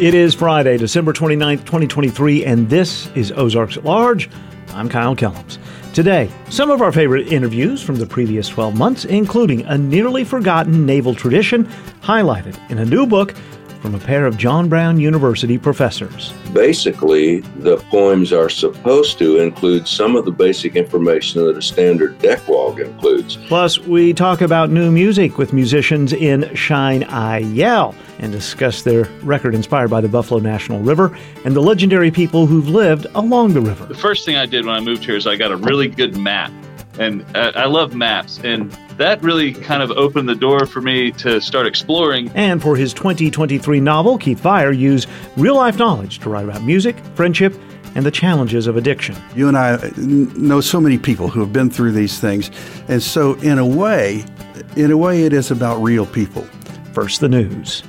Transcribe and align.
It 0.00 0.12
is 0.12 0.34
Friday, 0.34 0.76
December 0.76 1.12
29th, 1.12 1.60
2023, 1.60 2.44
and 2.44 2.68
this 2.68 3.06
is 3.14 3.30
Ozarks 3.30 3.76
at 3.76 3.84
Large. 3.84 4.28
I'm 4.70 4.88
Kyle 4.88 5.14
Kellums. 5.14 5.58
Today, 5.94 6.28
some 6.50 6.68
of 6.72 6.82
our 6.82 6.90
favorite 6.90 7.32
interviews 7.32 7.80
from 7.80 7.94
the 7.94 8.04
previous 8.04 8.48
12 8.48 8.76
months, 8.76 9.04
including 9.04 9.64
a 9.66 9.78
nearly 9.78 10.24
forgotten 10.24 10.84
naval 10.84 11.14
tradition 11.14 11.66
highlighted 12.02 12.58
in 12.72 12.78
a 12.78 12.84
new 12.84 13.06
book 13.06 13.36
from 13.84 13.94
a 13.94 13.98
pair 13.98 14.24
of 14.24 14.38
John 14.38 14.70
Brown 14.70 14.98
University 14.98 15.58
professors. 15.58 16.32
Basically, 16.54 17.40
the 17.40 17.76
poems 17.90 18.32
are 18.32 18.48
supposed 18.48 19.18
to 19.18 19.40
include 19.40 19.86
some 19.86 20.16
of 20.16 20.24
the 20.24 20.30
basic 20.30 20.74
information 20.74 21.44
that 21.44 21.58
a 21.58 21.60
standard 21.60 22.18
deck 22.20 22.48
log 22.48 22.80
includes. 22.80 23.36
Plus, 23.46 23.78
we 23.78 24.14
talk 24.14 24.40
about 24.40 24.70
new 24.70 24.90
music 24.90 25.36
with 25.36 25.52
musicians 25.52 26.14
in 26.14 26.54
Shine 26.54 27.04
Eye 27.04 27.40
Yell 27.40 27.94
and 28.20 28.32
discuss 28.32 28.80
their 28.80 29.04
record 29.22 29.54
inspired 29.54 29.90
by 29.90 30.00
the 30.00 30.08
Buffalo 30.08 30.40
National 30.40 30.80
River 30.80 31.14
and 31.44 31.54
the 31.54 31.60
legendary 31.60 32.10
people 32.10 32.46
who've 32.46 32.70
lived 32.70 33.06
along 33.14 33.52
the 33.52 33.60
river. 33.60 33.84
The 33.84 33.94
first 33.94 34.24
thing 34.24 34.36
I 34.36 34.46
did 34.46 34.64
when 34.64 34.74
I 34.74 34.80
moved 34.80 35.04
here 35.04 35.16
is 35.16 35.26
I 35.26 35.36
got 35.36 35.52
a 35.52 35.56
really 35.56 35.88
good 35.88 36.16
map. 36.16 36.50
And 36.98 37.24
I 37.36 37.66
love 37.66 37.94
maps. 37.94 38.40
And 38.44 38.70
that 38.96 39.22
really 39.22 39.52
kind 39.52 39.82
of 39.82 39.90
opened 39.92 40.28
the 40.28 40.34
door 40.34 40.66
for 40.66 40.80
me 40.80 41.10
to 41.12 41.40
start 41.40 41.66
exploring. 41.66 42.30
And 42.34 42.62
for 42.62 42.76
his 42.76 42.92
2023 42.94 43.80
novel, 43.80 44.18
Keith 44.18 44.40
Vire 44.40 44.72
used 44.72 45.08
real 45.36 45.56
life 45.56 45.78
knowledge 45.78 46.20
to 46.20 46.30
write 46.30 46.44
about 46.44 46.62
music, 46.62 46.96
friendship, 47.14 47.54
and 47.96 48.04
the 48.04 48.10
challenges 48.10 48.66
of 48.66 48.76
addiction. 48.76 49.16
You 49.34 49.48
and 49.48 49.56
I 49.56 49.92
know 49.96 50.60
so 50.60 50.80
many 50.80 50.98
people 50.98 51.28
who 51.28 51.40
have 51.40 51.52
been 51.52 51.70
through 51.70 51.92
these 51.92 52.18
things. 52.18 52.50
And 52.88 53.02
so, 53.02 53.34
in 53.34 53.58
a 53.58 53.66
way, 53.66 54.24
in 54.76 54.90
a 54.90 54.96
way, 54.96 55.22
it 55.22 55.32
is 55.32 55.50
about 55.50 55.82
real 55.82 56.06
people. 56.06 56.42
First, 56.92 57.20
the 57.20 57.28
news. 57.28 57.82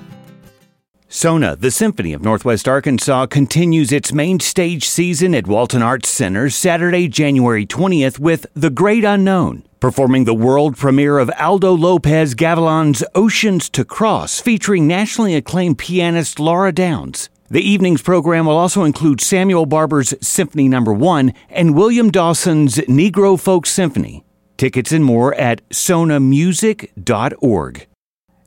SONA, 1.15 1.55
the 1.55 1.71
Symphony 1.71 2.11
of 2.11 2.21
Northwest 2.21 2.67
Arkansas, 2.67 3.27
continues 3.27 3.93
its 3.93 4.11
main 4.11 4.41
stage 4.41 4.85
season 4.85 5.33
at 5.33 5.47
Walton 5.47 5.81
Arts 5.81 6.09
Center 6.09 6.49
Saturday, 6.49 7.07
January 7.07 7.65
20th 7.65 8.19
with 8.19 8.45
The 8.53 8.69
Great 8.69 9.05
Unknown, 9.05 9.63
performing 9.79 10.25
the 10.25 10.33
world 10.33 10.75
premiere 10.75 11.17
of 11.17 11.31
Aldo 11.39 11.71
Lopez 11.71 12.35
Gavilan's 12.35 13.01
Oceans 13.15 13.69
to 13.69 13.85
Cross, 13.85 14.41
featuring 14.41 14.87
nationally 14.87 15.35
acclaimed 15.35 15.77
pianist 15.77 16.37
Laura 16.37 16.73
Downs. 16.73 17.29
The 17.49 17.61
evening's 17.61 18.01
program 18.01 18.45
will 18.45 18.57
also 18.57 18.83
include 18.83 19.21
Samuel 19.21 19.65
Barber's 19.65 20.13
Symphony 20.19 20.67
no. 20.67 20.81
1 20.81 21.33
and 21.49 21.75
William 21.75 22.11
Dawson's 22.11 22.75
Negro 22.75 23.39
Folk 23.39 23.67
Symphony. 23.67 24.25
Tickets 24.57 24.91
and 24.91 25.05
more 25.05 25.33
at 25.35 25.61
sonamusic.org. 25.69 27.87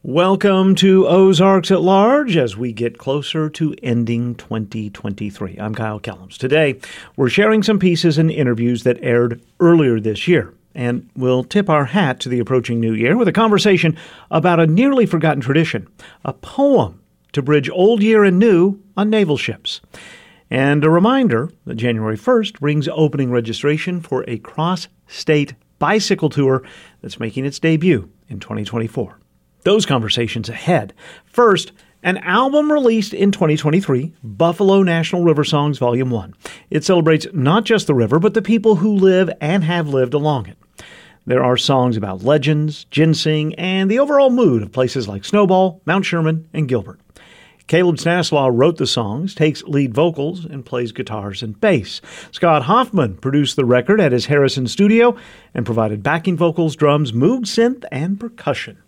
Welcome 0.03 0.73
to 0.77 1.05
Ozarks 1.05 1.69
at 1.69 1.83
Large 1.83 2.35
as 2.35 2.57
we 2.57 2.73
get 2.73 2.97
closer 2.97 3.51
to 3.51 3.75
ending 3.83 4.33
2023. 4.33 5.57
I'm 5.59 5.75
Kyle 5.75 5.99
Kellums. 5.99 6.37
Today, 6.37 6.79
we're 7.15 7.29
sharing 7.29 7.61
some 7.61 7.77
pieces 7.77 8.17
and 8.17 8.31
interviews 8.31 8.81
that 8.81 8.97
aired 9.03 9.39
earlier 9.59 9.99
this 9.99 10.27
year. 10.27 10.55
And 10.73 11.07
we'll 11.15 11.43
tip 11.43 11.69
our 11.69 11.85
hat 11.85 12.19
to 12.21 12.29
the 12.29 12.39
approaching 12.39 12.79
new 12.79 12.93
year 12.93 13.15
with 13.15 13.27
a 13.27 13.31
conversation 13.31 13.95
about 14.31 14.59
a 14.59 14.65
nearly 14.65 15.05
forgotten 15.05 15.39
tradition, 15.39 15.87
a 16.25 16.33
poem 16.33 16.99
to 17.33 17.43
bridge 17.43 17.69
old 17.69 18.01
year 18.01 18.23
and 18.23 18.39
new 18.39 18.81
on 18.97 19.11
naval 19.11 19.37
ships. 19.37 19.81
And 20.49 20.83
a 20.83 20.89
reminder 20.89 21.51
that 21.65 21.75
January 21.75 22.17
1st 22.17 22.59
brings 22.59 22.87
opening 22.87 23.29
registration 23.29 24.01
for 24.01 24.25
a 24.27 24.39
cross 24.39 24.87
state 25.05 25.53
bicycle 25.77 26.31
tour 26.31 26.63
that's 27.03 27.19
making 27.19 27.45
its 27.45 27.59
debut 27.59 28.09
in 28.29 28.39
2024 28.39 29.20
those 29.63 29.85
conversations 29.85 30.49
ahead. 30.49 30.93
First, 31.25 31.71
an 32.03 32.17
album 32.17 32.71
released 32.71 33.13
in 33.13 33.31
2023, 33.31 34.13
Buffalo 34.23 34.81
National 34.81 35.23
River 35.23 35.43
Songs 35.43 35.77
Volume 35.77 36.09
1. 36.09 36.33
It 36.71 36.83
celebrates 36.83 37.27
not 37.31 37.63
just 37.63 37.85
the 37.85 37.93
river, 37.93 38.17
but 38.17 38.33
the 38.33 38.41
people 38.41 38.77
who 38.77 38.95
live 38.95 39.29
and 39.39 39.63
have 39.63 39.87
lived 39.87 40.15
along 40.15 40.47
it. 40.47 40.57
There 41.27 41.43
are 41.43 41.57
songs 41.57 41.97
about 41.97 42.23
legends, 42.23 42.85
ginseng, 42.85 43.53
and 43.53 43.91
the 43.91 43.99
overall 43.99 44.31
mood 44.31 44.63
of 44.63 44.71
places 44.71 45.07
like 45.07 45.23
Snowball, 45.23 45.79
Mount 45.85 46.03
Sherman, 46.03 46.49
and 46.53 46.67
Gilbert. 46.67 46.99
Caleb 47.67 47.99
Stanislaw 47.99 48.47
wrote 48.51 48.77
the 48.77 48.87
songs, 48.87 49.35
takes 49.35 49.63
lead 49.63 49.93
vocals, 49.93 50.43
and 50.43 50.65
plays 50.65 50.91
guitars 50.91 51.43
and 51.43 51.61
bass. 51.61 52.01
Scott 52.31 52.63
Hoffman 52.63 53.17
produced 53.17 53.55
the 53.55 53.63
record 53.63 54.01
at 54.01 54.11
his 54.11 54.25
Harrison 54.25 54.67
studio 54.67 55.15
and 55.53 55.65
provided 55.65 56.01
backing 56.01 56.35
vocals, 56.35 56.75
drums, 56.75 57.11
Moog 57.11 57.41
synth, 57.41 57.85
and 57.91 58.19
percussion. 58.19 58.80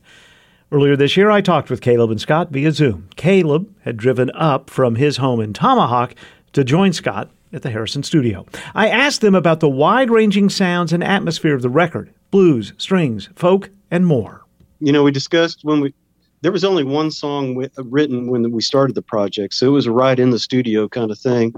Earlier 0.74 0.96
this 0.96 1.16
year, 1.16 1.30
I 1.30 1.42
talked 1.42 1.70
with 1.70 1.82
Caleb 1.82 2.10
and 2.10 2.20
Scott 2.20 2.50
via 2.50 2.72
Zoom. 2.72 3.08
Caleb 3.16 3.72
had 3.82 3.96
driven 3.96 4.32
up 4.32 4.72
from 4.72 4.96
his 4.96 5.18
home 5.18 5.40
in 5.40 5.54
Tomahawk 5.54 6.16
to 6.54 6.64
join 6.64 6.94
Scott 6.94 7.30
at 7.54 7.62
the 7.62 7.70
Harrison 7.70 8.02
studio. 8.02 8.44
I 8.74 8.90
asked 8.90 9.22
them 9.22 9.36
about 9.36 9.60
the 9.60 9.70
wide 9.70 10.10
ranging 10.10 10.50
sounds 10.50 10.92
and 10.92 11.04
atmosphere 11.04 11.54
of 11.54 11.62
the 11.62 11.70
record 11.70 12.12
blues, 12.32 12.74
strings, 12.80 13.30
folk, 13.36 13.70
and 13.92 14.08
more. 14.08 14.46
You 14.80 14.92
know, 14.92 15.04
we 15.04 15.12
discussed 15.12 15.60
when 15.62 15.80
we, 15.80 15.94
there 16.42 16.52
was 16.52 16.64
only 16.64 16.84
one 16.84 17.12
song 17.12 17.56
written 17.78 18.26
when 18.26 18.52
we 18.52 18.64
started 18.64 18.96
the 18.96 19.04
project, 19.04 19.54
so 19.54 19.68
it 19.68 19.70
was 19.70 19.86
a 19.86 19.92
right 19.92 20.18
in 20.18 20.32
the 20.32 20.40
studio 20.40 20.90
kind 20.90 21.12
of 21.12 21.20
thing. 21.20 21.54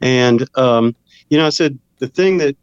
And, 0.00 0.44
um, 0.58 0.96
you 1.28 1.38
know, 1.38 1.46
I 1.46 1.50
said, 1.50 1.78
the 1.98 2.08
thing 2.08 2.38
that 2.38 2.56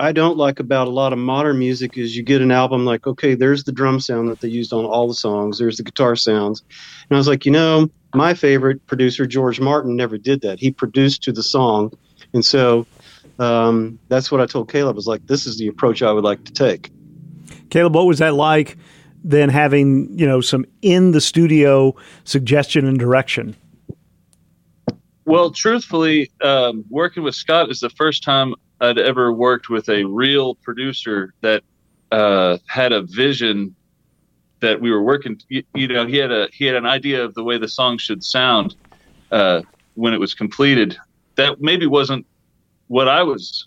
I 0.00 0.12
don't 0.12 0.38
like 0.38 0.60
about 0.60 0.88
a 0.88 0.90
lot 0.90 1.12
of 1.12 1.18
modern 1.18 1.58
music 1.58 1.98
is 1.98 2.16
you 2.16 2.22
get 2.22 2.40
an 2.40 2.50
album 2.50 2.86
like, 2.86 3.06
okay, 3.06 3.34
there's 3.34 3.64
the 3.64 3.72
drum 3.72 4.00
sound 4.00 4.30
that 4.30 4.40
they 4.40 4.48
used 4.48 4.72
on 4.72 4.86
all 4.86 5.06
the 5.06 5.14
songs, 5.14 5.58
there's 5.58 5.76
the 5.76 5.82
guitar 5.82 6.16
sounds. 6.16 6.62
And 7.08 7.16
I 7.16 7.18
was 7.18 7.28
like, 7.28 7.44
you 7.44 7.52
know, 7.52 7.90
my 8.14 8.32
favorite 8.32 8.84
producer, 8.86 9.26
George 9.26 9.60
Martin, 9.60 9.96
never 9.96 10.16
did 10.16 10.40
that. 10.40 10.58
He 10.58 10.70
produced 10.70 11.22
to 11.24 11.32
the 11.32 11.42
song. 11.42 11.92
And 12.32 12.42
so 12.42 12.86
um, 13.38 13.98
that's 14.08 14.32
what 14.32 14.40
I 14.40 14.46
told 14.46 14.72
Caleb 14.72 14.96
was 14.96 15.06
like, 15.06 15.26
this 15.26 15.44
is 15.44 15.58
the 15.58 15.68
approach 15.68 16.02
I 16.02 16.12
would 16.12 16.24
like 16.24 16.44
to 16.44 16.52
take. 16.52 16.90
Caleb, 17.68 17.94
what 17.94 18.06
was 18.06 18.20
that 18.20 18.32
like 18.34 18.78
then 19.22 19.50
having, 19.50 20.18
you 20.18 20.26
know, 20.26 20.40
some 20.40 20.64
in 20.80 21.10
the 21.10 21.20
studio 21.20 21.94
suggestion 22.24 22.86
and 22.86 22.98
direction? 22.98 23.54
Well, 25.26 25.50
truthfully, 25.50 26.30
um, 26.40 26.86
working 26.88 27.22
with 27.22 27.34
Scott 27.34 27.70
is 27.70 27.80
the 27.80 27.90
first 27.90 28.22
time 28.22 28.54
I'd 28.80 28.98
ever 28.98 29.32
worked 29.32 29.68
with 29.68 29.88
a 29.88 30.04
real 30.04 30.54
producer 30.56 31.34
that 31.42 31.62
uh, 32.10 32.58
had 32.66 32.92
a 32.92 33.02
vision 33.02 33.74
that 34.60 34.80
we 34.80 34.90
were 34.90 35.02
working. 35.02 35.40
You, 35.48 35.62
you, 35.74 35.88
know, 35.88 36.06
he 36.06 36.16
had 36.16 36.30
a 36.30 36.48
he 36.52 36.64
had 36.64 36.76
an 36.76 36.86
idea 36.86 37.24
of 37.24 37.34
the 37.34 37.44
way 37.44 37.58
the 37.58 37.68
song 37.68 37.98
should 37.98 38.24
sound 38.24 38.76
uh, 39.30 39.62
when 39.94 40.14
it 40.14 40.20
was 40.20 40.34
completed. 40.34 40.96
That 41.36 41.60
maybe 41.60 41.86
wasn't 41.86 42.26
what 42.88 43.08
I 43.08 43.22
was 43.22 43.66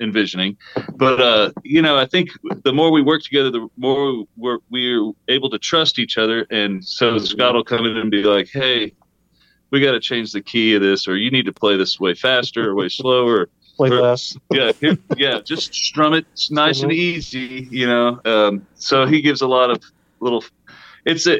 envisioning, 0.00 0.56
but 0.96 1.20
uh, 1.20 1.50
you 1.62 1.80
know, 1.80 1.96
I 1.96 2.06
think 2.06 2.30
the 2.64 2.72
more 2.72 2.90
we 2.90 3.02
work 3.02 3.22
together, 3.22 3.50
the 3.50 3.68
more 3.76 4.24
we're 4.36 4.58
we're 4.70 5.12
able 5.28 5.50
to 5.50 5.58
trust 5.58 5.98
each 5.98 6.18
other. 6.18 6.46
And 6.50 6.84
so 6.84 7.18
Scott 7.18 7.54
will 7.54 7.64
come 7.64 7.86
in 7.86 7.96
and 7.96 8.10
be 8.10 8.22
like, 8.22 8.48
"Hey, 8.52 8.94
we 9.70 9.80
got 9.80 9.92
to 9.92 10.00
change 10.00 10.32
the 10.32 10.42
key 10.42 10.74
of 10.74 10.82
this, 10.82 11.06
or 11.06 11.16
you 11.16 11.30
need 11.30 11.46
to 11.46 11.52
play 11.52 11.76
this 11.76 12.00
way 12.00 12.14
faster 12.14 12.70
or 12.70 12.74
way 12.74 12.88
slower." 12.88 13.48
Play 13.76 13.90
less. 13.90 14.36
yeah, 14.50 14.72
yeah, 15.16 15.40
just 15.40 15.74
strum 15.74 16.14
it 16.14 16.26
it's 16.32 16.50
nice 16.50 16.78
mm-hmm. 16.78 16.90
and 16.90 16.92
easy, 16.92 17.68
you 17.70 17.86
know. 17.86 18.20
Um, 18.24 18.66
so 18.74 19.06
he 19.06 19.20
gives 19.20 19.40
a 19.40 19.46
lot 19.46 19.70
of 19.70 19.82
little. 20.20 20.44
It's 21.04 21.26
a 21.26 21.38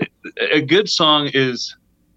a 0.52 0.60
good 0.60 0.88
song 0.88 1.31
is 1.32 1.76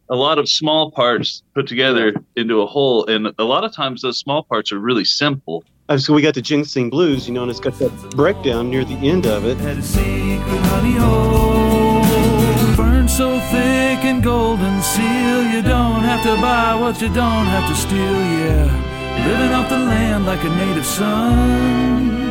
a 0.09 0.15
lot 0.15 0.39
of 0.39 0.49
small 0.49 0.91
parts 0.91 1.43
put 1.53 1.67
together 1.67 2.13
into 2.35 2.61
a 2.61 2.65
whole, 2.65 3.05
and 3.07 3.33
a 3.37 3.43
lot 3.43 3.63
of 3.63 3.73
times 3.73 4.01
those 4.01 4.19
small 4.19 4.43
parts 4.43 4.71
are 4.71 4.79
really 4.79 5.05
simple. 5.05 5.63
So 5.97 6.13
we 6.13 6.21
got 6.21 6.33
the 6.33 6.41
Ginseng 6.41 6.89
Blues, 6.89 7.27
you 7.27 7.33
know, 7.33 7.43
and 7.43 7.51
it's 7.51 7.61
got 7.61 7.79
that 7.79 7.91
breakdown 8.11 8.69
near 8.69 8.83
the 8.83 8.95
end 8.95 9.25
of 9.25 9.45
it. 9.45 9.57
Had 9.57 9.77
a 9.77 9.81
secret 9.81 10.61
honey 10.67 10.93
hole, 10.93 12.75
burn 12.75 13.07
so 13.07 13.39
thick 13.39 14.03
and 14.03 14.21
golden 14.21 14.81
seal, 14.81 15.43
you 15.43 15.61
don't 15.61 16.01
have 16.01 16.23
to 16.23 16.35
buy 16.41 16.75
what 16.75 17.01
you 17.01 17.07
don't 17.07 17.45
have 17.45 17.69
to 17.69 17.75
steal, 17.75 17.99
yeah. 17.99 18.96
Living 19.25 19.53
off 19.53 19.69
the 19.69 19.77
land 19.77 20.25
like 20.25 20.43
a 20.43 20.49
native 20.49 20.85
son. 20.85 22.27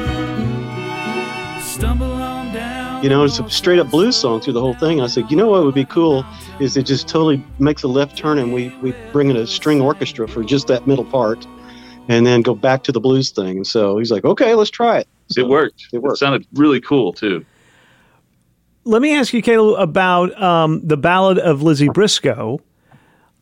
Stumble 1.61 2.13
on 2.13 2.53
down. 2.53 3.03
You 3.03 3.11
know, 3.11 3.25
it's 3.25 3.39
a 3.39 3.51
straight 3.51 3.79
up 3.79 3.91
blues 3.91 4.17
song 4.17 4.41
through 4.41 4.55
the 4.55 4.61
whole 4.61 4.75
thing. 4.75 5.01
I 5.01 5.07
said, 5.07 5.31
you 5.31 5.37
know 5.37 5.49
what 5.49 5.65
would 5.65 5.75
be 5.75 5.85
cool 5.85 6.25
is 6.61 6.77
it 6.77 6.85
just 6.85 7.09
totally 7.09 7.45
makes 7.59 7.83
a 7.83 7.89
left 7.89 8.17
turn 8.17 8.39
and 8.39 8.53
we, 8.53 8.69
we 8.83 8.95
bring 9.13 9.31
in 9.31 9.37
a 9.37 9.47
string 9.47 9.81
orchestra 9.81 10.27
for 10.27 10.43
just 10.43 10.69
that 10.69 10.87
middle 10.87 11.05
part 11.05 11.47
and 12.09 12.27
then 12.27 12.43
go 12.43 12.55
back 12.55 12.83
to 12.85 12.93
the 12.93 13.01
blues 13.01 13.31
thing. 13.31 13.57
And 13.57 13.67
so 13.67 13.99
he's 13.99 14.11
like, 14.11 14.25
okay, 14.25 14.55
let's 14.55 14.71
try 14.71 14.99
it. 14.99 15.09
So 15.29 15.43
it 15.43 15.49
worked. 15.49 15.89
It 15.93 15.99
worked. 15.99 16.17
It 16.17 16.19
sounded 16.19 16.47
really 16.55 16.81
cool 16.81 17.13
too. 17.13 17.45
Let 18.85 19.03
me 19.03 19.15
ask 19.15 19.33
you, 19.33 19.43
Caleb, 19.43 19.81
about 19.81 20.41
um, 20.41 20.81
the 20.87 20.97
Ballad 20.97 21.39
of 21.39 21.63
Lizzie 21.63 21.89
Briscoe. 21.89 22.61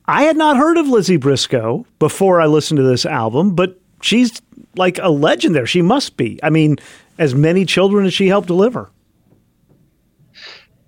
I 0.07 0.25
had 0.25 0.37
not 0.37 0.57
heard 0.57 0.77
of 0.77 0.87
Lizzie 0.87 1.17
Briscoe 1.17 1.87
before 1.99 2.41
I 2.41 2.47
listened 2.47 2.79
to 2.79 2.83
this 2.83 3.07
album, 3.07 3.55
but 3.55 3.79
she's 4.03 4.41
like 4.77 4.99
a 4.99 5.09
legend 5.09 5.55
there. 5.55 5.67
She 5.67 5.83
must 5.83 6.17
be. 6.17 6.39
I 6.43 6.51
mean, 6.51 6.77
as 7.19 7.35
many 7.35 7.65
children 7.65 8.05
as 8.05 8.13
she 8.13 8.29
helped 8.29 8.49
deliver. 8.49 8.91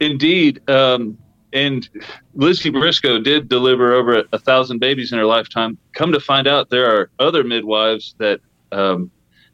Indeed. 0.00 0.68
Um, 0.68 1.16
and 1.52 1.88
Lizzie 2.34 2.70
Briscoe 2.70 3.18
did 3.18 3.48
deliver 3.48 3.94
over 3.94 4.20
a, 4.20 4.24
a, 4.32 4.38
thousand 4.38 4.78
babies 4.78 5.12
in 5.12 5.18
her 5.18 5.24
lifetime. 5.24 5.78
Come 5.94 6.12
to 6.12 6.20
find 6.20 6.46
out, 6.46 6.68
there 6.68 6.86
are 6.86 7.10
other 7.18 7.44
midwives 7.44 8.14
that 8.18 8.40
um, 8.72 9.10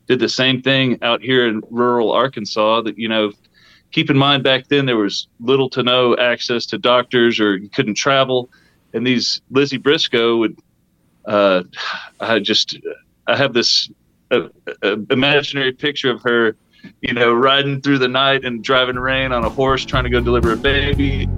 did 0.09 0.19
the 0.19 0.29
same 0.29 0.63
thing 0.63 0.99
out 1.03 1.23
here 1.23 1.47
in 1.47 1.63
rural 1.71 2.11
Arkansas. 2.11 2.81
That 2.81 2.99
you 2.99 3.09
know, 3.09 3.31
keep 3.93 4.11
in 4.11 4.17
mind 4.17 4.43
back 4.43 4.67
then 4.69 4.87
there 4.87 4.97
was 4.97 5.29
little 5.39 5.71
to 5.71 5.83
no 5.85 6.17
access 6.17 6.67
to 6.67 6.79
doctors, 6.79 7.39
or 7.39 7.57
you 7.57 7.69
couldn't 7.69 7.95
travel. 7.95 8.51
And 8.95 9.07
these 9.07 9.41
Lizzie 9.51 9.79
Briscoe 9.79 10.37
would, 10.39 10.59
uh, 11.25 11.63
I 12.21 12.39
just, 12.39 12.79
I 13.27 13.37
have 13.37 13.55
this 13.55 13.91
uh, 14.31 14.49
uh, 14.83 14.97
imaginary 15.11 15.73
picture 15.73 16.11
of 16.11 16.23
her, 16.23 16.57
you 17.01 17.15
know, 17.15 17.33
riding 17.33 17.81
through 17.81 17.99
the 17.99 18.09
night 18.09 18.45
and 18.45 18.63
driving 18.63 18.97
rain 18.97 19.33
on 19.33 19.45
a 19.45 19.51
horse, 19.51 19.85
trying 19.85 20.05
to 20.05 20.11
go 20.11 20.21
deliver 20.21 20.53
a 20.53 20.57
baby. 20.57 21.29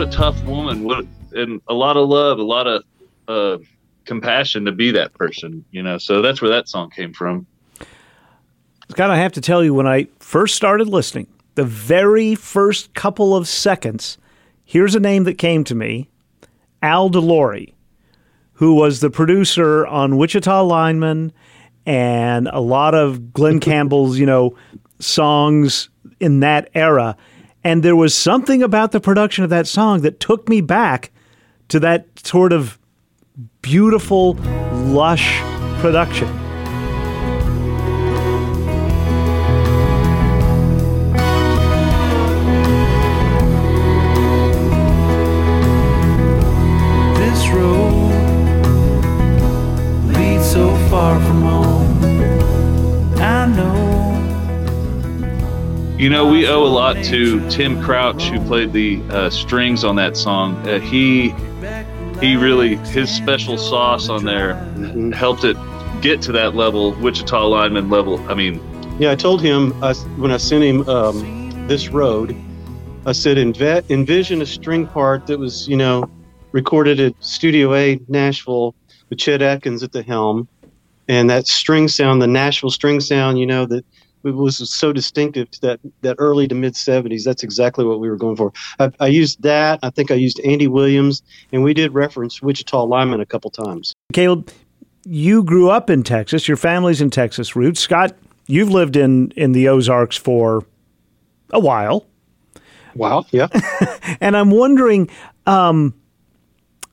What 0.00 0.08
a 0.08 0.12
tough 0.12 0.42
woman! 0.44 0.84
What 0.84 1.04
and 1.32 1.60
a 1.68 1.74
lot 1.74 1.98
of 1.98 2.08
love, 2.08 2.38
a 2.38 2.42
lot 2.42 2.66
of 2.66 2.84
uh, 3.28 3.58
compassion 4.06 4.64
to 4.64 4.72
be 4.72 4.92
that 4.92 5.12
person. 5.12 5.62
You 5.72 5.82
know, 5.82 5.98
so 5.98 6.22
that's 6.22 6.40
where 6.40 6.50
that 6.50 6.70
song 6.70 6.88
came 6.88 7.12
from. 7.12 7.46
Scott, 8.88 9.10
I 9.10 9.18
have 9.18 9.32
to 9.32 9.42
tell 9.42 9.62
you, 9.62 9.74
when 9.74 9.86
I 9.86 10.08
first 10.18 10.54
started 10.54 10.88
listening, 10.88 11.26
the 11.54 11.64
very 11.64 12.34
first 12.34 12.94
couple 12.94 13.36
of 13.36 13.46
seconds, 13.46 14.16
here's 14.64 14.94
a 14.94 15.00
name 15.00 15.24
that 15.24 15.36
came 15.36 15.64
to 15.64 15.74
me 15.74 16.08
Al 16.80 17.10
DeLory 17.10 17.74
who 18.54 18.72
was 18.72 19.00
the 19.00 19.10
producer 19.10 19.86
on 19.86 20.16
Wichita 20.16 20.62
Lineman 20.62 21.30
and 21.84 22.48
a 22.48 22.60
lot 22.60 22.94
of 22.94 23.34
Glen 23.34 23.60
Campbell's, 23.60 24.18
you 24.18 24.24
know, 24.24 24.56
songs 24.98 25.90
in 26.20 26.40
that 26.40 26.70
era. 26.74 27.18
And 27.62 27.82
there 27.82 27.96
was 27.96 28.14
something 28.14 28.62
about 28.62 28.92
the 28.92 29.00
production 29.00 29.44
of 29.44 29.50
that 29.50 29.66
song 29.66 30.00
that 30.02 30.20
took 30.20 30.48
me 30.48 30.60
back 30.60 31.10
to 31.68 31.80
that 31.80 32.06
sort 32.26 32.52
of 32.52 32.78
beautiful, 33.62 34.34
lush 34.72 35.40
production. 35.80 36.49
You 56.00 56.08
know, 56.08 56.26
we 56.26 56.48
owe 56.48 56.62
a 56.62 56.64
lot 56.64 56.96
to 57.04 57.46
Tim 57.50 57.82
Crouch, 57.82 58.22
who 58.30 58.40
played 58.46 58.72
the 58.72 59.02
uh, 59.10 59.28
strings 59.28 59.84
on 59.84 59.96
that 59.96 60.16
song. 60.16 60.56
Uh, 60.66 60.80
he 60.80 61.34
he 62.22 62.36
really 62.36 62.76
his 62.76 63.10
special 63.14 63.58
sauce 63.58 64.08
on 64.08 64.24
there 64.24 64.54
mm-hmm. 64.54 65.12
helped 65.12 65.44
it 65.44 65.58
get 66.00 66.22
to 66.22 66.32
that 66.32 66.54
level, 66.54 66.92
Wichita 66.92 67.46
lineman 67.46 67.90
level. 67.90 68.18
I 68.30 68.34
mean, 68.34 68.62
yeah, 68.98 69.10
I 69.10 69.14
told 69.14 69.42
him 69.42 69.74
uh, 69.82 69.92
when 70.16 70.30
I 70.30 70.38
sent 70.38 70.64
him 70.64 70.88
um, 70.88 71.66
this 71.68 71.90
road, 71.90 72.34
I 73.04 73.12
said 73.12 73.36
Env- 73.36 73.90
envision 73.90 74.40
a 74.40 74.46
string 74.46 74.86
part 74.86 75.26
that 75.26 75.38
was 75.38 75.68
you 75.68 75.76
know 75.76 76.10
recorded 76.52 76.98
at 76.98 77.12
Studio 77.22 77.74
A 77.74 78.00
Nashville 78.08 78.74
with 79.10 79.18
Chet 79.18 79.42
Atkins 79.42 79.82
at 79.82 79.92
the 79.92 80.02
helm, 80.02 80.48
and 81.08 81.28
that 81.28 81.46
string 81.46 81.88
sound, 81.88 82.22
the 82.22 82.26
Nashville 82.26 82.70
string 82.70 83.00
sound, 83.00 83.38
you 83.38 83.44
know 83.44 83.66
that 83.66 83.84
it 84.24 84.34
was 84.34 84.70
so 84.70 84.92
distinctive 84.92 85.50
to 85.52 85.60
that 85.62 85.80
that 86.02 86.16
early 86.18 86.46
to 86.48 86.54
mid 86.54 86.74
70s 86.74 87.24
that's 87.24 87.42
exactly 87.42 87.84
what 87.84 88.00
we 88.00 88.08
were 88.08 88.16
going 88.16 88.36
for. 88.36 88.52
I, 88.78 88.90
I, 89.00 89.06
used 89.06 89.42
that. 89.42 89.80
I 89.82 89.90
think 89.90 90.10
i 90.10 90.14
used 90.14 90.40
andy 90.40 90.66
williams 90.66 91.22
and 91.52 91.62
we 91.62 91.74
did 91.74 91.92
reference 91.92 92.42
wichita 92.42 92.82
lineman 92.84 93.20
a 93.20 93.26
couple 93.26 93.50
times. 93.50 93.94
Caleb 94.12 94.50
you 95.04 95.42
grew 95.42 95.70
up 95.70 95.90
in 95.90 96.02
texas. 96.02 96.46
Your 96.48 96.56
family's 96.56 97.00
in 97.00 97.10
texas 97.10 97.56
roots. 97.56 97.80
Scott 97.80 98.16
you've 98.46 98.70
lived 98.70 98.96
in 98.96 99.30
in 99.32 99.52
the 99.52 99.68
ozarks 99.68 100.16
for 100.16 100.64
a 101.50 101.60
while. 101.60 102.06
Wow 102.94 103.24
yeah. 103.30 103.48
And 104.20 104.36
i'm 104.36 104.50
wondering 104.50 105.08
um, 105.46 105.94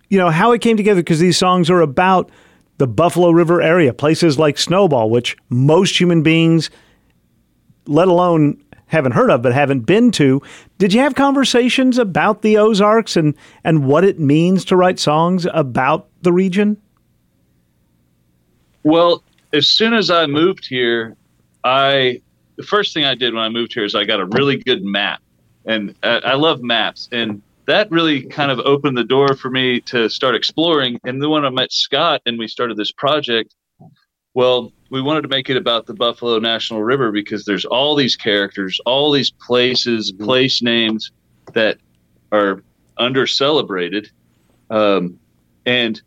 you 0.10 0.18
know 0.18 0.30
how 0.30 0.52
it 0.52 0.62
came 0.62 0.78
together 0.78 1.02
because 1.02 1.20
these 1.20 1.38
songs 1.38 1.70
are 1.70 1.82
about 1.82 2.32
the 2.78 2.88
buffalo 2.88 3.32
river 3.32 3.62
area 3.62 3.94
places 3.94 4.40
like 4.40 4.58
snowball 4.58 5.10
which 5.10 5.36
most 5.50 6.00
human 6.00 6.24
beings 6.24 6.70
let 7.88 8.08
alone 8.08 8.62
haven't 8.88 9.12
heard 9.14 9.30
of 9.30 9.42
but 9.42 9.54
haven't 9.54 9.82
been 9.82 10.12
to. 10.12 10.42
Did 10.78 10.94
you 10.94 11.02
have 11.02 11.16
conversations 11.16 11.98
about 11.98 12.42
the 12.42 12.58
Ozarks 12.58 13.16
and 13.16 13.36
and 13.64 13.86
what 13.86 14.04
it 14.04 14.20
means 14.20 14.66
to 14.66 14.76
write 14.76 15.00
songs 15.00 15.46
about 15.54 16.08
the 16.22 16.34
region? 16.34 16.78
Well, 18.84 19.24
as 19.54 19.68
soon 19.68 19.94
as 19.94 20.10
I 20.10 20.26
moved 20.26 20.66
here, 20.66 21.16
I 21.64 22.22
the 22.56 22.64
first 22.64 22.94
thing 22.94 23.06
I 23.06 23.16
did 23.16 23.34
when 23.34 23.44
I 23.44 23.50
moved 23.50 23.74
here 23.74 23.84
is 23.84 23.96
I 23.96 24.04
got 24.04 24.20
a 24.20 24.26
really 24.26 24.58
good 24.58 24.84
map, 24.84 25.22
and 25.66 25.94
I, 26.04 26.18
I 26.20 26.34
love 26.36 26.62
maps, 26.62 27.08
and 27.12 27.42
that 27.68 27.92
really 27.92 28.24
kind 28.24 28.50
of 28.50 28.60
opened 28.60 28.98
the 28.98 29.04
door 29.04 29.36
for 29.36 29.50
me 29.50 29.82
to 29.82 30.10
start 30.10 30.36
exploring. 30.36 31.00
And 31.04 31.22
then 31.22 31.30
when 31.30 31.46
I 31.46 31.50
met 31.50 31.72
Scott 31.72 32.22
and 32.26 32.40
we 32.40 32.48
started 32.48 32.78
this 32.78 32.94
project, 32.94 33.54
well, 34.34 34.72
we 34.90 35.02
wanted 35.02 35.22
to 35.22 35.28
make 35.28 35.50
it 35.50 35.58
about 35.58 35.86
the 35.86 35.94
Buffalo 35.94 36.40
National 36.40 36.84
River 36.84 37.12
because 37.12 37.46
there's 37.46 37.66
all 37.66 37.96
these 37.96 38.16
characters, 38.16 38.80
all 38.86 39.12
these 39.12 39.32
places, 39.32 40.12
mm-hmm. 40.12 40.26
place 40.26 40.62
names 40.62 41.12
that 41.54 41.78
are 42.32 42.64
under 42.98 43.28
celebrated. 43.28 44.12
Um, 44.70 45.20
and 45.66 46.02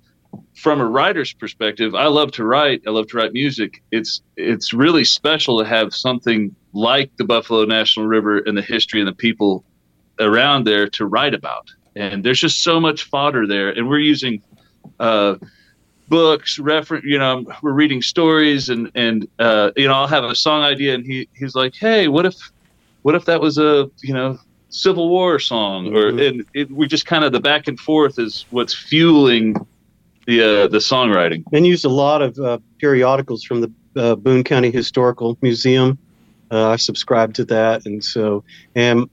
from 0.54 0.80
a 0.80 0.86
writer's 0.86 1.32
perspective, 1.32 1.94
I 1.94 2.06
love 2.06 2.32
to 2.32 2.44
write. 2.44 2.82
I 2.86 2.90
love 2.90 3.08
to 3.08 3.16
write 3.16 3.32
music. 3.32 3.82
It's 3.90 4.22
it's 4.36 4.72
really 4.72 5.04
special 5.04 5.58
to 5.58 5.64
have 5.64 5.94
something 5.94 6.54
like 6.72 7.16
the 7.16 7.24
Buffalo 7.24 7.64
National 7.64 8.06
River 8.06 8.38
and 8.38 8.56
the 8.56 8.62
history 8.62 9.00
and 9.00 9.08
the 9.08 9.14
people 9.14 9.64
around 10.20 10.66
there 10.66 10.88
to 10.88 11.06
write 11.06 11.34
about. 11.34 11.70
And 11.96 12.24
there's 12.24 12.40
just 12.40 12.62
so 12.62 12.78
much 12.78 13.04
fodder 13.04 13.46
there. 13.46 13.70
And 13.70 13.88
we're 13.88 13.98
using 13.98 14.42
uh, 15.00 15.36
books 16.10 16.58
reference 16.58 17.04
you 17.06 17.18
know 17.18 17.46
we're 17.62 17.72
reading 17.72 18.02
stories 18.02 18.68
and 18.68 18.90
and 18.94 19.26
uh, 19.38 19.70
you 19.76 19.88
know 19.88 19.94
i'll 19.94 20.06
have 20.06 20.24
a 20.24 20.34
song 20.34 20.62
idea 20.62 20.94
and 20.94 21.06
he 21.06 21.28
he's 21.34 21.54
like 21.54 21.74
hey 21.74 22.08
what 22.08 22.26
if 22.26 22.36
what 23.02 23.14
if 23.14 23.24
that 23.24 23.40
was 23.40 23.56
a 23.56 23.88
you 24.02 24.12
know 24.12 24.38
civil 24.70 25.08
war 25.08 25.38
song? 25.38 25.86
Mm-hmm. 25.86 25.96
or 25.96 26.22
and 26.22 26.44
it, 26.54 26.70
we 26.70 26.86
just 26.86 27.06
kind 27.06 27.24
of 27.24 27.32
the 27.32 27.40
back 27.40 27.68
and 27.68 27.78
forth 27.78 28.18
is 28.18 28.46
what's 28.50 28.74
fueling 28.74 29.54
the 30.26 30.42
uh, 30.42 30.68
the 30.68 30.78
songwriting. 30.78 31.44
And 31.52 31.66
used 31.66 31.84
a 31.84 31.90
lot 31.90 32.22
of 32.22 32.38
uh, 32.38 32.58
periodicals 32.78 33.44
from 33.44 33.60
the 33.60 33.72
uh, 33.96 34.14
boone 34.14 34.44
county 34.44 34.70
historical 34.70 35.36
museum. 35.42 35.98
Uh, 36.52 36.70
i 36.70 36.76
subscribe 36.76 37.32
to 37.32 37.44
that 37.44 37.86
and 37.86 38.02
so 38.02 38.42
and 38.74 39.08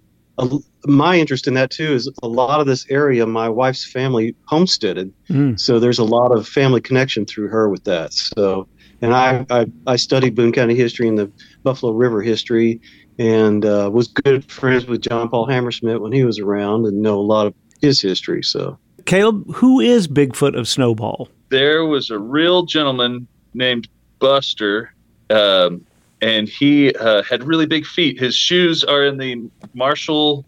my 0.87 1.17
interest 1.17 1.47
in 1.47 1.53
that 1.53 1.69
too 1.69 1.93
is 1.93 2.09
a 2.23 2.27
lot 2.27 2.59
of 2.59 2.67
this 2.67 2.85
area 2.89 3.25
my 3.25 3.49
wife's 3.49 3.85
family 3.85 4.35
homesteaded 4.45 5.13
mm. 5.29 5.59
so 5.59 5.79
there's 5.79 5.99
a 5.99 6.03
lot 6.03 6.31
of 6.31 6.47
family 6.47 6.81
connection 6.81 7.25
through 7.25 7.47
her 7.47 7.69
with 7.69 7.83
that 7.83 8.13
so 8.13 8.67
and 9.01 9.13
I, 9.13 9.45
I, 9.49 9.67
I 9.85 9.95
studied 9.95 10.35
Boone 10.35 10.51
County 10.51 10.75
history 10.75 11.07
and 11.07 11.17
the 11.17 11.31
Buffalo 11.63 11.91
River 11.91 12.21
history, 12.21 12.81
and 13.19 13.65
uh, 13.65 13.89
was 13.91 14.07
good 14.07 14.49
friends 14.49 14.85
with 14.85 15.01
John 15.01 15.29
Paul 15.29 15.47
Hammerschmidt 15.47 16.01
when 16.01 16.11
he 16.11 16.23
was 16.23 16.39
around, 16.39 16.85
and 16.85 17.01
know 17.01 17.19
a 17.19 17.21
lot 17.21 17.47
of 17.47 17.53
his 17.81 18.01
history. 18.01 18.43
So, 18.43 18.77
Caleb, 19.05 19.51
who 19.53 19.79
is 19.79 20.07
Bigfoot 20.07 20.57
of 20.57 20.67
Snowball? 20.67 21.29
There 21.49 21.85
was 21.85 22.09
a 22.09 22.19
real 22.19 22.63
gentleman 22.63 23.27
named 23.53 23.87
Buster, 24.19 24.93
um, 25.29 25.85
and 26.21 26.49
he 26.49 26.93
uh, 26.95 27.21
had 27.23 27.43
really 27.43 27.67
big 27.67 27.85
feet. 27.85 28.19
His 28.19 28.35
shoes 28.35 28.83
are 28.83 29.05
in 29.05 29.17
the 29.17 29.49
Marshall 29.73 30.43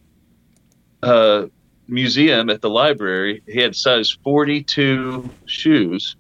uh, 1.04 1.46
Museum 1.88 2.50
at 2.50 2.62
the 2.62 2.70
library. 2.70 3.42
He 3.48 3.60
had 3.60 3.76
size 3.76 4.18
42 4.24 5.30
shoes, 5.46 6.16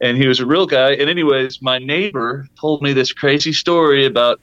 and 0.00 0.16
he 0.16 0.26
was 0.26 0.40
a 0.40 0.46
real 0.46 0.66
guy. 0.66 0.92
And, 0.92 1.08
anyways, 1.08 1.62
my 1.62 1.78
neighbor 1.78 2.46
told 2.60 2.82
me 2.82 2.92
this 2.92 3.12
crazy 3.12 3.52
story 3.52 4.06
about 4.06 4.40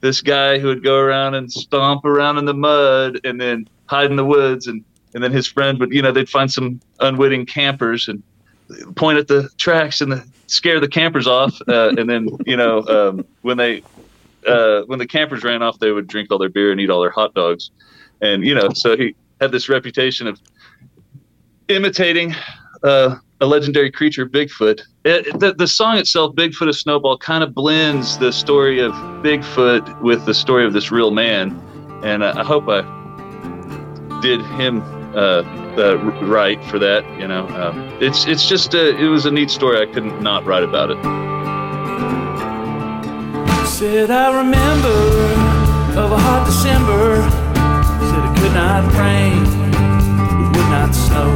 this 0.00 0.20
guy 0.20 0.58
who 0.58 0.68
would 0.68 0.84
go 0.84 0.98
around 0.98 1.34
and 1.34 1.50
stomp 1.50 2.04
around 2.04 2.38
in 2.38 2.44
the 2.44 2.54
mud 2.54 3.20
and 3.24 3.40
then 3.40 3.68
hide 3.86 4.10
in 4.10 4.16
the 4.16 4.24
woods 4.24 4.66
and 4.66 4.84
and 5.14 5.24
then 5.24 5.32
his 5.32 5.46
friend 5.46 5.80
would 5.80 5.92
you 5.92 6.02
know 6.02 6.12
they'd 6.12 6.28
find 6.28 6.50
some 6.52 6.80
unwitting 7.00 7.46
campers 7.46 8.08
and 8.08 8.22
point 8.96 9.18
at 9.18 9.26
the 9.28 9.48
tracks 9.56 10.00
and 10.00 10.12
the, 10.12 10.24
scare 10.46 10.78
the 10.78 10.88
campers 10.88 11.26
off 11.26 11.58
uh, 11.68 11.88
and 11.96 12.08
then 12.08 12.28
you 12.46 12.56
know 12.56 12.86
um, 12.86 13.24
when 13.42 13.56
they 13.56 13.82
uh, 14.46 14.82
when 14.82 14.98
the 14.98 15.06
campers 15.06 15.42
ran 15.42 15.62
off 15.62 15.78
they 15.78 15.90
would 15.90 16.06
drink 16.06 16.30
all 16.30 16.38
their 16.38 16.48
beer 16.48 16.70
and 16.70 16.80
eat 16.80 16.90
all 16.90 17.00
their 17.00 17.10
hot 17.10 17.34
dogs 17.34 17.70
and 18.20 18.44
you 18.44 18.54
know 18.54 18.68
so 18.74 18.96
he 18.96 19.14
had 19.40 19.52
this 19.52 19.68
reputation 19.68 20.26
of 20.26 20.40
imitating 21.68 22.34
uh, 22.82 23.16
a 23.40 23.46
legendary 23.46 23.90
creature, 23.90 24.26
Bigfoot. 24.26 24.80
It, 25.04 25.38
the, 25.38 25.54
the 25.54 25.66
song 25.66 25.96
itself, 25.96 26.34
Bigfoot 26.34 26.68
of 26.68 26.76
Snowball, 26.76 27.18
kind 27.18 27.44
of 27.44 27.54
blends 27.54 28.18
the 28.18 28.32
story 28.32 28.80
of 28.80 28.92
Bigfoot 29.22 30.00
with 30.02 30.26
the 30.26 30.34
story 30.34 30.66
of 30.66 30.72
this 30.72 30.90
real 30.90 31.10
man. 31.10 31.60
And 32.02 32.24
I, 32.24 32.40
I 32.40 32.44
hope 32.44 32.64
I 32.68 32.82
did 34.20 34.40
him 34.40 34.82
uh, 35.14 35.42
uh, 35.78 35.96
right 36.22 36.62
for 36.64 36.78
that. 36.78 37.04
You 37.18 37.28
know, 37.28 37.48
um, 37.48 37.80
it's 38.00 38.26
it's 38.26 38.48
just 38.48 38.74
a, 38.74 38.96
it 38.96 39.08
was 39.08 39.26
a 39.26 39.30
neat 39.30 39.50
story. 39.50 39.80
I 39.80 39.86
couldn't 39.86 40.20
not 40.20 40.44
write 40.44 40.64
about 40.64 40.90
it. 40.90 40.98
Said 43.66 44.10
I 44.10 44.36
remember 44.36 44.88
of 46.00 46.12
a 46.12 46.18
hot 46.18 46.46
December. 46.46 47.47
Could 48.40 48.54
not 48.54 48.84
rain, 48.94 49.42
it 50.42 50.48
would 50.54 50.70
not 50.70 50.94
snow. 50.94 51.30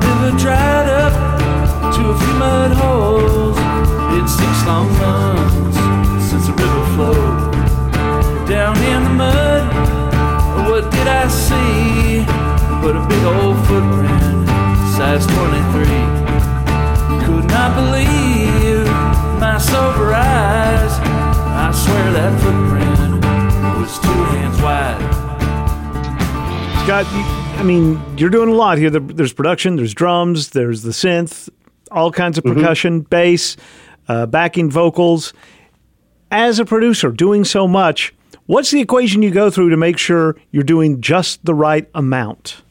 The 0.00 0.08
river 0.08 0.38
dried 0.38 0.88
up 0.88 1.12
to 1.94 2.08
a 2.08 2.18
few 2.18 2.34
mud 2.34 2.72
holes. 2.72 3.58
It's 4.16 4.32
six 4.32 4.54
long 4.66 4.88
months 4.98 5.76
since 6.30 6.46
the 6.46 6.54
river 6.54 6.84
flowed. 6.94 7.52
Down 8.48 8.76
in 8.78 9.04
the 9.04 9.10
mud, 9.10 10.68
what 10.68 10.90
did 10.90 11.06
I 11.06 11.28
see? 11.28 12.24
But 12.82 12.96
a 12.96 13.06
big 13.06 13.24
old 13.24 13.58
footprint, 13.66 14.48
size 14.96 15.26
23. 15.26 15.84
Could 17.24 17.46
not 17.48 17.74
believe 17.76 18.86
my 19.38 19.58
sober 19.58 20.14
eyes. 20.14 20.92
I 21.64 21.72
swear 21.72 22.12
that 22.12 22.32
footprint 22.40 23.24
was 23.78 23.98
two 23.98 24.24
hands 24.32 24.62
wide. 24.62 25.17
Scott, 26.88 27.04
I 27.58 27.62
mean, 27.64 28.02
you're 28.16 28.30
doing 28.30 28.48
a 28.48 28.54
lot 28.54 28.78
here. 28.78 28.88
There's 28.88 29.34
production, 29.34 29.76
there's 29.76 29.92
drums, 29.92 30.48
there's 30.48 30.80
the 30.80 30.92
synth, 30.92 31.50
all 31.90 32.10
kinds 32.10 32.38
of 32.38 32.44
percussion, 32.44 33.02
bass, 33.02 33.58
uh, 34.08 34.24
backing 34.24 34.70
vocals. 34.70 35.34
As 36.30 36.58
a 36.58 36.64
producer, 36.64 37.10
doing 37.10 37.44
so 37.44 37.68
much, 37.68 38.14
what's 38.46 38.70
the 38.70 38.80
equation 38.80 39.20
you 39.20 39.30
go 39.30 39.50
through 39.50 39.68
to 39.68 39.76
make 39.76 39.98
sure 39.98 40.36
you're 40.50 40.62
doing 40.62 41.02
just 41.02 41.44
the 41.44 41.52
right 41.52 41.86
amount? 41.94 42.62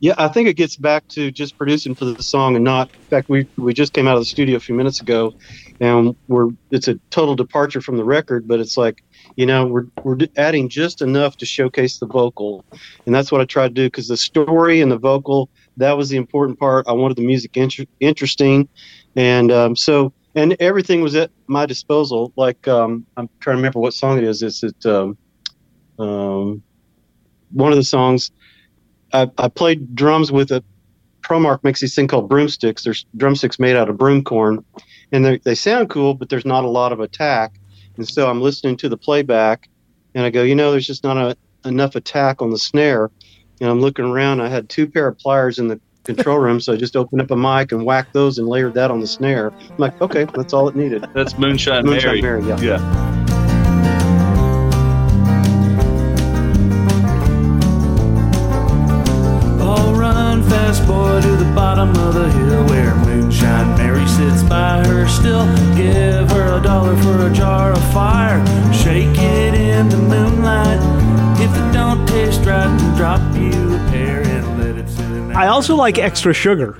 Yeah, 0.00 0.14
I 0.16 0.28
think 0.28 0.48
it 0.48 0.56
gets 0.56 0.76
back 0.76 1.08
to 1.08 1.32
just 1.32 1.58
producing 1.58 1.94
for 1.94 2.04
the 2.04 2.22
song 2.22 2.54
and 2.54 2.64
not. 2.64 2.88
In 3.10 3.16
fact, 3.16 3.28
we 3.28 3.48
we 3.56 3.74
just 3.74 3.92
came 3.92 4.06
out 4.06 4.16
of 4.16 4.20
the 4.20 4.26
studio 4.26 4.56
a 4.56 4.60
few 4.60 4.74
minutes 4.74 5.00
ago, 5.00 5.32
and 5.80 6.14
we're 6.28 6.50
it's 6.70 6.86
a 6.86 7.00
total 7.10 7.34
departure 7.34 7.80
from 7.80 7.96
the 7.96 8.04
record, 8.04 8.46
but 8.46 8.60
it's 8.60 8.76
like 8.76 9.02
you 9.36 9.44
know 9.44 9.66
we're 9.66 9.86
we're 10.04 10.18
adding 10.36 10.68
just 10.68 11.02
enough 11.02 11.36
to 11.38 11.46
showcase 11.46 11.98
the 11.98 12.06
vocal, 12.06 12.64
and 13.06 13.14
that's 13.14 13.32
what 13.32 13.40
I 13.40 13.44
tried 13.44 13.68
to 13.68 13.74
do 13.74 13.86
because 13.86 14.06
the 14.06 14.16
story 14.16 14.80
and 14.80 14.92
the 14.92 14.98
vocal 14.98 15.50
that 15.78 15.96
was 15.96 16.10
the 16.10 16.16
important 16.16 16.58
part. 16.60 16.86
I 16.86 16.92
wanted 16.92 17.16
the 17.16 17.26
music 17.26 17.56
inter- 17.56 17.86
interesting, 17.98 18.68
and 19.16 19.50
um, 19.50 19.74
so 19.74 20.12
and 20.36 20.56
everything 20.60 21.00
was 21.00 21.16
at 21.16 21.30
my 21.48 21.66
disposal. 21.66 22.32
Like 22.36 22.68
um, 22.68 23.04
I'm 23.16 23.28
trying 23.40 23.54
to 23.54 23.58
remember 23.58 23.80
what 23.80 23.94
song 23.94 24.18
it 24.18 24.24
is. 24.24 24.42
It's 24.42 24.62
it 24.62 24.86
um, 24.86 25.18
um, 25.98 26.62
one 27.50 27.72
of 27.72 27.78
the 27.78 27.84
songs. 27.84 28.30
I, 29.12 29.30
I 29.38 29.48
played 29.48 29.94
drums 29.94 30.30
with 30.30 30.50
a 30.50 30.62
Promark 31.22 31.62
makes 31.62 31.80
these 31.80 31.94
thing 31.94 32.08
called 32.08 32.28
broomsticks. 32.28 32.84
There's 32.84 33.04
drumsticks 33.16 33.58
made 33.58 33.76
out 33.76 33.88
of 33.88 33.98
broom 33.98 34.24
corn, 34.24 34.64
and 35.12 35.24
they 35.24 35.38
they 35.38 35.54
sound 35.54 35.90
cool, 35.90 36.14
but 36.14 36.30
there's 36.30 36.46
not 36.46 36.64
a 36.64 36.68
lot 36.68 36.92
of 36.92 37.00
attack. 37.00 37.58
And 37.96 38.08
so 38.08 38.30
I'm 38.30 38.40
listening 38.40 38.76
to 38.78 38.88
the 38.88 38.96
playback, 38.96 39.68
and 40.14 40.24
I 40.24 40.30
go, 40.30 40.42
you 40.42 40.54
know, 40.54 40.70
there's 40.70 40.86
just 40.86 41.04
not 41.04 41.16
a, 41.16 41.36
enough 41.68 41.96
attack 41.96 42.40
on 42.40 42.50
the 42.50 42.58
snare. 42.58 43.10
And 43.60 43.68
I'm 43.68 43.80
looking 43.80 44.04
around. 44.04 44.40
I 44.40 44.48
had 44.48 44.68
two 44.68 44.86
pair 44.86 45.08
of 45.08 45.18
pliers 45.18 45.58
in 45.58 45.68
the 45.68 45.80
control 46.04 46.38
room, 46.38 46.60
so 46.60 46.72
I 46.72 46.76
just 46.76 46.96
opened 46.96 47.20
up 47.20 47.30
a 47.30 47.36
mic 47.36 47.72
and 47.72 47.84
whacked 47.84 48.14
those 48.14 48.38
and 48.38 48.48
layered 48.48 48.74
that 48.74 48.90
on 48.90 49.00
the 49.00 49.06
snare. 49.06 49.50
I'm 49.50 49.76
like, 49.76 50.00
okay, 50.00 50.24
that's 50.32 50.52
all 50.52 50.68
it 50.68 50.76
needed. 50.76 51.06
That's 51.12 51.36
Moonshine, 51.36 51.84
Moonshine 51.84 52.22
Mary. 52.22 52.40
Mary, 52.40 52.48
yeah. 52.48 52.78
Yeah. 52.78 53.17
Jar 67.32 67.72
of 67.72 67.92
fire. 67.92 68.44
Shake 68.72 69.16
it 69.18 69.54
in 69.54 69.88
the 69.88 69.96
moonlight. 69.96 70.80
If 71.40 71.50
it 71.56 71.72
don't 71.72 72.06
taste 72.08 72.44
right, 72.44 72.66
then 72.66 72.96
drop 72.96 73.20
you 73.36 73.74
a 73.74 73.78
and 74.22 74.58
let 74.58 74.76
it 74.76 74.88
sit 74.88 75.04
in 75.04 75.32
I 75.36 75.48
also 75.48 75.76
like 75.76 75.98
extra 75.98 76.32
sugar. 76.32 76.78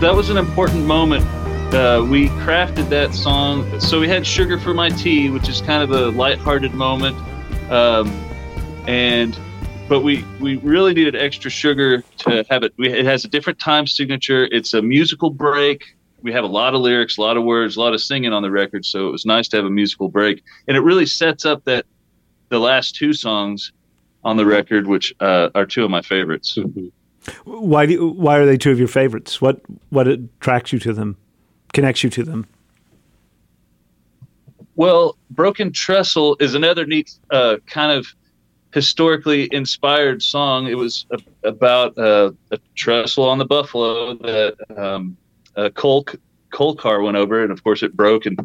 That 0.00 0.14
was 0.14 0.30
an 0.30 0.38
important 0.38 0.86
moment. 0.86 1.26
Uh, 1.74 2.02
we 2.08 2.28
crafted 2.30 2.88
that 2.88 3.14
song. 3.14 3.78
So 3.80 4.00
we 4.00 4.08
had 4.08 4.26
Sugar 4.26 4.58
for 4.58 4.72
My 4.72 4.88
Tea, 4.88 5.28
which 5.28 5.46
is 5.46 5.60
kind 5.60 5.82
of 5.82 5.90
a 5.90 6.08
lighthearted 6.08 6.72
moment. 6.72 7.18
Um, 7.70 8.08
and 8.88 9.38
but 9.90 10.00
we 10.00 10.24
we 10.40 10.56
really 10.56 10.94
needed 10.94 11.14
extra 11.14 11.50
sugar 11.50 12.02
to 12.18 12.46
have 12.48 12.62
it. 12.62 12.72
We, 12.78 12.88
it 12.88 13.04
has 13.04 13.26
a 13.26 13.28
different 13.28 13.58
time 13.58 13.86
signature. 13.86 14.48
It's 14.50 14.72
a 14.72 14.80
musical 14.80 15.28
break. 15.28 15.84
We 16.22 16.32
have 16.32 16.44
a 16.44 16.48
lot 16.48 16.74
of 16.74 16.80
lyrics, 16.80 17.18
a 17.18 17.20
lot 17.20 17.36
of 17.36 17.44
words, 17.44 17.76
a 17.76 17.80
lot 17.80 17.92
of 17.92 18.00
singing 18.00 18.32
on 18.32 18.42
the 18.42 18.50
record. 18.50 18.86
So 18.86 19.06
it 19.06 19.12
was 19.12 19.26
nice 19.26 19.48
to 19.48 19.58
have 19.58 19.66
a 19.66 19.70
musical 19.70 20.08
break, 20.08 20.42
and 20.66 20.78
it 20.78 20.80
really 20.80 21.06
sets 21.06 21.44
up 21.44 21.62
that 21.64 21.84
the 22.48 22.58
last 22.58 22.94
two 22.96 23.12
songs 23.12 23.72
on 24.24 24.38
the 24.38 24.46
record, 24.46 24.86
which 24.86 25.14
uh, 25.20 25.50
are 25.54 25.66
two 25.66 25.84
of 25.84 25.90
my 25.90 26.00
favorites. 26.00 26.58
Why 27.44 27.86
do 27.86 27.92
you, 27.92 28.08
why 28.08 28.38
are 28.38 28.46
they 28.46 28.56
two 28.56 28.70
of 28.70 28.78
your 28.78 28.88
favorites? 28.88 29.40
What 29.40 29.60
what 29.90 30.08
attracts 30.08 30.72
you 30.72 30.78
to 30.80 30.92
them? 30.92 31.16
Connects 31.72 32.02
you 32.02 32.10
to 32.10 32.24
them? 32.24 32.46
Well, 34.76 35.16
Broken 35.30 35.72
Trestle 35.72 36.36
is 36.40 36.54
another 36.54 36.86
neat 36.86 37.12
uh, 37.30 37.56
kind 37.66 37.92
of 37.92 38.06
historically 38.72 39.48
inspired 39.52 40.22
song. 40.22 40.66
It 40.66 40.76
was 40.76 41.06
a, 41.10 41.48
about 41.48 41.98
uh, 41.98 42.32
a 42.50 42.58
trestle 42.74 43.28
on 43.28 43.38
the 43.38 43.44
buffalo 43.44 44.14
that 44.14 44.56
um, 44.76 45.16
a 45.56 45.70
coal 45.70 46.06
coal 46.50 46.74
car 46.74 47.02
went 47.02 47.16
over, 47.16 47.42
and 47.42 47.52
of 47.52 47.62
course 47.62 47.82
it 47.82 47.94
broke 47.94 48.26
and 48.26 48.38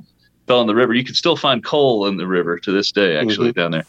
fell 0.48 0.62
in 0.62 0.67
the 0.67 0.75
river. 0.75 0.94
You 0.94 1.03
can 1.03 1.15
still 1.15 1.38
find 1.38 1.63
coal 1.63 2.08
in 2.08 2.17
the 2.17 2.27
river 2.27 2.60
to 2.60 2.72
this 2.72 2.91
day, 2.91 3.17
actually, 3.17 3.51
down 3.51 3.72
there. 3.72 3.86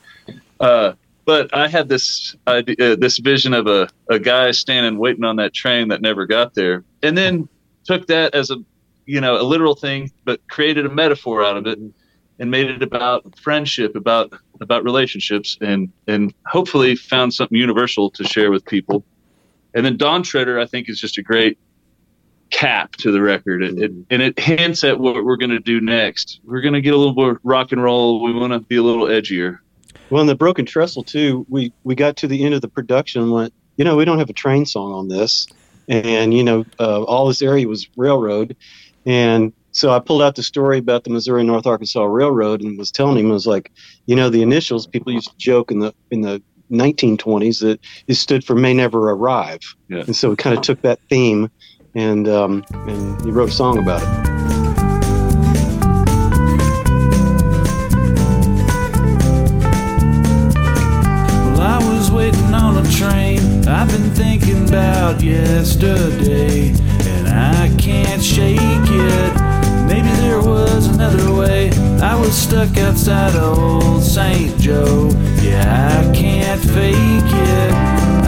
Uh, 0.61 0.93
but 1.26 1.52
I 1.52 1.68
had 1.68 1.88
this 1.88 2.35
idea, 2.47 2.76
uh, 2.92 2.97
this 2.97 3.18
vision 3.18 3.52
of 3.52 3.66
a, 3.66 3.88
a 4.09 4.18
guy 4.18 4.52
standing 4.52 4.97
waiting 4.99 5.25
on 5.25 5.37
that 5.37 5.52
train 5.52 5.88
that 5.88 6.00
never 6.00 6.25
got 6.25 6.54
there, 6.54 6.85
and 7.02 7.18
then 7.18 7.49
took 7.85 8.06
that 8.06 8.35
as 8.35 8.50
a 8.50 8.56
you 9.04 9.21
know 9.21 9.38
a 9.38 9.42
literal 9.42 9.75
thing, 9.75 10.11
but 10.25 10.40
created 10.49 10.87
a 10.87 10.88
metaphor 10.88 11.45
out 11.45 11.56
of 11.56 11.66
it 11.66 11.78
and 12.38 12.50
made 12.50 12.71
it 12.71 12.83
about 12.83 13.38
friendship, 13.38 13.97
about 13.97 14.33
about 14.61 14.85
relationships, 14.85 15.59
and 15.61 15.92
and 16.06 16.33
hopefully 16.47 16.95
found 16.95 17.35
something 17.35 17.59
universal 17.59 18.09
to 18.11 18.25
share 18.25 18.50
with 18.50 18.64
people. 18.64 19.04
And 19.75 19.85
then 19.85 19.97
Dawn 19.97 20.23
Treader, 20.23 20.59
I 20.59 20.64
think, 20.64 20.88
is 20.88 20.99
just 20.99 21.18
a 21.18 21.23
great 21.23 21.59
cap 22.50 22.92
to 22.92 23.11
the 23.11 23.21
record, 23.21 23.62
it, 23.62 23.78
it, 23.78 23.92
and 24.11 24.23
it 24.23 24.38
hints 24.38 24.85
at 24.85 25.00
what 25.00 25.25
we're 25.25 25.37
going 25.37 25.50
to 25.50 25.59
do 25.59 25.80
next. 25.80 26.40
We're 26.45 26.61
going 26.61 26.75
to 26.75 26.80
get 26.80 26.95
a 26.95 26.97
little 26.97 27.14
more 27.14 27.40
rock 27.42 27.73
and 27.73 27.83
roll. 27.83 28.23
We 28.23 28.33
want 28.33 28.52
to 28.52 28.61
be 28.61 28.76
a 28.76 28.83
little 28.83 29.06
edgier. 29.06 29.59
Well, 30.11 30.21
in 30.21 30.27
the 30.29 30.35
Broken 30.37 30.65
Trestle 30.67 31.03
too, 31.03 31.45
we 31.49 31.73
we 31.85 31.95
got 31.95 32.17
to 32.19 32.29
the 32.29 32.45
end 32.45 32.55
of 32.55 32.61
the 32.61 32.69
production 32.69 33.23
and 33.23 33.33
went, 33.33 33.53
you 33.77 33.85
know, 33.85 33.97
we 33.97 34.05
don't 34.05 34.19
have 34.19 34.31
a 34.31 34.35
train 34.35 34.65
song 34.67 34.93
on 34.93 35.09
this, 35.09 35.47
and 35.89 36.33
you 36.33 36.45
know, 36.45 36.65
uh, 36.79 37.03
all 37.03 37.27
this 37.27 37.43
area 37.43 37.67
was 37.67 37.89
railroad, 37.97 38.57
and 39.05 39.53
so 39.73 39.91
I 39.91 39.99
pulled 39.99 40.23
out 40.23 40.37
the 40.37 40.43
story 40.43 40.79
about 40.79 41.05
the 41.05 41.11
Missouri 41.11 41.45
North 41.45 41.67
Arkansas 41.67 42.03
Railroad 42.05 42.63
and 42.63 42.79
was 42.79 42.91
telling 42.91 43.19
him, 43.19 43.31
I 43.31 43.35
was 43.35 43.47
like, 43.47 43.71
you 44.07 44.17
know, 44.17 44.31
the 44.31 44.41
initials 44.43 44.87
people 44.87 45.13
used 45.13 45.29
to 45.31 45.37
joke 45.39 45.71
in 45.71 45.81
the 45.81 45.93
in 46.11 46.23
the 46.23 46.43
1920s 46.71 47.61
that 47.61 47.79
it 48.07 48.15
stood 48.15 48.43
for 48.45 48.55
may 48.55 48.75
never 48.75 49.11
arrive, 49.11 49.61
Yeah. 49.89 50.05
and 50.07 50.17
so 50.17 50.31
we 50.31 50.37
kind 50.37 50.57
of 50.57 50.63
took 50.63 50.81
that 50.83 50.99
theme 51.11 51.51
and 51.95 52.29
um, 52.29 52.65
and 52.71 53.21
he 53.25 53.31
wrote 53.31 53.49
a 53.49 53.53
song 53.53 53.79
about 53.79 54.03
it. 54.03 54.36
Train 62.90 63.66
I've 63.69 63.88
been 63.88 64.11
thinking 64.14 64.69
about 64.69 65.23
yesterday, 65.23 66.71
and 67.07 67.28
I 67.28 67.75
can't 67.78 68.23
shake 68.23 68.59
it. 68.61 69.33
Maybe 69.87 70.09
there 70.21 70.40
was 70.40 70.87
another 70.87 71.33
way. 71.35 71.71
I 72.00 72.14
was 72.14 72.37
stuck 72.37 72.76
outside 72.78 73.35
old 73.37 74.02
St. 74.02 74.59
Joe. 74.59 75.11
Yeah, 75.43 76.02
I 76.02 76.14
can't 76.14 76.61
fake 76.61 76.97
it. 76.97 77.73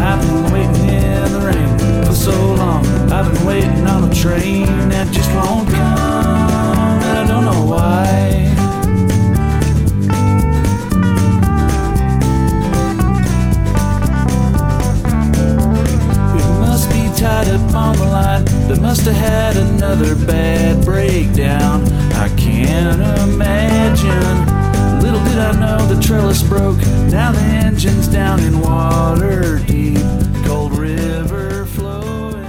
I've 0.01 0.21
been 0.21 0.53
waiting 0.53 0.89
in 0.89 1.33
the 1.33 1.41
rain 1.41 2.05
for 2.05 2.15
so 2.15 2.55
long. 2.55 2.87
I've 3.13 3.33
been 3.33 3.47
waiting 3.47 3.87
on 3.87 4.11
a 4.11 4.15
train 4.15 4.67
that 4.91 5.13
just 5.13 5.31
won't 5.33 5.69
come, 5.69 7.03
and 7.03 7.19
I 7.19 7.27
don't 7.27 7.45
know 7.45 7.65
why. 7.65 8.08
Tied 17.19 17.49
up 17.49 17.75
on 17.75 17.97
the 17.97 18.05
line. 18.05 18.45
They 18.69 18.79
must 18.79 19.01
have 19.01 19.17
had 19.17 19.57
another 19.57 20.15
bad 20.15 20.85
breakdown. 20.85 21.83
I 22.13 22.29
can't 22.37 23.01
imagine. 23.29 25.03
Little 25.03 25.25
did 25.25 25.37
I 25.37 25.59
know 25.59 25.85
the 25.93 26.01
trellis 26.01 26.45
broke. 26.45 26.79
Now 27.11 27.33
the 27.33 27.41
engine's 27.41 28.07
down 28.07 28.39
in 28.39 28.61
water 28.61 29.59
deep. 29.67 29.99
Cold 30.47 30.79
river 30.79 31.67
flowing. 31.67 32.47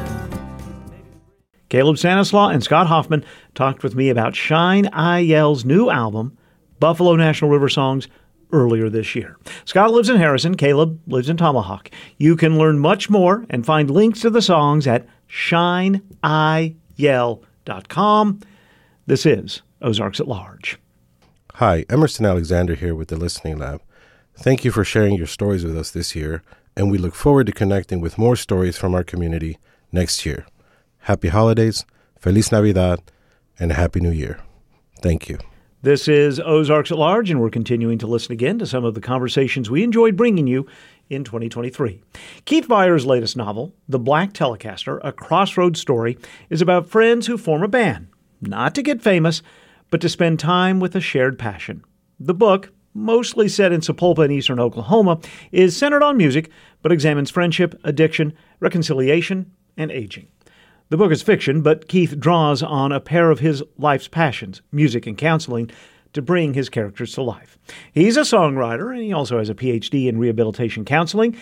Caleb 1.69 1.97
Stanislaw 1.97 2.49
and 2.49 2.63
Scott 2.63 2.85
Hoffman 2.85 3.25
talked 3.55 3.81
with 3.81 3.95
me 3.95 4.09
about 4.09 4.35
Shine 4.35 4.85
Eye 4.93 5.19
Yell's 5.19 5.65
new 5.65 5.89
album, 5.89 6.37
Buffalo 6.79 7.15
National 7.15 7.49
River 7.49 7.69
Songs, 7.69 8.07
earlier 8.51 8.89
this 8.89 9.15
year. 9.15 9.37
Scott 9.65 9.91
lives 9.91 10.09
in 10.09 10.17
Harrison, 10.17 10.55
Caleb 10.55 10.99
lives 11.07 11.29
in 11.29 11.37
Tomahawk. 11.37 11.89
You 12.17 12.35
can 12.35 12.57
learn 12.57 12.79
much 12.79 13.09
more 13.09 13.45
and 13.49 13.65
find 13.65 13.89
links 13.89 14.21
to 14.21 14.29
the 14.29 14.41
songs 14.41 14.87
at 14.87 15.07
shineyell.com. 15.29 16.01
This 19.05 19.25
is 19.25 19.61
Ozarks 19.81 20.19
at 20.19 20.27
Large. 20.27 20.77
Hi, 21.55 21.85
Emerson 21.89 22.25
Alexander 22.25 22.75
here 22.75 22.95
with 22.95 23.09
the 23.09 23.17
Listening 23.17 23.57
Lab. 23.57 23.81
Thank 24.35 24.63
you 24.63 24.71
for 24.71 24.83
sharing 24.85 25.15
your 25.15 25.27
stories 25.27 25.65
with 25.65 25.77
us 25.77 25.91
this 25.91 26.15
year, 26.15 26.41
and 26.77 26.89
we 26.89 26.97
look 26.97 27.13
forward 27.13 27.47
to 27.47 27.51
connecting 27.51 27.99
with 27.99 28.17
more 28.17 28.37
stories 28.37 28.77
from 28.77 28.95
our 28.95 29.03
community 29.03 29.57
next 29.91 30.25
year. 30.25 30.45
Happy 30.99 31.27
holidays, 31.27 31.85
Feliz 32.19 32.51
Navidad, 32.51 33.01
and 33.59 33.71
a 33.71 33.75
Happy 33.75 33.99
New 33.99 34.11
Year. 34.11 34.39
Thank 35.01 35.27
you. 35.27 35.39
This 35.81 36.09
is 36.09 36.41
Ozarks 36.41 36.91
at 36.91 36.97
Large, 36.97 37.31
and 37.31 37.39
we're 37.39 37.49
continuing 37.49 37.97
to 37.99 38.07
listen 38.07 38.33
again 38.33 38.59
to 38.59 38.65
some 38.65 38.83
of 38.83 38.95
the 38.95 38.99
conversations 38.99 39.69
we 39.69 39.81
enjoyed 39.81 40.17
bringing 40.17 40.45
you 40.45 40.67
in 41.09 41.23
2023. 41.23 42.01
Keith 42.43 42.65
Vire's 42.65 43.05
latest 43.05 43.37
novel, 43.37 43.73
The 43.87 43.97
Black 43.97 44.33
Telecaster, 44.33 44.99
a 45.05 45.13
crossroads 45.13 45.79
story, 45.79 46.17
is 46.49 46.61
about 46.61 46.89
friends 46.89 47.27
who 47.27 47.37
form 47.37 47.63
a 47.63 47.69
band, 47.69 48.09
not 48.41 48.75
to 48.75 48.81
get 48.81 49.01
famous, 49.01 49.41
but 49.89 50.01
to 50.01 50.09
spend 50.09 50.37
time 50.37 50.81
with 50.81 50.97
a 50.97 50.99
shared 50.99 51.39
passion. 51.39 51.85
The 52.19 52.33
book, 52.33 52.73
mostly 52.93 53.47
set 53.47 53.71
in 53.71 53.79
Sapulpa 53.79 54.25
in 54.25 54.31
eastern 54.31 54.59
Oklahoma, 54.59 55.21
is 55.53 55.77
centered 55.77 56.03
on 56.03 56.17
music, 56.17 56.51
but 56.81 56.91
examines 56.91 57.31
friendship, 57.31 57.79
addiction, 57.85 58.33
reconciliation, 58.59 59.49
and 59.77 59.91
aging. 59.91 60.27
The 60.89 60.97
book 60.97 61.11
is 61.11 61.21
fiction, 61.21 61.61
but 61.61 61.87
Keith 61.87 62.19
draws 62.19 62.63
on 62.63 62.91
a 62.91 62.99
pair 62.99 63.29
of 63.29 63.41
his 63.41 63.61
life's 63.77 64.07
passions, 64.07 64.63
music 64.71 65.05
and 65.05 65.15
counseling, 65.15 65.69
to 66.13 66.21
bring 66.23 66.55
his 66.55 66.67
characters 66.67 67.13
to 67.13 67.21
life. 67.21 67.59
He's 67.91 68.17
a 68.17 68.21
songwriter, 68.21 68.91
and 68.91 69.03
he 69.03 69.13
also 69.13 69.37
has 69.37 69.51
a 69.51 69.53
PhD 69.53 70.07
in 70.07 70.17
rehabilitation 70.17 70.85
counseling 70.85 71.37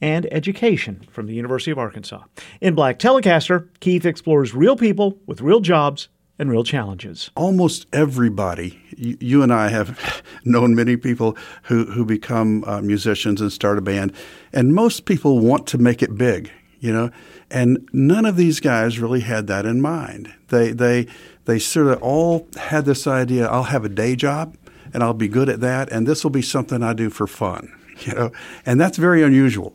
and 0.00 0.32
education 0.32 1.04
from 1.10 1.26
the 1.26 1.34
University 1.34 1.72
of 1.72 1.78
Arkansas. 1.78 2.22
In 2.60 2.76
Black 2.76 3.00
Telecaster, 3.00 3.68
Keith 3.80 4.06
explores 4.06 4.54
real 4.54 4.76
people 4.76 5.18
with 5.26 5.40
real 5.40 5.58
jobs 5.58 6.08
and 6.38 6.48
real 6.48 6.62
challenges. 6.62 7.32
almost 7.34 7.86
everybody, 7.92 8.80
you, 8.96 9.42
and 9.42 9.52
I 9.52 9.68
have 9.68 10.22
known 10.44 10.76
many 10.76 10.96
people 10.96 11.36
who, 11.64 11.86
who 11.86 12.04
become 12.04 12.62
uh, 12.68 12.80
musicians 12.80 13.40
and 13.40 13.52
start 13.52 13.78
a 13.78 13.82
band, 13.82 14.12
and 14.52 14.76
most 14.76 15.06
people 15.06 15.40
want 15.40 15.66
to 15.68 15.78
make 15.78 16.04
it 16.04 16.16
big, 16.16 16.52
you 16.78 16.92
know, 16.92 17.10
and 17.52 17.88
none 17.92 18.24
of 18.24 18.36
these 18.36 18.60
guys 18.60 18.98
really 18.98 19.20
had 19.20 19.46
that 19.46 19.66
in 19.66 19.80
mind. 19.80 20.32
They, 20.48 20.72
they, 20.72 21.06
they 21.44 21.58
sort 21.58 21.88
of 21.88 22.02
all 22.02 22.48
had 22.56 22.84
this 22.86 23.06
idea 23.06 23.46
I'll 23.46 23.64
have 23.64 23.84
a 23.84 23.88
day 23.88 24.16
job 24.16 24.56
and 24.94 25.02
I'll 25.02 25.14
be 25.14 25.28
good 25.28 25.48
at 25.48 25.60
that, 25.60 25.90
and 25.90 26.06
this 26.06 26.22
will 26.22 26.30
be 26.30 26.42
something 26.42 26.82
I 26.82 26.92
do 26.92 27.08
for 27.08 27.26
fun, 27.26 27.72
you 28.00 28.14
know, 28.14 28.32
and 28.66 28.80
that's 28.80 28.98
very 28.98 29.22
unusual. 29.22 29.74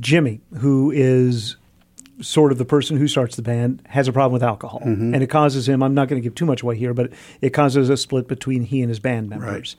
Jimmy, 0.00 0.40
who 0.58 0.90
is 0.90 1.56
sort 2.20 2.50
of 2.50 2.58
the 2.58 2.64
person 2.64 2.96
who 2.96 3.08
starts 3.08 3.36
the 3.36 3.42
band, 3.42 3.82
has 3.88 4.08
a 4.08 4.12
problem 4.12 4.32
with 4.32 4.42
alcohol. 4.42 4.80
Mm-hmm. 4.80 5.14
And 5.14 5.22
it 5.22 5.28
causes 5.28 5.68
him, 5.68 5.82
I'm 5.82 5.94
not 5.94 6.08
going 6.08 6.20
to 6.20 6.24
give 6.24 6.34
too 6.34 6.46
much 6.46 6.62
away 6.62 6.76
here, 6.76 6.94
but 6.94 7.12
it 7.40 7.50
causes 7.50 7.90
a 7.90 7.96
split 7.96 8.26
between 8.26 8.62
he 8.62 8.80
and 8.80 8.88
his 8.88 8.98
band 8.98 9.28
members. 9.28 9.76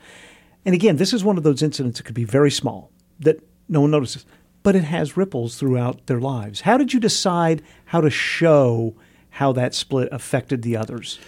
And 0.65 0.75
again, 0.75 0.97
this 0.97 1.13
is 1.13 1.23
one 1.23 1.37
of 1.37 1.43
those 1.43 1.63
incidents 1.63 1.97
that 1.97 2.03
could 2.03 2.15
be 2.15 2.25
very 2.25 2.51
small 2.51 2.91
that 3.19 3.41
no 3.69 3.81
one 3.81 3.91
notices, 3.91 4.25
but 4.67 4.75
it 4.75 4.83
has 4.83 5.15
ripples 5.15 5.55
throughout 5.55 6.07
their 6.07 6.19
lives. 6.19 6.59
How 6.59 6.77
did 6.77 6.91
you 6.91 6.99
decide 6.99 7.61
how 7.85 8.01
to 8.01 8.09
show 8.09 8.95
how 9.29 9.53
that 9.53 9.73
split 9.73 10.09
affected 10.11 10.61
the 10.61 10.75
others? 10.75 11.19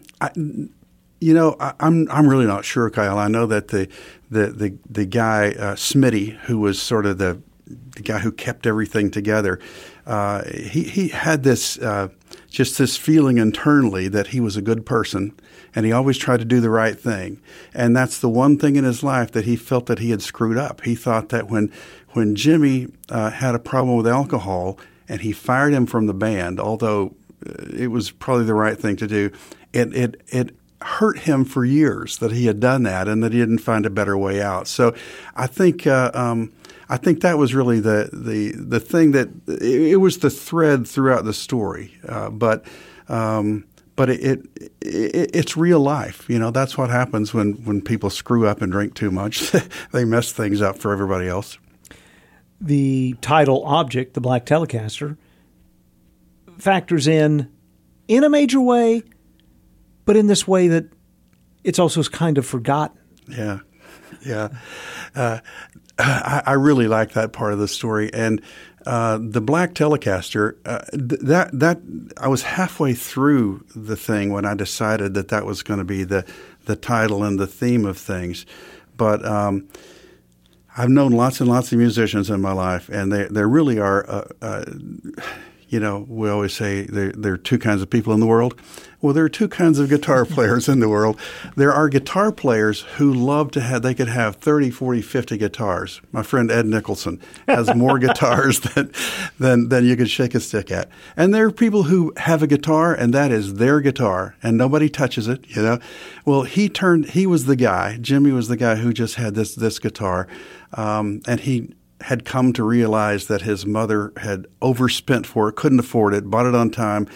You 1.21 1.33
know, 1.33 1.55
I, 1.59 1.73
I'm 1.79 2.09
I'm 2.11 2.27
really 2.27 2.47
not 2.47 2.65
sure, 2.65 2.89
Kyle. 2.89 3.17
I 3.17 3.27
know 3.27 3.45
that 3.45 3.67
the 3.67 3.87
the 4.31 4.47
the, 4.47 4.77
the 4.89 5.05
guy 5.05 5.51
uh, 5.51 5.75
Smitty, 5.75 6.35
who 6.41 6.57
was 6.57 6.81
sort 6.81 7.05
of 7.05 7.19
the 7.19 7.41
the 7.67 8.01
guy 8.01 8.19
who 8.19 8.31
kept 8.31 8.67
everything 8.67 9.11
together, 9.11 9.59
uh, 10.05 10.43
he 10.45 10.83
he 10.83 11.07
had 11.09 11.43
this 11.43 11.77
uh, 11.77 12.09
just 12.49 12.77
this 12.77 12.97
feeling 12.97 13.37
internally 13.37 14.07
that 14.07 14.27
he 14.27 14.39
was 14.39 14.57
a 14.57 14.61
good 14.61 14.85
person, 14.85 15.33
and 15.73 15.85
he 15.85 15.91
always 15.91 16.17
tried 16.17 16.39
to 16.39 16.45
do 16.45 16.59
the 16.59 16.69
right 16.69 16.99
thing. 16.99 17.41
And 17.73 17.95
that's 17.95 18.19
the 18.19 18.29
one 18.29 18.57
thing 18.57 18.75
in 18.75 18.83
his 18.83 19.03
life 19.03 19.31
that 19.31 19.45
he 19.45 19.55
felt 19.55 19.85
that 19.87 19.99
he 19.99 20.11
had 20.11 20.21
screwed 20.21 20.57
up. 20.57 20.81
He 20.81 20.95
thought 20.95 21.29
that 21.29 21.49
when 21.49 21.71
when 22.15 22.35
Jimmy 22.35 22.87
uh, 23.09 23.29
had 23.29 23.55
a 23.55 23.59
problem 23.59 23.97
with 23.97 24.07
alcohol 24.07 24.79
and 25.07 25.21
he 25.21 25.31
fired 25.31 25.73
him 25.73 25.85
from 25.85 26.07
the 26.07 26.13
band, 26.13 26.59
although 26.59 27.15
uh, 27.45 27.53
it 27.75 27.87
was 27.87 28.09
probably 28.11 28.45
the 28.45 28.53
right 28.53 28.77
thing 28.77 28.95
to 28.97 29.07
do, 29.07 29.31
it 29.73 29.93
it 29.93 30.21
it 30.29 30.55
hurt 30.81 31.19
him 31.19 31.43
for 31.43 31.65
years 31.65 32.17
that 32.17 32.31
he 32.31 32.45
had 32.45 32.59
done 32.59 32.83
that 32.83 33.07
and 33.07 33.23
that 33.23 33.33
he 33.33 33.39
didn't 33.39 33.57
find 33.57 33.85
a 33.85 33.89
better 33.89 34.17
way 34.17 34.41
out. 34.41 34.67
So 34.67 34.95
I 35.35 35.47
think 35.47 35.85
uh, 35.87 36.11
um, 36.13 36.53
I 36.89 36.97
think 36.97 37.21
that 37.21 37.37
was 37.37 37.53
really 37.53 37.79
the 37.79 38.09
the 38.13 38.51
the 38.51 38.79
thing 38.79 39.11
that 39.11 39.29
it, 39.47 39.81
it 39.93 39.97
was 39.97 40.19
the 40.19 40.29
thread 40.29 40.87
throughout 40.87 41.25
the 41.25 41.33
story. 41.33 41.93
Uh, 42.07 42.29
but 42.29 42.63
um, 43.09 43.65
but 43.95 44.09
it, 44.09 44.21
it, 44.21 44.71
it 44.81 45.31
it's 45.33 45.57
real 45.57 45.79
life. 45.79 46.29
You 46.29 46.39
know 46.39 46.51
that's 46.51 46.77
what 46.77 46.89
happens 46.89 47.33
when 47.33 47.53
when 47.65 47.81
people 47.81 48.09
screw 48.09 48.47
up 48.47 48.61
and 48.61 48.71
drink 48.71 48.93
too 48.93 49.11
much. 49.11 49.51
they 49.91 50.05
mess 50.05 50.31
things 50.31 50.61
up 50.61 50.77
for 50.77 50.93
everybody 50.93 51.27
else. 51.27 51.57
The 52.65 53.15
title 53.21 53.63
object, 53.63 54.15
the 54.15 54.21
Black 54.21 54.45
Telecaster, 54.45 55.17
factors 56.57 57.07
in 57.07 57.51
in 58.07 58.23
a 58.23 58.29
major 58.29 58.59
way, 58.59 59.03
but 60.05 60.15
in 60.15 60.27
this 60.27 60.47
way 60.47 60.67
that 60.67 60.85
it's 61.63 61.79
also 61.79 62.03
kind 62.03 62.37
of 62.37 62.45
forgotten. 62.45 62.97
Yeah, 63.27 63.59
yeah. 64.25 64.49
Uh, 65.15 65.39
I, 65.97 66.43
I 66.47 66.53
really 66.53 66.87
like 66.87 67.13
that 67.13 67.33
part 67.33 67.53
of 67.53 67.59
the 67.59 67.67
story, 67.67 68.11
and 68.13 68.41
uh, 68.85 69.19
the 69.21 69.41
Black 69.41 69.73
Telecaster. 69.73 70.57
Uh, 70.65 70.79
th- 70.91 71.21
that 71.21 71.57
that 71.59 71.79
I 72.17 72.27
was 72.27 72.41
halfway 72.41 72.93
through 72.93 73.63
the 73.75 73.95
thing 73.95 74.31
when 74.31 74.45
I 74.45 74.55
decided 74.55 75.13
that 75.13 75.29
that 75.29 75.45
was 75.45 75.61
going 75.63 75.79
to 75.79 75.85
be 75.85 76.03
the 76.03 76.25
the 76.65 76.75
title 76.75 77.23
and 77.23 77.39
the 77.39 77.47
theme 77.47 77.85
of 77.85 77.97
things, 77.97 78.45
but. 78.97 79.23
Um, 79.23 79.67
I've 80.77 80.89
known 80.89 81.11
lots 81.11 81.39
and 81.39 81.49
lots 81.49 81.71
of 81.71 81.77
musicians 81.77 82.29
in 82.29 82.41
my 82.41 82.51
life, 82.51 82.89
and 82.89 83.11
they 83.11 83.25
there 83.27 83.47
really 83.47 83.79
are, 83.79 84.09
uh, 84.09 84.27
uh, 84.41 84.65
you 85.69 85.79
know, 85.79 86.05
we 86.07 86.29
always 86.29 86.53
say 86.53 86.83
there, 86.83 87.11
there 87.11 87.33
are 87.33 87.37
two 87.37 87.57
kinds 87.57 87.81
of 87.81 87.89
people 87.89 88.13
in 88.13 88.19
the 88.19 88.25
world. 88.25 88.59
Well, 89.01 89.13
there 89.13 89.23
are 89.23 89.29
two 89.29 89.47
kinds 89.47 89.77
of 89.77 89.89
guitar 89.89 90.25
players 90.25 90.67
in 90.67 90.79
the 90.79 90.89
world. 90.89 91.19
There 91.55 91.71
are 91.73 91.89
guitar 91.89 92.31
players 92.31 92.81
who 92.97 93.13
love 93.13 93.51
to 93.51 93.61
have, 93.61 93.81
they 93.81 93.93
could 93.93 94.07
have 94.07 94.37
30, 94.37 94.71
40, 94.71 95.01
50 95.01 95.37
guitars. 95.37 96.01
My 96.11 96.23
friend 96.23 96.49
Ed 96.49 96.65
Nicholson 96.65 97.19
has 97.47 97.73
more 97.75 97.99
guitars 98.05 98.61
than, 98.61 98.91
than, 99.39 99.69
than 99.69 99.85
you 99.85 99.95
could 99.95 100.09
shake 100.09 100.33
a 100.33 100.39
stick 100.39 100.71
at. 100.71 100.89
And 101.15 101.33
there 101.33 101.45
are 101.45 101.51
people 101.51 101.83
who 101.83 102.13
have 102.17 102.41
a 102.41 102.47
guitar 102.47 102.93
and 102.93 103.13
that 103.13 103.31
is 103.31 103.55
their 103.55 103.81
guitar 103.81 104.35
and 104.41 104.57
nobody 104.57 104.89
touches 104.89 105.27
it, 105.27 105.45
you 105.55 105.61
know. 105.61 105.79
Well, 106.25 106.43
he 106.43 106.69
turned, 106.69 107.11
he 107.11 107.27
was 107.27 107.45
the 107.45 107.55
guy, 107.55 107.97
Jimmy 107.97 108.31
was 108.31 108.47
the 108.47 108.57
guy 108.57 108.75
who 108.75 108.93
just 108.93 109.15
had 109.15 109.35
this, 109.35 109.55
this 109.55 109.77
guitar. 109.79 110.27
Um, 110.73 111.21
and 111.27 111.41
he, 111.41 111.73
had 112.01 112.25
come 112.25 112.53
to 112.53 112.63
realize 112.63 113.27
that 113.27 113.41
his 113.41 113.65
mother 113.65 114.11
had 114.17 114.47
overspent 114.61 115.25
for 115.25 115.49
it, 115.49 115.55
couldn't 115.55 115.79
afford 115.79 116.13
it, 116.13 116.29
bought 116.29 116.45
it 116.45 116.55
on 116.55 116.69
time, 116.69 117.07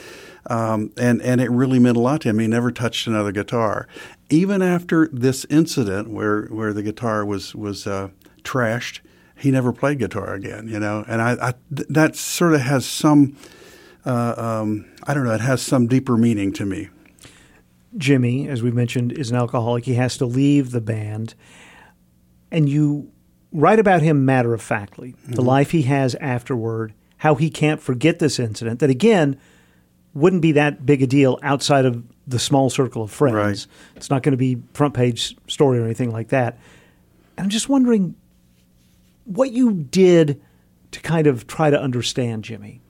um, 0.50 0.92
and 0.98 1.22
and 1.22 1.42
it 1.42 1.52
really 1.52 1.80
meant 1.80 1.98
a 1.98 2.00
lot 2.00 2.22
to 2.22 2.30
him. 2.30 2.40
He 2.40 2.48
never 2.48 2.72
touched 2.72 3.06
another 3.08 3.32
guitar, 3.32 3.88
even 4.30 4.62
after 4.62 5.10
this 5.12 5.46
incident 5.50 6.10
where 6.10 6.44
where 6.46 6.74
the 6.74 6.84
guitar 6.84 7.26
was 7.26 7.54
was 7.54 7.86
uh, 7.86 8.10
trashed. 8.44 9.02
He 9.36 9.52
never 9.52 9.72
played 9.72 10.00
guitar 10.00 10.34
again, 10.34 10.68
you 10.68 10.80
know, 10.80 11.06
and 11.08 11.22
I, 11.22 11.50
I 11.50 11.54
that 11.70 12.16
sort 12.18 12.54
of 12.54 12.62
has 12.62 12.86
some, 12.86 13.38
uh, 14.06 14.34
um, 14.38 14.86
I 15.04 15.14
don't 15.14 15.24
know, 15.24 15.34
it 15.34 15.40
has 15.40 15.62
some 15.62 15.88
deeper 15.88 16.18
meaning 16.18 16.52
to 16.54 16.66
me. 16.66 16.90
Jimmy, 17.98 18.50
as 18.50 18.62
we 18.62 18.70
mentioned, 18.72 19.14
is 19.14 19.32
an 19.32 19.38
alcoholic. 19.38 19.86
He 19.86 19.94
has 19.94 20.18
to 20.18 20.26
leave 20.26 20.72
the 20.72 20.82
band, 20.82 21.36
and 22.52 22.68
you 22.68 23.12
write 23.52 23.80
about 23.80 24.02
him 24.02 24.26
matter 24.26 24.54
of 24.54 24.62
factly, 24.62 25.14
mm-hmm. 25.14 25.34
the 25.34 25.42
life 25.42 25.72
he 25.72 25.84
has 25.84 26.16
afterward, 26.16 26.94
how 27.18 27.36
he 27.36 27.50
can't 27.50 27.82
forget 27.82 28.20
this 28.20 28.40
incident, 28.40 28.80
that 28.80 28.90
again 28.90 29.40
wouldn't 30.14 30.42
be 30.42 30.54
that 30.54 30.86
big 30.86 31.02
a 31.02 31.08
deal 31.08 31.40
outside 31.44 31.86
of 31.86 32.04
the 32.28 32.40
small 32.40 32.70
circle 32.70 33.04
of 33.04 33.12
friends. 33.12 33.36
Right. 33.36 33.96
It's 33.96 34.10
not 34.10 34.24
going 34.24 34.32
to 34.32 34.38
be 34.38 34.58
front 34.74 34.94
page 34.94 35.36
story 35.48 35.80
or 35.80 35.86
anything 35.86 36.12
like 36.12 36.30
that. 36.30 36.58
And 37.38 37.46
I'm 37.46 37.50
just 37.50 37.70
wondering 37.70 38.16
what 39.26 39.52
you 39.52 39.74
did 39.74 40.42
to 40.92 41.00
kind 41.02 41.28
of 41.28 41.48
try 41.48 41.70
to 41.70 41.80
understand 41.80 42.44
Jimmy. 42.44 42.82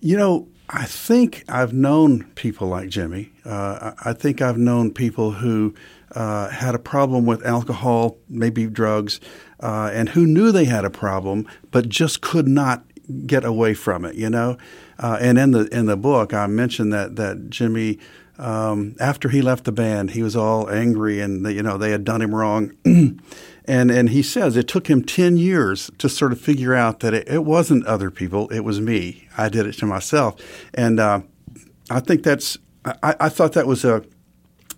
You 0.00 0.16
know, 0.16 0.48
I 0.68 0.84
think 0.84 1.44
I've 1.48 1.72
known 1.72 2.24
people 2.34 2.68
like 2.68 2.88
Jimmy. 2.88 3.32
Uh, 3.44 3.92
I 4.04 4.12
think 4.12 4.40
I've 4.40 4.58
known 4.58 4.92
people 4.92 5.32
who 5.32 5.74
uh, 6.14 6.48
had 6.48 6.74
a 6.74 6.78
problem 6.78 7.26
with 7.26 7.44
alcohol, 7.44 8.18
maybe 8.28 8.66
drugs, 8.66 9.20
uh, 9.60 9.90
and 9.92 10.10
who 10.10 10.26
knew 10.26 10.50
they 10.50 10.64
had 10.64 10.84
a 10.84 10.90
problem 10.90 11.46
but 11.70 11.88
just 11.88 12.20
could 12.20 12.48
not 12.48 12.84
get 13.26 13.44
away 13.44 13.74
from 13.74 14.04
it. 14.04 14.14
You 14.16 14.30
know, 14.30 14.58
uh, 14.98 15.18
and 15.20 15.38
in 15.38 15.50
the 15.52 15.66
in 15.66 15.86
the 15.86 15.96
book, 15.96 16.34
I 16.34 16.46
mentioned 16.46 16.92
that 16.92 17.16
that 17.16 17.50
Jimmy. 17.50 17.98
Um, 18.38 18.96
after 18.98 19.28
he 19.28 19.42
left 19.42 19.64
the 19.64 19.72
band, 19.72 20.12
he 20.12 20.22
was 20.22 20.34
all 20.34 20.70
angry, 20.70 21.20
and 21.20 21.46
you 21.54 21.62
know 21.62 21.76
they 21.76 21.90
had 21.90 22.04
done 22.04 22.22
him 22.22 22.34
wrong. 22.34 22.72
and 22.84 23.90
and 23.90 24.08
he 24.08 24.22
says 24.22 24.56
it 24.56 24.66
took 24.66 24.88
him 24.88 25.04
ten 25.04 25.36
years 25.36 25.90
to 25.98 26.08
sort 26.08 26.32
of 26.32 26.40
figure 26.40 26.74
out 26.74 27.00
that 27.00 27.12
it, 27.12 27.28
it 27.28 27.44
wasn't 27.44 27.84
other 27.84 28.10
people, 28.10 28.48
it 28.48 28.60
was 28.60 28.80
me. 28.80 29.28
I 29.36 29.50
did 29.50 29.66
it 29.66 29.74
to 29.74 29.86
myself, 29.86 30.36
and 30.72 30.98
uh, 30.98 31.20
I 31.90 32.00
think 32.00 32.22
that's. 32.22 32.56
I, 32.82 33.14
I 33.20 33.28
thought 33.28 33.52
that 33.52 33.66
was 33.66 33.84
a 33.84 34.02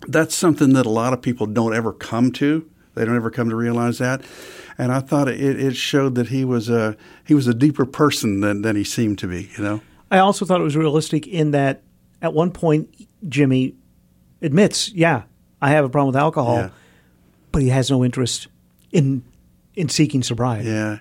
that's 0.08 0.34
something 0.34 0.72
that 0.74 0.86
a 0.86 0.90
lot 0.90 1.12
of 1.12 1.22
people 1.22 1.46
don't 1.46 1.74
ever 1.74 1.92
come 1.92 2.32
to. 2.32 2.68
They 2.94 3.04
don't 3.04 3.16
ever 3.16 3.30
come 3.30 3.48
to 3.48 3.56
realize 3.56 3.98
that. 3.98 4.22
And 4.78 4.92
I 4.92 5.00
thought 5.00 5.28
it, 5.28 5.40
it 5.40 5.76
showed 5.76 6.14
that 6.14 6.28
he 6.28 6.44
was 6.44 6.68
a 6.68 6.96
he 7.26 7.34
was 7.34 7.46
a 7.46 7.54
deeper 7.54 7.86
person 7.86 8.40
than, 8.40 8.62
than 8.62 8.76
he 8.76 8.84
seemed 8.84 9.18
to 9.20 9.26
be. 9.26 9.50
You 9.56 9.64
know. 9.64 9.80
I 10.10 10.18
also 10.18 10.44
thought 10.44 10.60
it 10.60 10.64
was 10.64 10.76
realistic 10.76 11.26
in 11.26 11.52
that 11.52 11.82
at 12.20 12.34
one 12.34 12.50
point 12.50 12.94
Jimmy 13.28 13.74
admits, 14.42 14.92
yeah, 14.92 15.22
I 15.60 15.70
have 15.70 15.84
a 15.84 15.88
problem 15.88 16.08
with 16.08 16.20
alcohol, 16.20 16.56
yeah. 16.56 16.70
but 17.50 17.62
he 17.62 17.68
has 17.68 17.90
no 17.90 18.04
interest 18.04 18.48
in 18.90 19.24
in 19.74 19.88
seeking 19.88 20.22
sobriety. 20.22 20.68
Yeah. 20.68 20.98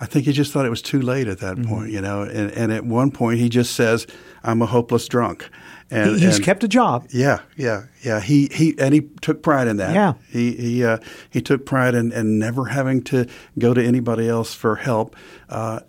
I 0.00 0.06
think 0.06 0.26
he 0.26 0.32
just 0.32 0.52
thought 0.52 0.66
it 0.66 0.70
was 0.70 0.82
too 0.82 1.00
late 1.00 1.28
at 1.28 1.38
that 1.38 1.56
mm-hmm. 1.56 1.70
point, 1.70 1.90
you 1.92 2.00
know. 2.00 2.22
And, 2.22 2.50
and 2.50 2.72
at 2.72 2.84
one 2.84 3.10
point, 3.10 3.38
he 3.38 3.48
just 3.48 3.74
says, 3.74 4.06
"I'm 4.42 4.60
a 4.60 4.66
hopeless 4.66 5.08
drunk." 5.08 5.48
And, 5.90 6.18
he's 6.18 6.36
and, 6.36 6.44
kept 6.44 6.64
a 6.64 6.68
job. 6.68 7.06
Yeah, 7.10 7.40
yeah, 7.56 7.84
yeah. 8.02 8.20
He 8.20 8.48
he 8.52 8.74
and 8.78 8.94
he 8.94 9.02
took 9.20 9.42
pride 9.42 9.68
in 9.68 9.76
that. 9.76 9.94
Yeah, 9.94 10.14
he 10.28 10.52
he 10.52 10.84
uh, 10.84 10.98
he 11.30 11.42
took 11.42 11.66
pride 11.66 11.94
in, 11.94 12.10
in 12.10 12.38
never 12.38 12.66
having 12.66 13.02
to 13.04 13.26
go 13.58 13.74
to 13.74 13.84
anybody 13.84 14.28
else 14.28 14.54
for 14.54 14.76
help. 14.76 15.14
Uh, 15.48 15.80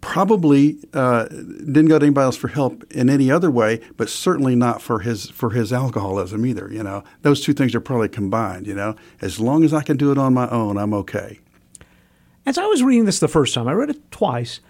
probably 0.00 0.78
uh, 0.92 1.24
didn't 1.24 1.86
go 1.86 1.98
to 1.98 2.06
anybody 2.06 2.24
else 2.24 2.36
for 2.36 2.48
help 2.48 2.84
in 2.92 3.10
any 3.10 3.30
other 3.30 3.50
way, 3.50 3.80
but 3.96 4.08
certainly 4.08 4.54
not 4.54 4.80
for 4.82 5.00
his 5.00 5.30
for 5.30 5.50
his 5.50 5.72
alcoholism 5.72 6.44
either. 6.46 6.68
You 6.70 6.82
know, 6.82 7.04
those 7.22 7.40
two 7.40 7.52
things 7.52 7.74
are 7.74 7.80
probably 7.80 8.08
combined. 8.08 8.66
You 8.66 8.74
know, 8.74 8.96
as 9.20 9.40
long 9.40 9.64
as 9.64 9.72
I 9.72 9.82
can 9.82 9.96
do 9.96 10.12
it 10.12 10.18
on 10.18 10.34
my 10.34 10.48
own, 10.50 10.76
I'm 10.76 10.94
okay. 10.94 11.40
As 12.46 12.58
I 12.58 12.66
was 12.66 12.82
reading 12.82 13.06
this 13.06 13.20
the 13.20 13.28
first 13.28 13.54
time, 13.54 13.68
I 13.68 13.72
read 13.72 13.90
it 13.90 14.10
twice. 14.10 14.60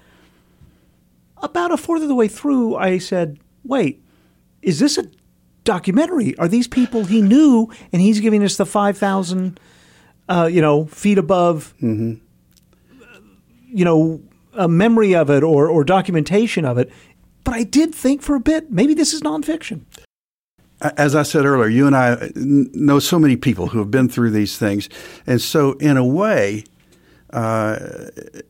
About 1.42 1.72
a 1.72 1.76
fourth 1.76 2.02
of 2.02 2.08
the 2.08 2.14
way 2.14 2.28
through, 2.28 2.76
I 2.76 2.98
said, 2.98 3.38
"Wait, 3.64 4.03
is 4.64 4.78
this 4.78 4.98
a 4.98 5.04
documentary? 5.64 6.36
Are 6.38 6.48
these 6.48 6.68
people 6.68 7.04
he 7.04 7.22
knew, 7.22 7.70
and 7.92 8.02
he's 8.02 8.20
giving 8.20 8.42
us 8.42 8.56
the 8.56 8.66
five 8.66 8.98
thousand, 8.98 9.60
uh, 10.28 10.48
you 10.50 10.60
know, 10.60 10.86
feet 10.86 11.18
above, 11.18 11.74
mm-hmm. 11.82 12.14
you 13.68 13.84
know, 13.84 14.20
a 14.54 14.68
memory 14.68 15.14
of 15.14 15.30
it 15.30 15.42
or 15.42 15.68
or 15.68 15.84
documentation 15.84 16.64
of 16.64 16.78
it?" 16.78 16.90
But 17.44 17.54
I 17.54 17.62
did 17.62 17.94
think 17.94 18.22
for 18.22 18.34
a 18.34 18.40
bit, 18.40 18.70
maybe 18.70 18.94
this 18.94 19.12
is 19.12 19.20
nonfiction. 19.20 19.82
As 20.80 21.14
I 21.14 21.22
said 21.22 21.44
earlier, 21.44 21.68
you 21.68 21.86
and 21.86 21.96
I 21.96 22.30
know 22.34 22.98
so 22.98 23.18
many 23.18 23.36
people 23.36 23.68
who 23.68 23.78
have 23.78 23.90
been 23.90 24.08
through 24.08 24.30
these 24.30 24.58
things, 24.58 24.88
and 25.26 25.40
so 25.40 25.72
in 25.74 25.96
a 25.96 26.04
way, 26.04 26.64
uh, 27.32 27.78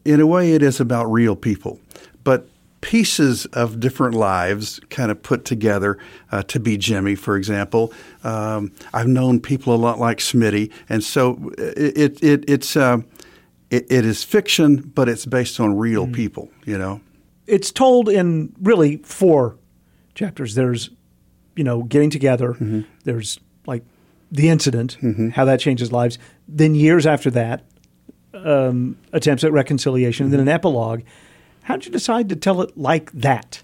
in 0.04 0.20
a 0.20 0.26
way, 0.26 0.52
it 0.52 0.62
is 0.62 0.80
about 0.80 1.06
real 1.06 1.36
people. 1.36 1.78
But 2.22 2.48
pieces 2.84 3.46
of 3.46 3.80
different 3.80 4.14
lives 4.14 4.78
kind 4.90 5.10
of 5.10 5.22
put 5.22 5.46
together 5.46 5.96
uh, 6.30 6.42
to 6.42 6.60
be 6.60 6.76
Jimmy, 6.76 7.14
for 7.14 7.34
example. 7.34 7.94
Um, 8.22 8.72
I've 8.92 9.08
known 9.08 9.40
people 9.40 9.74
a 9.74 9.76
lot 9.76 9.98
like 9.98 10.18
Smitty, 10.18 10.70
and 10.90 11.02
so 11.02 11.50
it, 11.56 12.22
it 12.22 12.44
it's 12.46 12.76
uh, 12.76 12.98
it, 13.70 13.90
it 13.90 14.04
is 14.04 14.22
fiction, 14.22 14.92
but 14.94 15.08
it's 15.08 15.24
based 15.24 15.58
on 15.60 15.78
real 15.78 16.04
mm-hmm. 16.04 16.12
people. 16.12 16.50
You 16.66 16.76
know, 16.76 17.00
it's 17.46 17.72
told 17.72 18.10
in 18.10 18.54
really 18.60 18.98
four 18.98 19.56
chapters. 20.14 20.54
There's 20.54 20.90
you 21.56 21.64
know 21.64 21.84
getting 21.84 22.10
together. 22.10 22.52
Mm-hmm. 22.52 22.82
There's 23.04 23.40
like 23.66 23.82
the 24.30 24.50
incident, 24.50 24.98
mm-hmm. 25.00 25.30
how 25.30 25.46
that 25.46 25.58
changes 25.58 25.90
lives. 25.90 26.18
Then 26.46 26.74
years 26.74 27.06
after 27.06 27.30
that, 27.30 27.64
um, 28.34 28.98
attempts 29.14 29.42
at 29.42 29.52
reconciliation, 29.52 30.24
and 30.24 30.32
then 30.34 30.40
an 30.40 30.48
epilogue 30.48 31.00
how 31.64 31.76
did 31.76 31.86
you 31.86 31.92
decide 31.92 32.28
to 32.28 32.36
tell 32.36 32.62
it 32.62 32.76
like 32.76 33.10
that? 33.12 33.62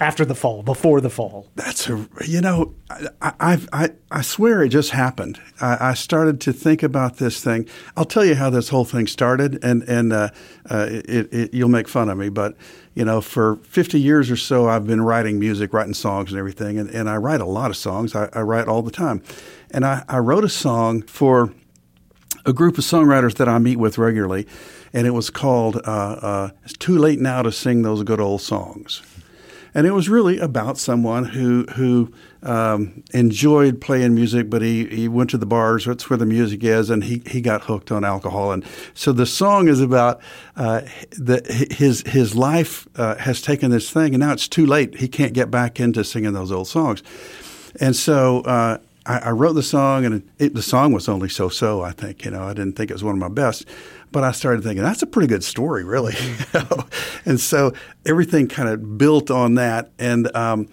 After 0.00 0.24
the 0.24 0.34
fall, 0.34 0.62
before 0.64 1.00
the 1.00 1.10
fall. 1.10 1.46
That's 1.54 1.88
a 1.88 2.04
you 2.26 2.40
know, 2.40 2.74
I 3.22 3.60
I 3.72 3.90
I 4.10 4.22
swear 4.22 4.64
it 4.64 4.70
just 4.70 4.90
happened. 4.90 5.40
I, 5.60 5.90
I, 5.90 5.94
started 5.94 6.40
to 6.40 6.52
think 6.52 6.82
about 6.82 7.18
this 7.18 7.42
thing. 7.42 7.68
I'll 7.96 8.04
tell 8.04 8.24
you 8.24 8.34
how 8.34 8.50
this 8.50 8.70
whole 8.70 8.84
thing 8.84 9.06
started, 9.06 9.62
and 9.62 9.84
and 9.84 10.12
uh, 10.12 10.30
uh, 10.68 10.86
it, 10.90 11.32
it, 11.32 11.54
you'll 11.54 11.68
make 11.68 11.86
fun 11.86 12.08
of 12.08 12.18
me, 12.18 12.30
but 12.30 12.56
you 12.94 13.04
know, 13.04 13.20
for 13.20 13.56
50 13.56 14.00
years 14.00 14.28
or 14.28 14.36
so, 14.36 14.68
I've 14.68 14.86
been 14.86 15.02
writing 15.02 15.38
music, 15.38 15.72
writing 15.72 15.94
songs, 15.94 16.32
and 16.32 16.38
everything, 16.38 16.76
and, 16.78 16.90
and 16.90 17.08
I 17.08 17.16
write 17.16 17.40
a 17.40 17.46
lot 17.46 17.70
of 17.70 17.76
songs. 17.76 18.16
I, 18.16 18.28
I 18.32 18.40
write 18.40 18.66
all 18.66 18.82
the 18.82 18.90
time, 18.90 19.22
and 19.70 19.84
I, 19.84 20.04
I 20.08 20.18
wrote 20.18 20.42
a 20.42 20.48
song 20.48 21.02
for 21.02 21.54
a 22.44 22.52
group 22.52 22.78
of 22.78 22.84
songwriters 22.84 23.34
that 23.34 23.48
I 23.48 23.58
meet 23.58 23.76
with 23.76 23.98
regularly 23.98 24.46
and 24.92 25.06
it 25.06 25.10
was 25.10 25.30
called 25.30 25.76
uh, 25.76 25.80
uh, 26.22 26.50
"It's 26.64 26.74
Too 26.74 26.98
Late 26.98 27.20
Now 27.20 27.42
to 27.42 27.52
Sing 27.52 27.82
Those 27.82 28.02
Good 28.02 28.20
Old 28.20 28.40
Songs." 28.40 29.02
And 29.72 29.86
it 29.86 29.92
was 29.92 30.08
really 30.08 30.38
about 30.38 30.78
someone 30.78 31.24
who 31.24 31.64
who 31.76 32.12
um, 32.42 33.04
enjoyed 33.12 33.80
playing 33.80 34.14
music, 34.14 34.50
but 34.50 34.62
he, 34.62 34.86
he 34.86 35.08
went 35.08 35.30
to 35.30 35.38
the 35.38 35.46
bars. 35.46 35.84
That's 35.84 36.10
where 36.10 36.16
the 36.16 36.26
music 36.26 36.64
is, 36.64 36.90
and 36.90 37.04
he, 37.04 37.22
he 37.26 37.40
got 37.40 37.62
hooked 37.62 37.92
on 37.92 38.04
alcohol. 38.04 38.50
And 38.50 38.64
so 38.94 39.12
the 39.12 39.26
song 39.26 39.68
is 39.68 39.80
about 39.80 40.20
uh, 40.56 40.82
the, 41.10 41.40
his 41.70 42.02
his 42.06 42.34
life 42.34 42.88
uh, 42.96 43.16
has 43.16 43.40
taken 43.42 43.70
this 43.70 43.90
thing, 43.90 44.14
and 44.14 44.20
now 44.20 44.32
it's 44.32 44.48
too 44.48 44.66
late. 44.66 44.96
He 44.96 45.06
can't 45.06 45.34
get 45.34 45.50
back 45.50 45.78
into 45.78 46.02
singing 46.02 46.32
those 46.32 46.50
old 46.50 46.68
songs. 46.68 47.02
And 47.80 47.94
so 47.94 48.40
uh, 48.40 48.78
I, 49.06 49.18
I, 49.18 49.30
wrote 49.30 49.54
the 49.54 49.62
song, 49.62 50.04
and 50.04 50.30
it, 50.38 50.54
the 50.54 50.62
song 50.62 50.92
was 50.92 51.08
only 51.08 51.28
so 51.28 51.48
so. 51.48 51.82
I 51.82 51.92
think 51.92 52.24
you 52.24 52.30
know 52.30 52.42
I 52.42 52.52
didn't 52.52 52.74
think 52.74 52.90
it 52.90 52.94
was 52.94 53.04
one 53.04 53.14
of 53.14 53.18
my 53.18 53.28
best. 53.28 53.66
But 54.12 54.24
I 54.24 54.32
started 54.32 54.64
thinking 54.64 54.82
that's 54.82 55.02
a 55.02 55.06
pretty 55.06 55.28
good 55.28 55.44
story, 55.44 55.84
really. 55.84 56.14
and 57.24 57.38
so 57.38 57.72
everything 58.04 58.48
kind 58.48 58.68
of 58.68 58.98
built 58.98 59.30
on 59.30 59.54
that. 59.54 59.92
And 59.98 60.34
um, 60.34 60.68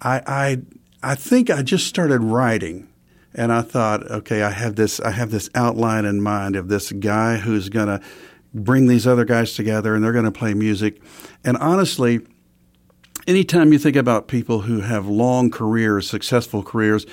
I, 0.00 0.22
I, 0.26 0.58
I 1.02 1.14
think 1.14 1.50
I 1.50 1.62
just 1.62 1.86
started 1.86 2.20
writing, 2.22 2.88
and 3.32 3.52
I 3.52 3.62
thought, 3.62 4.10
okay, 4.10 4.42
I 4.42 4.50
have 4.50 4.74
this, 4.74 4.98
I 5.00 5.12
have 5.12 5.30
this 5.30 5.48
outline 5.54 6.04
in 6.04 6.20
mind 6.20 6.56
of 6.56 6.68
this 6.68 6.90
guy 6.90 7.36
who's 7.36 7.68
going 7.68 7.86
to 7.86 8.00
bring 8.52 8.88
these 8.88 9.06
other 9.06 9.24
guys 9.24 9.54
together, 9.54 9.94
and 9.94 10.02
they're 10.02 10.12
going 10.12 10.24
to 10.24 10.32
play 10.32 10.54
music. 10.54 11.00
And 11.44 11.56
honestly, 11.58 12.26
anytime 13.26 13.72
you 13.72 13.78
think 13.78 13.96
about 13.96 14.28
people 14.28 14.62
who 14.62 14.80
have 14.80 15.06
long 15.06 15.50
careers, 15.50 16.08
successful 16.08 16.62
careers, 16.62 17.06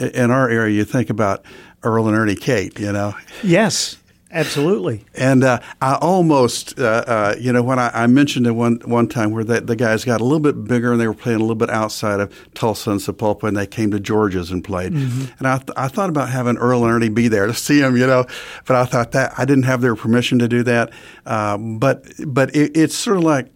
in 0.00 0.30
our 0.30 0.48
area, 0.48 0.74
you 0.74 0.84
think 0.84 1.10
about 1.10 1.44
Earl 1.82 2.08
and 2.08 2.16
Ernie 2.16 2.34
Cate, 2.34 2.78
you 2.78 2.92
know? 2.92 3.14
Yes, 3.42 3.98
absolutely. 4.30 5.04
And 5.14 5.44
uh, 5.44 5.60
I 5.80 5.96
almost, 5.96 6.78
uh, 6.78 7.04
uh, 7.06 7.34
you 7.38 7.52
know, 7.52 7.62
when 7.62 7.78
I, 7.78 7.90
I, 7.92 8.06
mentioned 8.06 8.46
it 8.46 8.52
one 8.52 8.80
one 8.84 9.08
time 9.08 9.30
where 9.30 9.44
the, 9.44 9.60
the 9.60 9.76
guys 9.76 10.04
got 10.04 10.20
a 10.20 10.24
little 10.24 10.40
bit 10.40 10.64
bigger 10.64 10.92
and 10.92 11.00
they 11.00 11.06
were 11.06 11.14
playing 11.14 11.38
a 11.38 11.42
little 11.42 11.54
bit 11.54 11.70
outside 11.70 12.20
of 12.20 12.32
Tulsa 12.54 12.92
and 12.92 13.00
Sapulpa, 13.00 13.44
and 13.44 13.56
they 13.56 13.66
came 13.66 13.90
to 13.90 14.00
Georgia's 14.00 14.50
and 14.50 14.64
played. 14.64 14.92
Mm-hmm. 14.92 15.32
And 15.38 15.46
I, 15.46 15.58
th- 15.58 15.70
I 15.76 15.88
thought 15.88 16.08
about 16.08 16.30
having 16.30 16.56
Earl 16.56 16.84
and 16.84 16.92
Ernie 16.92 17.08
be 17.08 17.28
there 17.28 17.46
to 17.46 17.54
see 17.54 17.80
them, 17.80 17.96
you 17.96 18.06
know, 18.06 18.26
but 18.66 18.76
I 18.76 18.84
thought 18.84 19.12
that 19.12 19.34
I 19.38 19.44
didn't 19.44 19.64
have 19.64 19.80
their 19.80 19.96
permission 19.96 20.38
to 20.38 20.48
do 20.48 20.62
that. 20.64 20.92
Um, 21.26 21.78
but 21.78 22.04
but 22.26 22.54
it, 22.54 22.76
it's 22.76 22.94
sort 22.94 23.18
of 23.18 23.24
like 23.24 23.50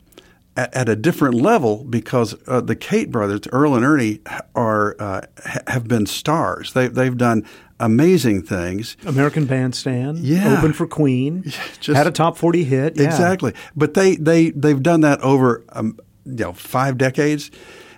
at, 0.57 0.75
at 0.75 0.89
a 0.89 0.97
different 0.97 1.35
level 1.35 1.85
because 1.85 2.35
uh, 2.47 2.61
the 2.61 2.77
Cate 2.77 3.11
brothers, 3.11 3.41
Earl 3.53 3.75
and 3.75 3.85
Ernie, 3.85 4.21
are 4.55 4.97
uh, 4.99 5.23
have 5.67 5.89
been 5.89 6.07
stars. 6.07 6.73
They 6.73 6.89
they've 6.89 7.17
done 7.17 7.47
amazing 7.81 8.43
things. 8.43 8.97
American 9.05 9.47
Bandstand, 9.47 10.19
yeah, 10.19 10.57
open 10.59 10.73
for 10.73 10.87
Queen, 10.87 11.43
Just, 11.81 11.97
had 11.97 12.07
a 12.07 12.13
top 12.13 12.37
forty 12.37 12.65
hit, 12.65 12.97
yeah. 12.97 13.05
exactly. 13.05 13.53
But 13.77 13.95
they 13.95 14.17
they 14.17 14.51
they've 14.51 14.83
done 14.83 15.01
that 15.03 15.21
over 15.21 15.65
um, 15.71 15.99
you 16.25 16.45
know 16.45 16.53
five 16.53 16.99
decades. 16.99 17.51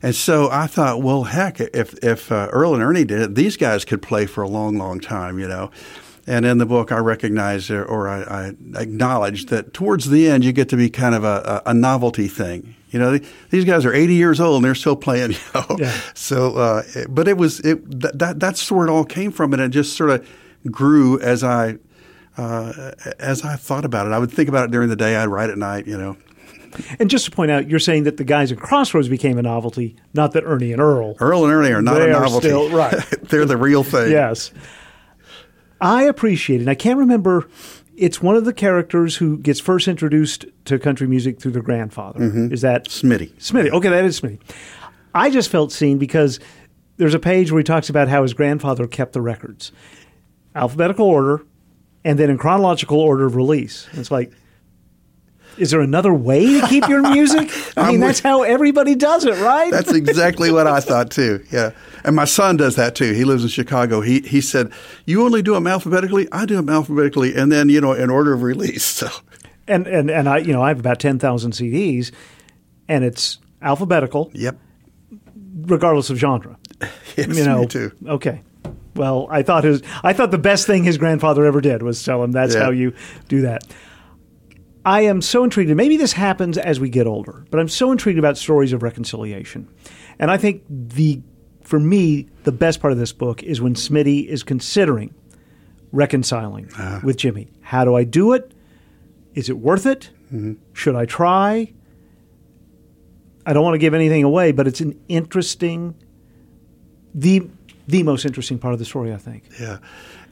And 0.02 0.14
so 0.14 0.50
I 0.50 0.66
thought, 0.66 1.02
well, 1.02 1.24
heck, 1.24 1.58
if 1.58 1.94
if 2.04 2.30
uh, 2.30 2.48
Earl 2.52 2.74
and 2.74 2.82
Ernie 2.82 3.04
did 3.04 3.20
it, 3.20 3.34
these 3.34 3.56
guys 3.56 3.84
could 3.84 4.02
play 4.02 4.26
for 4.26 4.42
a 4.42 4.48
long, 4.48 4.76
long 4.76 5.00
time, 5.00 5.38
you 5.38 5.48
know. 5.48 5.70
And 6.26 6.44
in 6.44 6.58
the 6.58 6.66
book, 6.66 6.90
I 6.90 6.98
recognize 6.98 7.70
or 7.70 8.08
I, 8.08 8.22
I 8.22 8.80
acknowledge 8.80 9.46
that 9.46 9.72
towards 9.72 10.10
the 10.10 10.28
end, 10.28 10.44
you 10.44 10.52
get 10.52 10.68
to 10.70 10.76
be 10.76 10.90
kind 10.90 11.14
of 11.14 11.22
a, 11.22 11.62
a 11.66 11.72
novelty 11.72 12.26
thing. 12.26 12.74
You 12.90 12.98
know, 12.98 13.18
these 13.50 13.64
guys 13.64 13.84
are 13.84 13.92
80 13.92 14.14
years 14.14 14.40
old 14.40 14.56
and 14.56 14.64
they're 14.64 14.74
still 14.74 14.96
playing. 14.96 15.34
You 15.54 15.60
know, 15.68 15.76
yeah. 15.78 16.00
so 16.14 16.56
uh, 16.56 16.82
but 17.08 17.28
it 17.28 17.36
was 17.36 17.60
it 17.60 18.00
that 18.00 18.38
that's 18.38 18.70
where 18.70 18.86
it 18.86 18.90
all 18.90 19.04
came 19.04 19.30
from, 19.30 19.52
and 19.52 19.62
it 19.62 19.68
just 19.68 19.96
sort 19.96 20.10
of 20.10 20.28
grew 20.70 21.20
as 21.20 21.44
I 21.44 21.78
uh, 22.36 22.92
as 23.18 23.44
I 23.44 23.56
thought 23.56 23.84
about 23.84 24.06
it. 24.06 24.12
I 24.12 24.18
would 24.18 24.30
think 24.30 24.48
about 24.48 24.66
it 24.66 24.70
during 24.70 24.88
the 24.88 24.96
day. 24.96 25.16
I'd 25.16 25.26
write 25.26 25.50
at 25.50 25.58
night. 25.58 25.86
You 25.86 25.98
know. 25.98 26.16
And 26.98 27.08
just 27.08 27.24
to 27.24 27.30
point 27.30 27.50
out, 27.50 27.68
you're 27.68 27.78
saying 27.78 28.04
that 28.04 28.18
the 28.18 28.24
guys 28.24 28.52
at 28.52 28.58
Crossroads 28.58 29.08
became 29.08 29.38
a 29.38 29.42
novelty, 29.42 29.96
not 30.12 30.32
that 30.32 30.44
Ernie 30.44 30.72
and 30.72 30.80
Earl. 30.80 31.16
Earl 31.20 31.44
and 31.44 31.52
Ernie 31.52 31.72
are 31.72 31.82
not 31.82 32.02
a 32.02 32.08
novelty. 32.08 32.48
Still, 32.48 32.70
right. 32.70 32.92
They're 33.22 33.46
the 33.46 33.56
real 33.56 33.82
thing. 33.82 34.10
Yes. 34.10 34.50
I 35.80 36.04
appreciate 36.04 36.62
it. 36.62 36.68
I 36.68 36.74
can't 36.74 36.98
remember. 36.98 37.48
It's 37.96 38.22
one 38.22 38.36
of 38.36 38.44
the 38.44 38.52
characters 38.52 39.16
who 39.16 39.38
gets 39.38 39.60
first 39.60 39.88
introduced 39.88 40.44
to 40.66 40.78
country 40.78 41.06
music 41.06 41.40
through 41.40 41.52
their 41.52 41.62
grandfather. 41.62 42.20
Mm-hmm. 42.20 42.52
Is 42.52 42.60
that 42.60 42.88
Smitty? 42.88 43.32
Smitty. 43.34 43.70
Okay, 43.70 43.88
that 43.88 44.04
is 44.04 44.20
Smitty. 44.20 44.38
I 45.14 45.30
just 45.30 45.50
felt 45.50 45.72
seen 45.72 45.98
because 45.98 46.38
there's 46.98 47.14
a 47.14 47.18
page 47.18 47.50
where 47.50 47.58
he 47.60 47.64
talks 47.64 47.88
about 47.88 48.08
how 48.08 48.22
his 48.22 48.34
grandfather 48.34 48.86
kept 48.86 49.12
the 49.12 49.22
records, 49.22 49.72
alphabetical 50.54 51.06
order, 51.06 51.44
and 52.04 52.18
then 52.18 52.30
in 52.30 52.38
chronological 52.38 53.00
order 53.00 53.26
of 53.26 53.34
release. 53.34 53.88
And 53.90 53.98
it's 53.98 54.10
like 54.10 54.32
is 55.58 55.70
there 55.70 55.80
another 55.80 56.12
way 56.12 56.60
to 56.60 56.66
keep 56.66 56.88
your 56.88 57.02
music? 57.02 57.50
I 57.76 57.90
mean, 57.90 58.00
that's 58.00 58.20
how 58.20 58.42
everybody 58.42 58.94
does 58.94 59.24
it, 59.24 59.38
right? 59.38 59.70
That's 59.70 59.92
exactly 59.92 60.50
what 60.50 60.66
I 60.66 60.80
thought 60.80 61.10
too. 61.10 61.44
Yeah, 61.50 61.72
and 62.04 62.14
my 62.16 62.24
son 62.24 62.56
does 62.56 62.76
that 62.76 62.94
too. 62.94 63.12
He 63.12 63.24
lives 63.24 63.42
in 63.42 63.48
Chicago. 63.48 64.00
He 64.00 64.20
he 64.20 64.40
said, 64.40 64.72
"You 65.04 65.24
only 65.24 65.42
do 65.42 65.54
them 65.54 65.66
alphabetically. 65.66 66.28
I 66.32 66.46
do 66.46 66.56
them 66.56 66.68
alphabetically, 66.68 67.34
and 67.34 67.50
then 67.50 67.68
you 67.68 67.80
know 67.80 67.92
in 67.92 68.10
order 68.10 68.32
of 68.32 68.42
release." 68.42 68.86
So, 68.96 69.10
and 69.68 69.86
and 69.86 70.10
and 70.10 70.28
I 70.28 70.38
you 70.38 70.52
know 70.52 70.62
I 70.62 70.68
have 70.68 70.80
about 70.80 71.00
ten 71.00 71.18
thousand 71.18 71.52
CDs, 71.52 72.12
and 72.88 73.04
it's 73.04 73.38
alphabetical. 73.60 74.30
Yep. 74.32 74.56
Regardless 75.62 76.08
of 76.08 76.16
genre. 76.16 76.56
yes, 77.16 77.36
you 77.36 77.44
know, 77.44 77.60
me 77.60 77.66
too. 77.66 77.92
Okay. 78.06 78.42
Well, 78.94 79.28
I 79.30 79.42
thought 79.42 79.64
his 79.64 79.82
I 80.02 80.12
thought 80.12 80.30
the 80.30 80.38
best 80.38 80.66
thing 80.66 80.84
his 80.84 80.98
grandfather 80.98 81.44
ever 81.44 81.60
did 81.60 81.82
was 81.82 82.02
tell 82.02 82.22
him 82.24 82.32
that's 82.32 82.54
yeah. 82.54 82.62
how 82.62 82.70
you 82.70 82.94
do 83.28 83.42
that. 83.42 83.64
I 84.86 85.00
am 85.00 85.20
so 85.20 85.42
intrigued, 85.42 85.68
and 85.68 85.76
maybe 85.76 85.96
this 85.96 86.12
happens 86.12 86.56
as 86.56 86.78
we 86.78 86.88
get 86.88 87.08
older, 87.08 87.44
but 87.50 87.58
I'm 87.58 87.68
so 87.68 87.90
intrigued 87.90 88.20
about 88.20 88.38
stories 88.38 88.72
of 88.72 88.84
reconciliation. 88.84 89.68
And 90.20 90.30
I 90.30 90.36
think 90.36 90.62
the, 90.68 91.20
for 91.62 91.80
me, 91.80 92.28
the 92.44 92.52
best 92.52 92.80
part 92.80 92.92
of 92.92 92.98
this 92.98 93.12
book 93.12 93.42
is 93.42 93.60
when 93.60 93.74
Smitty 93.74 94.26
is 94.26 94.44
considering 94.44 95.12
reconciling 95.92 96.68
uh 96.78 97.00
with 97.02 97.16
Jimmy. 97.16 97.48
How 97.62 97.84
do 97.84 97.94
I 97.94 98.04
do 98.04 98.32
it? 98.32 98.52
Is 99.34 99.48
it 99.48 99.58
worth 99.58 99.86
it? 99.86 100.10
Mm-hmm. 100.26 100.54
Should 100.72 100.94
I 100.94 101.04
try? 101.04 101.72
I 103.44 103.52
don't 103.52 103.62
want 103.64 103.74
to 103.74 103.78
give 103.78 103.94
anything 103.94 104.22
away, 104.22 104.52
but 104.52 104.66
it's 104.66 104.80
an 104.80 105.00
interesting, 105.08 105.94
the 107.14 107.48
the 107.88 108.02
most 108.02 108.24
interesting 108.24 108.58
part 108.58 108.72
of 108.72 108.78
the 108.78 108.84
story, 108.84 109.12
I 109.12 109.16
think. 109.16 109.44
Yeah, 109.60 109.78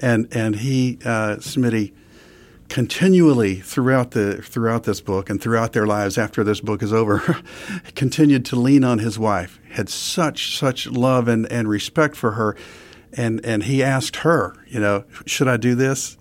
and 0.00 0.28
and 0.32 0.56
he 0.56 0.98
uh, 1.04 1.36
Smitty 1.36 1.92
continually 2.74 3.60
throughout 3.60 4.10
the 4.10 4.42
throughout 4.42 4.82
this 4.82 5.00
book 5.00 5.30
and 5.30 5.40
throughout 5.40 5.74
their 5.74 5.86
lives 5.86 6.18
after 6.18 6.42
this 6.42 6.60
book 6.60 6.82
is 6.82 6.92
over 6.92 7.20
continued 7.94 8.44
to 8.44 8.56
lean 8.56 8.82
on 8.82 8.98
his 8.98 9.16
wife 9.16 9.60
had 9.70 9.88
such 9.88 10.58
such 10.58 10.88
love 10.88 11.28
and, 11.28 11.46
and 11.52 11.68
respect 11.68 12.16
for 12.16 12.32
her. 12.32 12.56
And 13.12 13.40
and 13.46 13.62
he 13.62 13.80
asked 13.80 14.16
her 14.16 14.56
you 14.66 14.80
know 14.80 15.04
should 15.24 15.46
I 15.46 15.56
do 15.56 15.76
this? 15.76 16.18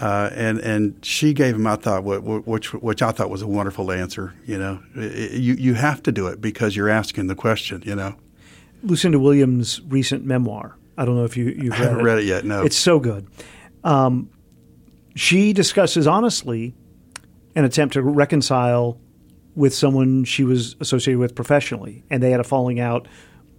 Uh, 0.00 0.30
and 0.32 0.58
and 0.60 1.04
she 1.04 1.34
gave 1.34 1.54
him 1.54 1.66
I 1.66 1.76
thought 1.76 2.02
which 2.02 2.72
which 2.72 3.02
I 3.02 3.10
thought 3.10 3.28
was 3.28 3.42
a 3.42 3.46
wonderful 3.46 3.92
answer 3.92 4.32
you 4.46 4.58
know. 4.58 4.80
You 4.94 5.52
you 5.52 5.74
have 5.74 6.02
to 6.04 6.12
do 6.12 6.28
it 6.28 6.40
because 6.40 6.76
you're 6.76 6.88
asking 6.88 7.26
the 7.26 7.34
question 7.34 7.82
you 7.84 7.94
know. 7.94 8.14
Lucinda 8.82 9.18
Williams 9.18 9.82
recent 9.82 10.24
memoir. 10.24 10.78
I 10.96 11.04
don't 11.04 11.16
know 11.16 11.26
if 11.26 11.36
you 11.36 11.50
you've 11.50 11.72
read 11.72 11.80
I 11.82 11.84
haven't 11.84 12.00
it. 12.00 12.04
read 12.04 12.18
it 12.20 12.24
yet 12.24 12.46
no. 12.46 12.62
It's 12.62 12.78
so 12.78 12.98
good. 13.00 13.26
Um, 13.84 14.30
she 15.14 15.52
discusses 15.52 16.06
honestly 16.06 16.74
an 17.54 17.64
attempt 17.64 17.94
to 17.94 18.02
reconcile 18.02 19.00
with 19.54 19.74
someone 19.74 20.24
she 20.24 20.44
was 20.44 20.76
associated 20.80 21.18
with 21.18 21.34
professionally, 21.34 22.04
and 22.10 22.22
they 22.22 22.30
had 22.30 22.40
a 22.40 22.44
falling 22.44 22.80
out 22.80 23.08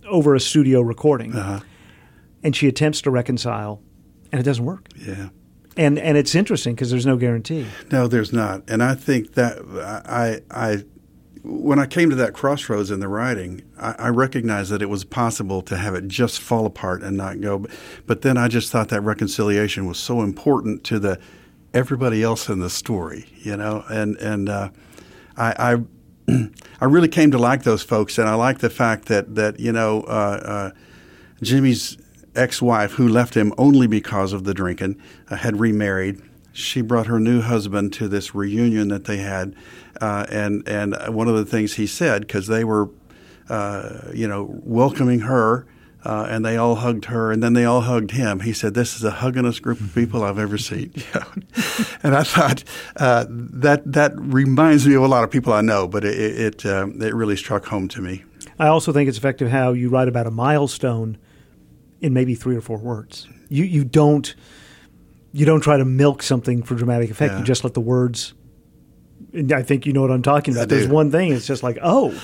over 0.08 0.36
a 0.36 0.40
studio 0.40 0.82
recording. 0.82 1.34
Uh-huh. 1.36 1.60
And 2.44 2.56
she 2.56 2.68
attempts 2.68 3.02
to 3.04 3.12
reconcile, 3.12 3.82
and 4.32 4.40
it 4.40 4.44
doesn't 4.44 4.66
work. 4.66 4.88
Yeah. 4.96 5.30
And 5.78 6.00
and 6.00 6.18
it's 6.18 6.36
interesting 6.36 6.76
because 6.76 6.90
there's 6.90 7.06
no 7.06 7.18
guarantee. 7.18 7.68
No, 7.92 8.08
there's 8.08 8.34
not. 8.34 8.64
And 8.68 8.84
I 8.84 8.96
think 8.96 9.34
that 9.36 9.60
I 9.86 10.42
I 10.50 10.84
when 11.44 11.80
I 11.80 11.86
came 11.86 12.10
to 12.10 12.16
that 12.18 12.34
crossroads 12.34 12.92
in 12.92 13.00
the 13.00 13.08
writing, 13.08 13.64
I, 13.80 13.96
I, 13.98 14.10
recognized 14.10 14.72
that 14.72 14.82
it 14.82 14.90
was 14.90 15.04
possible 15.04 15.64
to 15.64 15.76
have 15.76 15.96
it 15.96 16.08
just 16.08 16.40
fall 16.40 16.68
apart 16.68 17.02
and 17.02 17.18
not 17.18 17.42
go. 17.42 17.66
But 18.06 18.22
then 18.22 18.38
I 18.38 18.48
just 18.48 18.72
thought 18.72 18.90
that 18.90 19.02
reconciliation 19.02 19.88
was 19.88 19.98
so 19.98 20.22
important 20.22 20.84
to 20.86 21.00
the 21.00 21.20
everybody 21.74 22.24
else 22.24 22.50
in 22.50 22.60
the 22.60 22.70
story, 22.70 23.28
you 23.38 23.56
know, 23.56 23.84
and 23.90 24.18
and 24.18 24.50
uh, 24.50 24.70
I, 25.38 25.78
I, 26.28 26.48
I 26.82 26.86
really 26.86 27.08
came 27.08 27.32
to 27.32 27.38
like 27.38 27.64
those 27.64 27.84
folks, 27.84 28.18
and 28.18 28.28
I 28.28 28.36
like 28.36 28.60
the 28.60 28.70
fact 28.70 29.06
that 29.06 29.36
that 29.36 29.60
you 29.60 29.72
know 29.72 30.02
uh, 30.02 30.42
uh, 30.44 30.72
Jimmy's 31.42 31.98
ex-wife, 32.36 32.94
who 32.94 33.08
left 33.08 33.36
him 33.36 33.54
only 33.58 33.88
because 33.88 34.34
of 34.34 34.44
the 34.44 34.54
drinking, 34.54 35.02
uh, 35.30 35.36
had 35.38 35.60
remarried. 35.60 36.22
She 36.54 36.82
brought 36.82 37.08
her 37.08 37.20
new 37.20 37.42
husband 37.42 37.94
to 37.94 38.08
this 38.08 38.36
reunion 38.36 38.90
that 38.90 39.06
they 39.06 39.18
had, 39.18 39.56
uh, 40.00 40.26
and 40.30 40.68
and 40.68 40.96
one 41.14 41.28
of 41.28 41.36
the 41.36 41.46
things 41.46 41.76
he 41.76 41.88
said 41.88 42.22
because 42.22 42.48
they 42.48 42.64
were, 42.64 42.90
uh, 43.50 44.12
you 44.14 44.28
know, 44.28 44.50
welcoming 44.64 45.22
her 45.22 45.66
uh, 46.04 46.28
and 46.30 46.44
they 46.44 46.58
all 46.58 46.76
hugged 46.76 47.06
her, 47.06 47.32
and 47.32 47.44
then 47.44 47.54
they 47.54 47.66
all 47.66 47.82
hugged 47.82 48.12
him. 48.12 48.42
He 48.42 48.54
said, 48.54 48.74
"This 48.74 48.96
is 48.96 49.02
the 49.02 49.12
huggingest 49.12 49.62
group 49.62 49.80
of 49.80 49.94
people 49.94 50.24
I've 50.24 50.40
ever 50.40 50.58
seen." 50.58 50.94
and 52.04 52.16
I 52.16 52.24
thought 52.24 52.64
uh, 52.98 53.26
that 53.30 53.92
that 53.92 54.14
reminds 54.16 54.88
me 54.88 54.96
of 54.96 55.04
a 55.04 55.08
lot 55.08 55.24
of 55.24 55.32
people 55.32 55.54
I 55.54 55.62
know, 55.62 55.88
but 55.88 56.04
it 56.04 56.18
it, 56.18 56.66
uh, 56.66 56.88
it 57.00 57.14
really 57.14 57.36
struck 57.36 57.66
home 57.66 57.88
to 57.90 58.02
me. 58.02 58.24
I 58.58 58.68
also 58.68 58.92
think 58.92 59.10
it's 59.10 59.18
effective 59.18 59.50
how 59.50 59.74
you 59.74 59.90
write 59.90 60.08
about 60.08 60.28
a 60.28 60.32
milestone 60.32 61.18
in 62.00 62.14
maybe 62.14 62.36
three 62.36 62.56
or 62.56 62.62
four 62.62 62.78
words. 62.78 63.28
You 63.50 63.64
you 63.64 63.84
don't 63.84 64.34
you 65.34 65.46
don't 65.46 65.62
try 65.62 65.78
to 65.78 65.86
milk 65.86 66.24
something 66.24 66.64
for 66.64 66.76
dramatic 66.76 67.10
effect. 67.10 67.34
Yeah. 67.34 67.40
You 67.40 67.46
just 67.46 67.64
let 67.64 67.74
the 67.74 67.82
words. 67.82 68.34
I 69.54 69.62
think 69.62 69.86
you 69.86 69.94
know 69.94 70.02
what 70.02 70.12
I'm 70.12 70.24
talking 70.24 70.54
about. 70.54 70.68
There's 70.68 70.88
one 70.88 71.10
thing. 71.12 71.32
It's 71.32 71.48
just 71.48 71.64
like, 71.64 71.78
oh, 71.82 72.20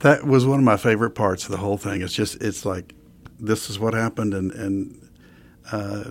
that 0.00 0.26
was 0.26 0.46
one 0.46 0.58
of 0.58 0.64
my 0.64 0.76
favorite 0.76 1.10
parts 1.10 1.44
of 1.44 1.50
the 1.50 1.56
whole 1.58 1.76
thing. 1.76 2.02
It's 2.02 2.12
just 2.12 2.42
it's 2.42 2.64
like 2.64 2.94
this 3.38 3.70
is 3.70 3.78
what 3.78 3.94
happened, 3.94 4.34
and 4.34 4.52
and 4.52 5.10
uh, 5.72 6.04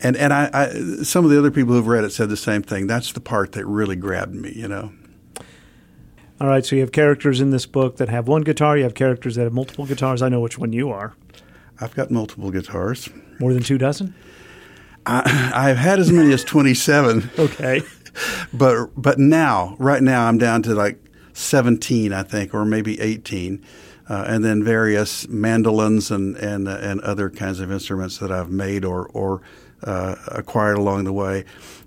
and 0.00 0.16
and 0.16 0.32
I, 0.32 0.50
I 0.52 0.68
some 1.02 1.24
of 1.24 1.30
the 1.30 1.38
other 1.38 1.50
people 1.50 1.74
who've 1.74 1.86
read 1.86 2.04
it 2.04 2.10
said 2.10 2.28
the 2.28 2.36
same 2.36 2.62
thing. 2.62 2.86
That's 2.86 3.12
the 3.12 3.20
part 3.20 3.52
that 3.52 3.66
really 3.66 3.96
grabbed 3.96 4.34
me, 4.34 4.52
you 4.54 4.68
know. 4.68 4.92
All 6.40 6.48
right, 6.48 6.64
so 6.64 6.74
you 6.74 6.80
have 6.80 6.92
characters 6.92 7.40
in 7.40 7.50
this 7.50 7.66
book 7.66 7.98
that 7.98 8.08
have 8.08 8.26
one 8.26 8.40
guitar. 8.42 8.76
You 8.76 8.84
have 8.84 8.94
characters 8.94 9.34
that 9.34 9.44
have 9.44 9.52
multiple 9.52 9.84
guitars. 9.84 10.22
I 10.22 10.30
know 10.30 10.40
which 10.40 10.56
one 10.58 10.72
you 10.72 10.90
are. 10.90 11.14
I've 11.80 11.94
got 11.94 12.10
multiple 12.10 12.50
guitars. 12.50 13.10
More 13.38 13.52
than 13.52 13.62
two 13.62 13.78
dozen. 13.78 14.14
I, 15.06 15.52
I've 15.54 15.76
had 15.76 15.98
as 15.98 16.10
many 16.10 16.32
as 16.32 16.44
twenty-seven. 16.44 17.30
okay, 17.38 17.82
but 18.52 18.88
but 18.96 19.18
now, 19.18 19.76
right 19.78 20.02
now, 20.02 20.26
I'm 20.26 20.38
down 20.38 20.62
to 20.64 20.74
like 20.74 20.98
17, 21.40 22.12
I 22.12 22.22
think, 22.22 22.54
or 22.54 22.64
maybe 22.64 23.00
18. 23.00 23.64
Uh, 24.08 24.24
and 24.26 24.44
then 24.44 24.64
various 24.64 25.28
mandolins 25.28 26.10
and 26.10 26.36
and 26.38 26.66
uh, 26.66 26.78
and 26.80 27.00
other 27.02 27.30
kinds 27.30 27.60
of 27.60 27.70
instruments 27.70 28.18
that 28.18 28.32
I've 28.32 28.50
made 28.50 28.84
or 28.84 29.06
or 29.12 29.40
uh, 29.84 30.16
acquired 30.26 30.78
along 30.78 31.04
the 31.04 31.12
way. 31.12 31.44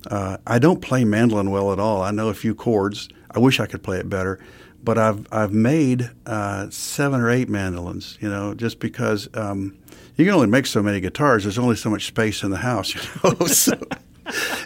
Uh, 0.08 0.38
I 0.48 0.58
don't 0.58 0.82
play 0.82 1.04
mandolin 1.04 1.52
well 1.52 1.74
at 1.74 1.80
all. 1.80 2.02
I 2.02 2.12
know 2.12 2.30
a 2.30 2.34
few 2.34 2.56
chords. 2.56 3.10
I 3.32 3.39
wish 3.39 3.60
I 3.60 3.66
could 3.66 3.84
play 3.84 3.98
it 3.98 4.10
better, 4.10 4.39
but 4.82 4.98
I've 4.98 5.28
I've 5.34 5.52
made 5.52 6.12
uh, 6.26 6.70
seven 6.70 7.20
or 7.20 7.30
eight 7.30 7.50
mandolins. 7.50 8.18
You 8.22 8.30
know, 8.30 8.54
just 8.54 8.80
because 8.80 9.28
um, 9.34 9.78
you 10.16 10.26
can 10.26 10.34
only 10.34 10.48
make 10.48 10.66
so 10.66 10.82
many 10.82 11.00
guitars. 11.00 11.44
There's 11.44 11.60
only 11.60 11.76
so 11.76 11.89
much 11.89 12.06
space 12.06 12.44
in 12.44 12.52
the 12.52 12.58
house. 12.58 12.94
You 13.24 13.36
know, 13.39 13.48
so, 13.48 13.78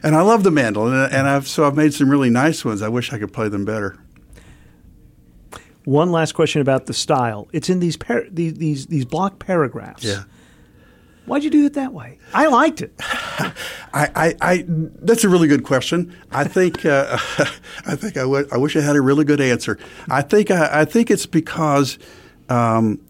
and 0.04 0.16
I 0.16 0.22
love 0.22 0.44
the 0.44 0.52
mandolin, 0.52 1.10
and 1.12 1.28
I've 1.28 1.48
so 1.48 1.66
I've 1.66 1.76
made 1.76 1.94
some 1.94 2.10
really 2.10 2.30
nice 2.30 2.64
ones. 2.64 2.82
I 2.82 2.90
wish 2.90 3.12
I 3.12 3.18
could 3.18 3.34
play 3.34 3.50
them 3.50 3.66
better. 3.66 3.98
One 5.88 6.12
last 6.12 6.34
question 6.34 6.60
about 6.62 6.88
the 6.88 6.94
style. 6.94 7.48
It's 7.54 7.70
in 7.70 7.80
these 7.80 7.96
par- 7.96 8.26
these, 8.30 8.56
these 8.56 8.88
these 8.88 9.06
block 9.06 9.40
paragraphs. 9.40 10.04
Yeah. 10.04 10.24
Why'd 11.26 11.46
you 11.46 11.50
do 11.50 11.66
it 11.66 11.76
that 11.76 11.94
way? 11.94 12.20
I 12.34 12.48
liked 12.48 12.82
it. 12.82 12.94
I, 13.00 13.54
I, 13.94 14.36
I, 14.42 14.66
that's 14.68 15.24
a 15.24 15.30
really 15.30 15.48
good 15.48 15.64
question. 15.64 16.14
I 16.30 16.44
think, 16.44 16.86
uh, 16.86 17.06
I 17.86 17.96
think 17.96 18.18
I, 18.18 18.22
w- 18.22 18.48
I 18.52 18.58
wish 18.58 18.76
I 18.76 18.82
had 18.82 18.98
a 18.98 19.02
really 19.02 19.24
good 19.24 19.40
answer. 19.40 19.78
I 20.10 20.24
think, 20.24 20.52
I, 20.52 20.82
I 20.82 20.86
think 20.86 21.10
it's 21.10 21.26
because, 21.26 21.98
um, 22.50 23.02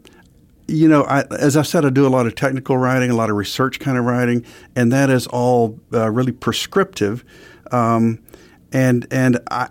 you 0.68 0.88
know, 0.88 1.04
I, 1.04 1.26
as 1.32 1.58
I 1.58 1.63
said, 1.63 1.84
I 1.84 1.90
do 1.90 2.06
a 2.06 2.10
lot 2.10 2.26
of 2.28 2.36
technical 2.36 2.78
writing, 2.78 3.10
a 3.10 3.16
lot 3.16 3.30
of 3.32 3.36
research 3.36 3.80
kind 3.80 3.98
of 3.98 4.06
writing, 4.06 4.46
and 4.76 4.92
that 4.92 5.10
is 5.12 5.26
all 5.28 5.80
uh, 5.94 6.10
really 6.12 6.32
prescriptive. 6.32 7.24
Um, 7.72 8.20
and 8.72 9.08
and 9.12 9.40
I, 9.50 9.70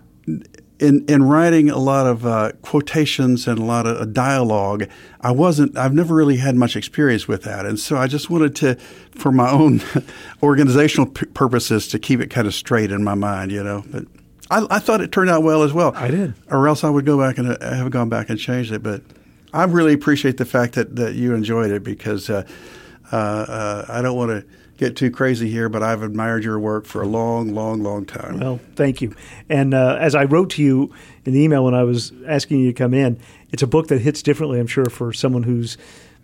in 0.79 1.05
in 1.07 1.23
writing 1.23 1.69
a 1.69 1.77
lot 1.77 2.05
of 2.05 2.25
uh, 2.25 2.51
quotations 2.61 3.47
and 3.47 3.59
a 3.59 3.63
lot 3.63 3.87
of 3.87 4.13
dialogue, 4.13 4.87
I 5.21 5.31
wasn't. 5.31 5.77
I've 5.77 5.93
never 5.93 6.13
really 6.13 6.37
had 6.37 6.55
much 6.55 6.75
experience 6.75 7.27
with 7.27 7.43
that, 7.43 7.65
and 7.65 7.79
so 7.79 7.97
I 7.97 8.07
just 8.07 8.29
wanted 8.29 8.55
to, 8.57 8.75
for 9.11 9.31
my 9.31 9.49
own 9.49 9.81
organizational 10.43 11.07
p- 11.07 11.25
purposes, 11.27 11.87
to 11.89 11.99
keep 11.99 12.19
it 12.19 12.27
kind 12.27 12.47
of 12.47 12.53
straight 12.53 12.91
in 12.91 13.03
my 13.03 13.15
mind, 13.15 13.51
you 13.51 13.63
know. 13.63 13.83
But 13.91 14.05
I, 14.51 14.65
I, 14.69 14.79
thought 14.79 15.01
it 15.01 15.11
turned 15.11 15.29
out 15.29 15.43
well 15.43 15.63
as 15.63 15.73
well. 15.73 15.93
I 15.95 16.09
did, 16.09 16.33
or 16.51 16.67
else 16.67 16.83
I 16.83 16.89
would 16.89 17.05
go 17.05 17.19
back 17.19 17.37
and 17.37 17.49
uh, 17.49 17.75
have 17.75 17.89
gone 17.89 18.09
back 18.09 18.29
and 18.29 18.39
changed 18.39 18.71
it. 18.71 18.83
But 18.83 19.01
I 19.53 19.63
really 19.63 19.93
appreciate 19.93 20.37
the 20.37 20.45
fact 20.45 20.75
that 20.75 20.95
that 20.95 21.15
you 21.15 21.33
enjoyed 21.33 21.71
it 21.71 21.83
because 21.83 22.29
uh, 22.29 22.47
uh, 23.11 23.15
uh 23.15 23.85
I 23.89 24.01
don't 24.01 24.15
want 24.15 24.29
to 24.29 24.45
get 24.77 24.95
too 24.95 25.11
crazy 25.11 25.49
here, 25.49 25.69
but 25.69 25.83
I've 25.83 26.03
admired 26.03 26.43
your 26.43 26.59
work 26.59 26.85
for 26.85 27.01
a 27.01 27.07
long, 27.07 27.53
long, 27.53 27.81
long 27.81 28.05
time. 28.05 28.39
Well, 28.39 28.59
thank 28.75 29.01
you. 29.01 29.15
And 29.49 29.73
uh, 29.73 29.97
as 29.99 30.15
I 30.15 30.25
wrote 30.25 30.51
to 30.51 30.63
you 30.63 30.93
in 31.25 31.33
the 31.33 31.41
email 31.41 31.65
when 31.65 31.73
I 31.73 31.83
was 31.83 32.13
asking 32.27 32.59
you 32.59 32.67
to 32.67 32.73
come 32.73 32.93
in, 32.93 33.19
it's 33.51 33.63
a 33.63 33.67
book 33.67 33.87
that 33.87 33.99
hits 33.99 34.21
differently, 34.21 34.59
I'm 34.59 34.67
sure, 34.67 34.85
for 34.85 35.11
someone 35.11 35.43
who's 35.43 35.77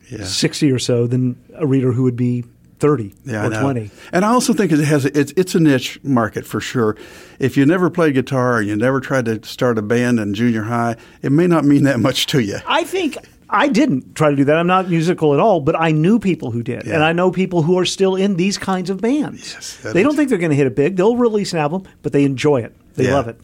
yeah. 0.09 0.23
60 0.23 0.71
or 0.71 0.79
so 0.79 1.07
than 1.07 1.41
a 1.55 1.65
reader 1.65 1.91
who 1.91 2.03
would 2.03 2.15
be 2.15 2.43
30 2.79 3.13
yeah, 3.23 3.47
or 3.47 3.61
20. 3.61 3.91
And 4.11 4.25
I 4.25 4.29
also 4.29 4.51
think 4.53 4.73
it 4.73 4.79
has 4.79 5.05
a, 5.05 5.17
it's 5.17 5.31
it's 5.37 5.55
a 5.55 5.59
niche 5.59 6.03
market 6.03 6.45
for 6.45 6.59
sure. 6.59 6.97
If 7.39 7.55
you 7.55 7.65
never 7.65 7.89
played 7.89 8.13
guitar 8.13 8.57
or 8.57 8.61
you 8.61 8.75
never 8.75 8.99
tried 8.99 9.23
to 9.25 9.41
start 9.45 9.77
a 9.77 9.81
band 9.81 10.19
in 10.19 10.33
junior 10.33 10.63
high, 10.63 10.97
it 11.21 11.31
may 11.31 11.47
not 11.47 11.63
mean 11.63 11.83
that 11.83 12.01
much 12.01 12.25
to 12.27 12.39
you. 12.39 12.57
I 12.67 12.83
think 12.83 13.15
I 13.53 13.67
didn't 13.67 14.15
try 14.15 14.31
to 14.31 14.35
do 14.35 14.45
that. 14.45 14.57
I'm 14.57 14.67
not 14.67 14.89
musical 14.89 15.33
at 15.33 15.39
all, 15.39 15.61
but 15.61 15.79
I 15.79 15.91
knew 15.91 16.17
people 16.17 16.49
who 16.51 16.63
did. 16.63 16.85
Yeah. 16.85 16.95
And 16.95 17.03
I 17.03 17.13
know 17.13 17.31
people 17.31 17.61
who 17.61 17.77
are 17.77 17.85
still 17.85 18.15
in 18.15 18.35
these 18.35 18.57
kinds 18.57 18.89
of 18.89 18.99
bands. 18.99 19.53
Yes, 19.53 19.77
they 19.77 20.01
is. 20.01 20.05
don't 20.05 20.15
think 20.15 20.29
they're 20.29 20.39
going 20.39 20.49
to 20.49 20.55
hit 20.55 20.67
it 20.67 20.75
big. 20.75 20.95
They'll 20.95 21.15
release 21.15 21.53
an 21.53 21.59
album, 21.59 21.83
but 22.01 22.11
they 22.11 22.23
enjoy 22.23 22.61
it. 22.61 22.75
They 22.95 23.05
yeah. 23.05 23.13
love 23.13 23.27
it. 23.27 23.39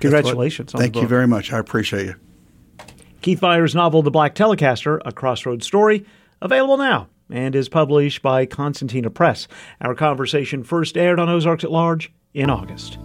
Congratulations. 0.00 0.72
Thank 0.72 0.96
you 0.96 1.06
very 1.06 1.28
much. 1.28 1.52
I 1.52 1.58
appreciate 1.58 2.06
you. 2.06 2.14
Keith 3.20 3.38
Vire's 3.38 3.74
novel, 3.74 4.02
The 4.02 4.10
Black 4.10 4.34
Telecaster, 4.34 5.00
A 5.04 5.12
Crossroads 5.12 5.64
Story, 5.64 6.04
available 6.40 6.76
now 6.76 7.08
and 7.30 7.54
is 7.54 7.68
published 7.68 8.22
by 8.22 8.46
Constantina 8.46 9.10
Press. 9.10 9.48
Our 9.80 9.94
conversation 9.94 10.64
first 10.64 10.96
aired 10.96 11.18
on 11.18 11.28
Ozarks 11.28 11.64
at 11.64 11.70
Large 11.70 12.12
in 12.34 12.50
August. 12.50 12.98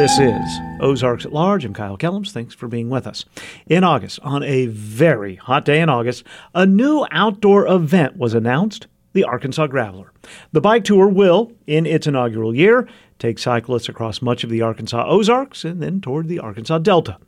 This 0.00 0.18
is 0.18 0.60
Ozarks 0.80 1.26
at 1.26 1.32
Large. 1.34 1.66
I'm 1.66 1.74
Kyle 1.74 1.98
Kellums. 1.98 2.30
Thanks 2.30 2.54
for 2.54 2.68
being 2.68 2.88
with 2.88 3.06
us. 3.06 3.26
In 3.66 3.84
August, 3.84 4.18
on 4.22 4.42
a 4.42 4.64
very 4.64 5.34
hot 5.34 5.66
day 5.66 5.78
in 5.78 5.90
August, 5.90 6.24
a 6.54 6.64
new 6.64 7.06
outdoor 7.10 7.66
event 7.66 8.16
was 8.16 8.32
announced 8.32 8.86
the 9.12 9.24
Arkansas 9.24 9.66
Graveler. 9.66 10.08
The 10.52 10.62
bike 10.62 10.84
tour 10.84 11.06
will, 11.06 11.52
in 11.66 11.84
its 11.84 12.06
inaugural 12.06 12.54
year, 12.54 12.88
take 13.18 13.38
cyclists 13.38 13.90
across 13.90 14.22
much 14.22 14.42
of 14.42 14.48
the 14.48 14.62
Arkansas 14.62 15.06
Ozarks 15.06 15.66
and 15.66 15.82
then 15.82 16.00
toward 16.00 16.28
the 16.28 16.38
Arkansas 16.38 16.78
Delta. 16.78 17.18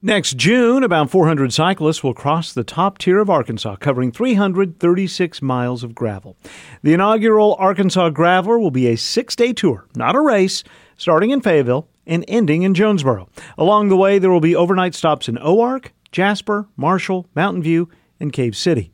Next 0.00 0.36
June, 0.36 0.84
about 0.84 1.10
400 1.10 1.52
cyclists 1.52 2.04
will 2.04 2.14
cross 2.14 2.52
the 2.52 2.62
top 2.62 2.98
tier 2.98 3.18
of 3.18 3.28
Arkansas, 3.28 3.74
covering 3.76 4.12
336 4.12 5.42
miles 5.42 5.82
of 5.82 5.92
gravel. 5.92 6.36
The 6.84 6.92
inaugural 6.92 7.56
Arkansas 7.58 8.10
Graveler 8.10 8.60
will 8.60 8.70
be 8.70 8.86
a 8.86 8.96
six 8.96 9.34
day 9.34 9.52
tour, 9.52 9.88
not 9.96 10.14
a 10.14 10.20
race, 10.20 10.62
starting 10.96 11.30
in 11.30 11.40
Fayetteville 11.40 11.88
and 12.06 12.24
ending 12.28 12.62
in 12.62 12.74
Jonesboro. 12.74 13.28
Along 13.58 13.88
the 13.88 13.96
way, 13.96 14.20
there 14.20 14.30
will 14.30 14.38
be 14.38 14.54
overnight 14.54 14.94
stops 14.94 15.28
in 15.28 15.34
Oark, 15.38 15.86
Jasper, 16.12 16.68
Marshall, 16.76 17.26
Mountain 17.34 17.64
View, 17.64 17.88
and 18.20 18.32
Cave 18.32 18.56
City. 18.56 18.92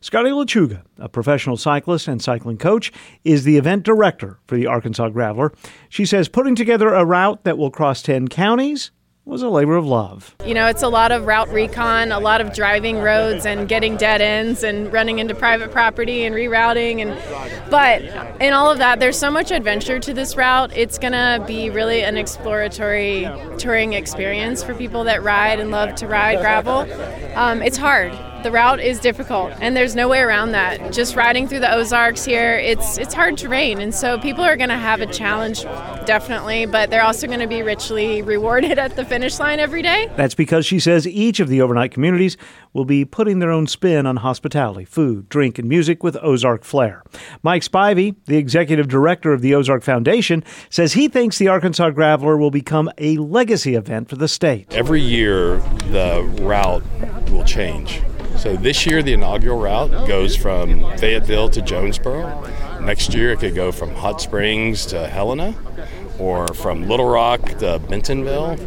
Scotty 0.00 0.30
Lechuga, 0.30 0.82
a 0.98 1.08
professional 1.08 1.56
cyclist 1.56 2.06
and 2.06 2.22
cycling 2.22 2.58
coach, 2.58 2.92
is 3.24 3.42
the 3.42 3.56
event 3.56 3.82
director 3.82 4.38
for 4.46 4.54
the 4.54 4.66
Arkansas 4.66 5.08
Graveler. 5.08 5.52
She 5.88 6.06
says 6.06 6.28
putting 6.28 6.54
together 6.54 6.94
a 6.94 7.04
route 7.04 7.42
that 7.42 7.58
will 7.58 7.72
cross 7.72 8.02
10 8.02 8.28
counties 8.28 8.92
was 9.24 9.42
a 9.42 9.48
labor 9.48 9.76
of 9.76 9.86
love. 9.86 10.34
You 10.44 10.54
know, 10.54 10.66
it's 10.66 10.82
a 10.82 10.88
lot 10.88 11.10
of 11.10 11.26
route 11.26 11.48
recon, 11.48 12.12
a 12.12 12.20
lot 12.20 12.40
of 12.40 12.52
driving 12.52 12.98
roads 12.98 13.46
and 13.46 13.68
getting 13.68 13.96
dead 13.96 14.20
ends 14.20 14.62
and 14.62 14.92
running 14.92 15.18
into 15.18 15.34
private 15.34 15.70
property 15.70 16.24
and 16.24 16.34
rerouting 16.34 17.00
and 17.00 17.70
but 17.70 18.02
in 18.40 18.52
all 18.52 18.70
of 18.70 18.78
that 18.78 19.00
there's 19.00 19.18
so 19.18 19.30
much 19.30 19.50
adventure 19.50 19.98
to 19.98 20.12
this 20.12 20.36
route. 20.36 20.76
It's 20.76 20.98
going 20.98 21.12
to 21.12 21.42
be 21.46 21.70
really 21.70 22.02
an 22.02 22.16
exploratory 22.16 23.28
touring 23.58 23.94
experience 23.94 24.62
for 24.62 24.74
people 24.74 25.04
that 25.04 25.22
ride 25.22 25.58
and 25.58 25.70
love 25.70 25.94
to 25.96 26.06
ride 26.06 26.40
gravel. 26.40 26.80
Um, 27.34 27.62
it's 27.62 27.78
hard 27.78 28.12
the 28.44 28.52
route 28.52 28.78
is 28.78 29.00
difficult 29.00 29.52
and 29.60 29.74
there's 29.74 29.96
no 29.96 30.06
way 30.06 30.20
around 30.20 30.52
that. 30.52 30.92
Just 30.92 31.16
riding 31.16 31.48
through 31.48 31.60
the 31.60 31.74
ozarks 31.74 32.26
here 32.26 32.56
it's 32.58 32.98
it's 32.98 33.14
hard 33.14 33.38
terrain 33.38 33.80
and 33.80 33.92
so 33.92 34.18
people 34.18 34.44
are 34.44 34.56
going 34.56 34.68
to 34.68 34.76
have 34.76 35.00
a 35.00 35.06
challenge 35.06 35.62
definitely 36.04 36.66
but 36.66 36.90
they're 36.90 37.02
also 37.02 37.26
going 37.26 37.40
to 37.40 37.46
be 37.46 37.62
richly 37.62 38.20
rewarded 38.34 38.78
at 38.78 38.96
the 38.96 39.04
finish 39.04 39.40
line 39.40 39.58
every 39.58 39.80
day. 39.80 40.10
That's 40.14 40.34
because 40.34 40.66
she 40.66 40.78
says 40.78 41.06
each 41.08 41.40
of 41.40 41.48
the 41.48 41.62
overnight 41.62 41.90
communities 41.90 42.36
will 42.74 42.84
be 42.84 43.06
putting 43.06 43.38
their 43.38 43.50
own 43.50 43.66
spin 43.66 44.04
on 44.04 44.16
hospitality 44.16 44.84
food 44.84 45.26
drink 45.30 45.58
and 45.58 45.66
music 45.66 46.02
with 46.02 46.16
ozark 46.22 46.64
flair. 46.64 47.02
Mike 47.42 47.62
spivey 47.62 48.14
the 48.26 48.36
executive 48.36 48.88
director 48.88 49.32
of 49.32 49.40
the 49.40 49.54
ozark 49.54 49.82
foundation 49.82 50.44
says 50.68 50.92
he 50.92 51.08
thinks 51.08 51.38
the 51.38 51.48
arkansas 51.48 51.88
graveler 51.90 52.38
will 52.38 52.50
become 52.50 52.90
a 52.98 53.16
legacy 53.16 53.74
event 53.74 54.10
for 54.10 54.16
the 54.16 54.28
state. 54.28 54.66
Every 54.74 55.00
year 55.00 55.56
the 55.90 56.22
route 56.42 56.84
will 57.30 57.44
change 57.44 58.02
so 58.38 58.56
this 58.56 58.86
year, 58.86 59.02
the 59.02 59.12
inaugural 59.12 59.58
route 59.58 60.06
goes 60.06 60.36
from 60.36 60.96
Fayetteville 60.98 61.48
to 61.50 61.62
Jonesboro. 61.62 62.46
Next 62.80 63.14
year, 63.14 63.32
it 63.32 63.40
could 63.40 63.54
go 63.54 63.72
from 63.72 63.90
Hot 63.94 64.20
Springs 64.20 64.86
to 64.86 65.06
Helena, 65.06 65.54
or 66.18 66.48
from 66.48 66.88
Little 66.88 67.08
Rock 67.08 67.42
to 67.58 67.78
Bentonville, 67.78 68.58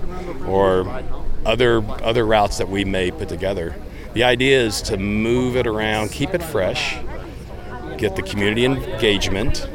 or 0.48 1.04
other 1.46 1.84
other 2.04 2.26
routes 2.26 2.58
that 2.58 2.70
we 2.70 2.84
may 2.84 3.12
put 3.12 3.30
together. 3.30 3.76
The 4.14 4.24
idea 4.24 4.60
is 4.60 4.82
to 4.84 4.98
move 4.98 5.56
it 5.56 5.68
around, 5.68 6.10
keep 6.12 6.34
it 6.34 6.42
fresh, 6.42 6.98
get 7.98 8.16
the 8.16 8.24
community 8.24 8.66
engagement, 8.66 9.68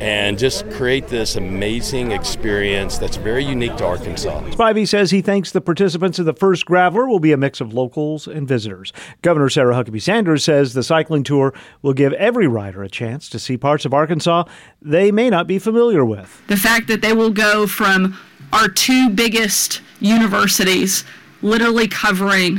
and 0.00 0.38
just 0.38 0.68
create 0.70 1.08
this 1.08 1.36
amazing 1.36 2.12
experience 2.12 2.98
that's 2.98 3.16
very 3.16 3.44
unique 3.44 3.76
to 3.76 3.84
Arkansas. 3.84 4.40
Spivey 4.50 4.86
says 4.86 5.10
he 5.10 5.22
thinks 5.22 5.50
the 5.50 5.60
participants 5.60 6.18
of 6.18 6.26
the 6.26 6.32
first 6.32 6.66
Graveler 6.66 7.08
will 7.08 7.18
be 7.18 7.32
a 7.32 7.36
mix 7.36 7.60
of 7.60 7.72
locals 7.74 8.26
and 8.26 8.46
visitors. 8.46 8.92
Governor 9.22 9.48
Sarah 9.48 9.74
Huckabee 9.74 10.02
Sanders 10.02 10.44
says 10.44 10.74
the 10.74 10.82
cycling 10.82 11.24
tour 11.24 11.52
will 11.82 11.94
give 11.94 12.12
every 12.14 12.46
rider 12.46 12.82
a 12.82 12.88
chance 12.88 13.28
to 13.30 13.38
see 13.38 13.56
parts 13.56 13.84
of 13.84 13.92
Arkansas 13.92 14.44
they 14.80 15.10
may 15.10 15.30
not 15.30 15.46
be 15.46 15.58
familiar 15.58 16.04
with. 16.04 16.42
The 16.46 16.56
fact 16.56 16.86
that 16.88 17.02
they 17.02 17.12
will 17.12 17.30
go 17.30 17.66
from 17.66 18.16
our 18.52 18.68
two 18.68 19.10
biggest 19.10 19.80
universities, 20.00 21.04
literally 21.42 21.88
covering 21.88 22.58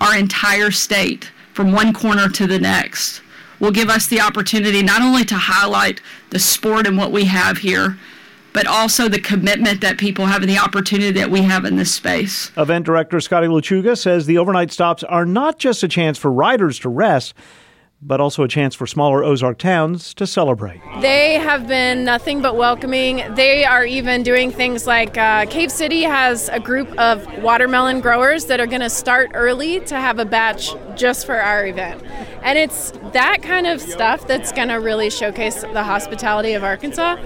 our 0.00 0.16
entire 0.16 0.70
state, 0.70 1.30
from 1.52 1.70
one 1.70 1.92
corner 1.92 2.28
to 2.28 2.48
the 2.48 2.58
next 2.58 3.22
will 3.64 3.72
give 3.72 3.88
us 3.88 4.06
the 4.06 4.20
opportunity 4.20 4.82
not 4.82 5.00
only 5.00 5.24
to 5.24 5.34
highlight 5.34 5.98
the 6.28 6.38
sport 6.38 6.86
and 6.86 6.98
what 6.98 7.10
we 7.10 7.24
have 7.24 7.58
here, 7.58 7.98
but 8.52 8.66
also 8.66 9.08
the 9.08 9.18
commitment 9.18 9.80
that 9.80 9.96
people 9.96 10.26
have 10.26 10.42
and 10.42 10.50
the 10.50 10.58
opportunity 10.58 11.10
that 11.10 11.30
we 11.30 11.40
have 11.40 11.64
in 11.64 11.76
this 11.76 11.92
space. 11.92 12.52
Event 12.58 12.84
director 12.84 13.18
Scotty 13.20 13.46
Lechuga 13.46 13.98
says 13.98 14.26
the 14.26 14.36
overnight 14.36 14.70
stops 14.70 15.02
are 15.02 15.24
not 15.24 15.58
just 15.58 15.82
a 15.82 15.88
chance 15.88 16.18
for 16.18 16.30
riders 16.30 16.78
to 16.80 16.90
rest 16.90 17.32
but 18.06 18.20
also 18.20 18.42
a 18.42 18.48
chance 18.48 18.74
for 18.74 18.86
smaller 18.86 19.24
Ozark 19.24 19.58
towns 19.58 20.12
to 20.14 20.26
celebrate. 20.26 20.80
They 21.00 21.34
have 21.34 21.66
been 21.66 22.04
nothing 22.04 22.42
but 22.42 22.56
welcoming. 22.56 23.24
They 23.34 23.64
are 23.64 23.86
even 23.86 24.22
doing 24.22 24.50
things 24.50 24.86
like 24.86 25.16
uh, 25.16 25.46
City 25.68 26.02
has 26.02 26.50
a 26.50 26.60
group 26.60 26.90
of 26.98 27.26
watermelon 27.42 28.00
growers 28.00 28.44
that 28.46 28.60
are 28.60 28.66
going 28.66 28.82
to 28.82 28.90
start 28.90 29.30
early 29.34 29.80
to 29.80 29.94
have 29.96 30.18
a 30.18 30.24
batch 30.24 30.74
just 30.96 31.24
for 31.24 31.40
our 31.40 31.66
event. 31.66 32.02
And 32.42 32.58
it's 32.58 32.90
that 33.12 33.42
kind 33.42 33.66
of 33.66 33.80
stuff 33.80 34.26
that's 34.28 34.52
going 34.52 34.68
to 34.68 34.74
really 34.74 35.08
showcase 35.08 35.62
the 35.62 35.82
hospitality 35.82 36.52
of 36.52 36.62
Arkansas 36.62 37.16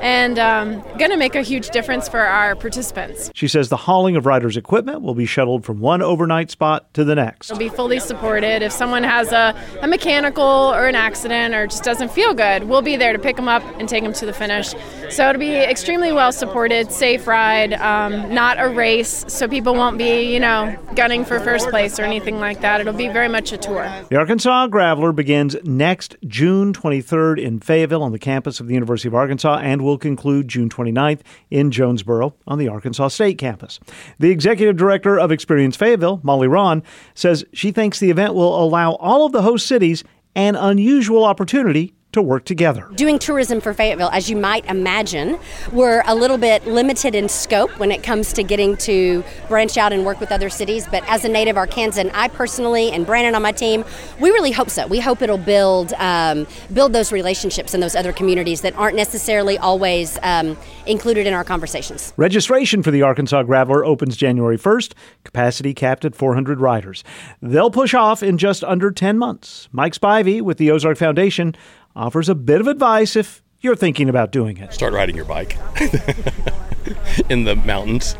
and 0.00 0.38
um, 0.38 0.80
going 0.98 1.10
to 1.10 1.16
make 1.16 1.34
a 1.34 1.42
huge 1.42 1.70
difference 1.70 2.08
for 2.08 2.20
our 2.20 2.54
participants. 2.54 3.30
She 3.34 3.48
says 3.48 3.68
the 3.68 3.76
hauling 3.76 4.16
of 4.16 4.26
riders' 4.26 4.56
equipment 4.56 5.02
will 5.02 5.14
be 5.14 5.26
shuttled 5.26 5.64
from 5.64 5.80
one 5.80 6.02
overnight 6.02 6.50
spot 6.50 6.92
to 6.94 7.04
the 7.04 7.14
next. 7.14 7.50
It'll 7.50 7.58
be 7.58 7.68
fully 7.68 8.00
supported. 8.00 8.62
If 8.62 8.72
someone 8.72 9.02
has 9.02 9.32
a, 9.32 9.54
a 9.82 9.86
mechanical 9.86 10.44
or 10.44 10.86
an 10.86 10.94
accident 10.94 11.54
or 11.54 11.66
just 11.66 11.84
doesn't 11.84 12.10
feel 12.10 12.34
good, 12.34 12.64
we'll 12.64 12.82
be 12.82 12.96
there 12.96 13.12
to 13.12 13.18
pick 13.18 13.36
them 13.36 13.48
up 13.48 13.62
and 13.78 13.88
take 13.88 14.02
them 14.02 14.12
to 14.14 14.26
the 14.26 14.32
finish. 14.32 14.74
So 15.10 15.28
it'll 15.28 15.40
be 15.40 15.54
extremely 15.54 16.12
well 16.12 16.32
supported, 16.32 16.92
safe 16.92 17.26
ride, 17.26 17.74
um, 17.74 18.32
not 18.34 18.60
a 18.60 18.68
race, 18.68 19.24
so 19.28 19.48
people 19.48 19.74
won't 19.74 19.98
be, 19.98 20.32
you 20.32 20.40
know, 20.40 20.76
gunning 20.94 21.24
for 21.24 21.40
first 21.40 21.68
place 21.70 21.98
or 21.98 22.02
anything 22.02 22.38
like 22.38 22.60
that. 22.60 22.80
It'll 22.80 22.92
be 22.92 23.08
very 23.08 23.28
much 23.28 23.52
a 23.52 23.58
tour. 23.58 23.90
The 24.10 24.16
Arkansas 24.16 24.68
Graveler 24.68 25.14
begins 25.14 25.56
next 25.64 26.16
June 26.26 26.72
23rd 26.72 27.42
in 27.42 27.60
Fayetteville 27.60 28.02
on 28.02 28.12
the 28.12 28.18
campus 28.18 28.60
of 28.60 28.66
the 28.66 28.74
University 28.74 29.08
of 29.08 29.14
Arkansas 29.14 29.58
and 29.58 29.82
will 29.82 29.87
conclude 29.96 30.48
June 30.48 30.68
29th 30.68 31.20
in 31.50 31.70
Jonesboro 31.70 32.34
on 32.46 32.58
the 32.58 32.68
Arkansas 32.68 33.08
State 33.08 33.38
campus. 33.38 33.80
The 34.18 34.30
executive 34.30 34.76
director 34.76 35.18
of 35.18 35.32
Experience 35.32 35.76
Fayetteville, 35.76 36.20
Molly 36.22 36.48
Rawn, 36.48 36.82
says 37.14 37.44
she 37.52 37.70
thinks 37.70 38.00
the 38.00 38.10
event 38.10 38.34
will 38.34 38.62
allow 38.62 38.92
all 38.94 39.24
of 39.24 39.32
the 39.32 39.42
host 39.42 39.66
cities 39.66 40.04
an 40.34 40.56
unusual 40.56 41.24
opportunity 41.24 41.94
to 42.18 42.22
work 42.22 42.44
together. 42.44 42.88
Doing 42.94 43.18
tourism 43.18 43.60
for 43.60 43.72
Fayetteville, 43.72 44.10
as 44.12 44.28
you 44.28 44.36
might 44.36 44.64
imagine, 44.66 45.38
we're 45.72 46.02
a 46.06 46.14
little 46.14 46.38
bit 46.38 46.66
limited 46.66 47.14
in 47.14 47.28
scope 47.28 47.70
when 47.78 47.90
it 47.90 48.02
comes 48.02 48.32
to 48.34 48.42
getting 48.42 48.76
to 48.78 49.24
branch 49.48 49.78
out 49.78 49.92
and 49.92 50.04
work 50.04 50.20
with 50.20 50.30
other 50.30 50.50
cities. 50.50 50.86
But 50.86 51.02
as 51.08 51.24
a 51.24 51.28
native 51.28 51.56
Arkansan, 51.56 52.10
I 52.14 52.28
personally 52.28 52.90
and 52.90 53.06
Brandon 53.06 53.34
on 53.34 53.42
my 53.42 53.52
team, 53.52 53.84
we 54.20 54.30
really 54.30 54.52
hope 54.52 54.70
so. 54.70 54.86
We 54.86 55.00
hope 55.00 55.22
it'll 55.22 55.38
build 55.38 55.92
um, 55.94 56.46
build 56.72 56.92
those 56.92 57.12
relationships 57.12 57.74
in 57.74 57.80
those 57.80 57.94
other 57.94 58.12
communities 58.12 58.60
that 58.62 58.74
aren't 58.76 58.96
necessarily 58.96 59.56
always 59.58 60.18
um, 60.22 60.56
included 60.86 61.26
in 61.26 61.34
our 61.34 61.44
conversations. 61.44 62.12
Registration 62.16 62.82
for 62.82 62.90
the 62.90 63.02
Arkansas 63.02 63.42
Graveler 63.44 63.86
opens 63.86 64.16
January 64.16 64.58
1st. 64.58 64.94
Capacity 65.24 65.74
capped 65.74 66.04
at 66.04 66.14
400 66.14 66.60
riders. 66.60 67.04
They'll 67.40 67.70
push 67.70 67.94
off 67.94 68.22
in 68.22 68.38
just 68.38 68.64
under 68.64 68.90
10 68.90 69.18
months. 69.18 69.68
Mike 69.72 69.94
Spivey 69.94 70.40
with 70.40 70.58
the 70.58 70.70
Ozark 70.70 70.98
Foundation 70.98 71.54
offers 71.98 72.28
a 72.28 72.34
bit 72.34 72.60
of 72.60 72.68
advice 72.68 73.16
if 73.16 73.42
you're 73.60 73.76
thinking 73.76 74.08
about 74.08 74.30
doing 74.30 74.56
it. 74.56 74.72
Start 74.72 74.92
riding 74.92 75.16
your 75.16 75.24
bike 75.24 75.58
in 77.28 77.44
the 77.44 77.56
mountains. 77.56 78.14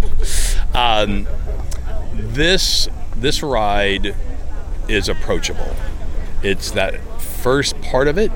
um, 0.74 1.26
this 2.14 2.88
this 3.16 3.42
ride 3.42 4.14
is 4.88 5.08
approachable. 5.08 5.74
It's 6.42 6.70
that 6.70 7.00
first 7.20 7.80
part 7.82 8.06
of 8.06 8.16
it 8.16 8.30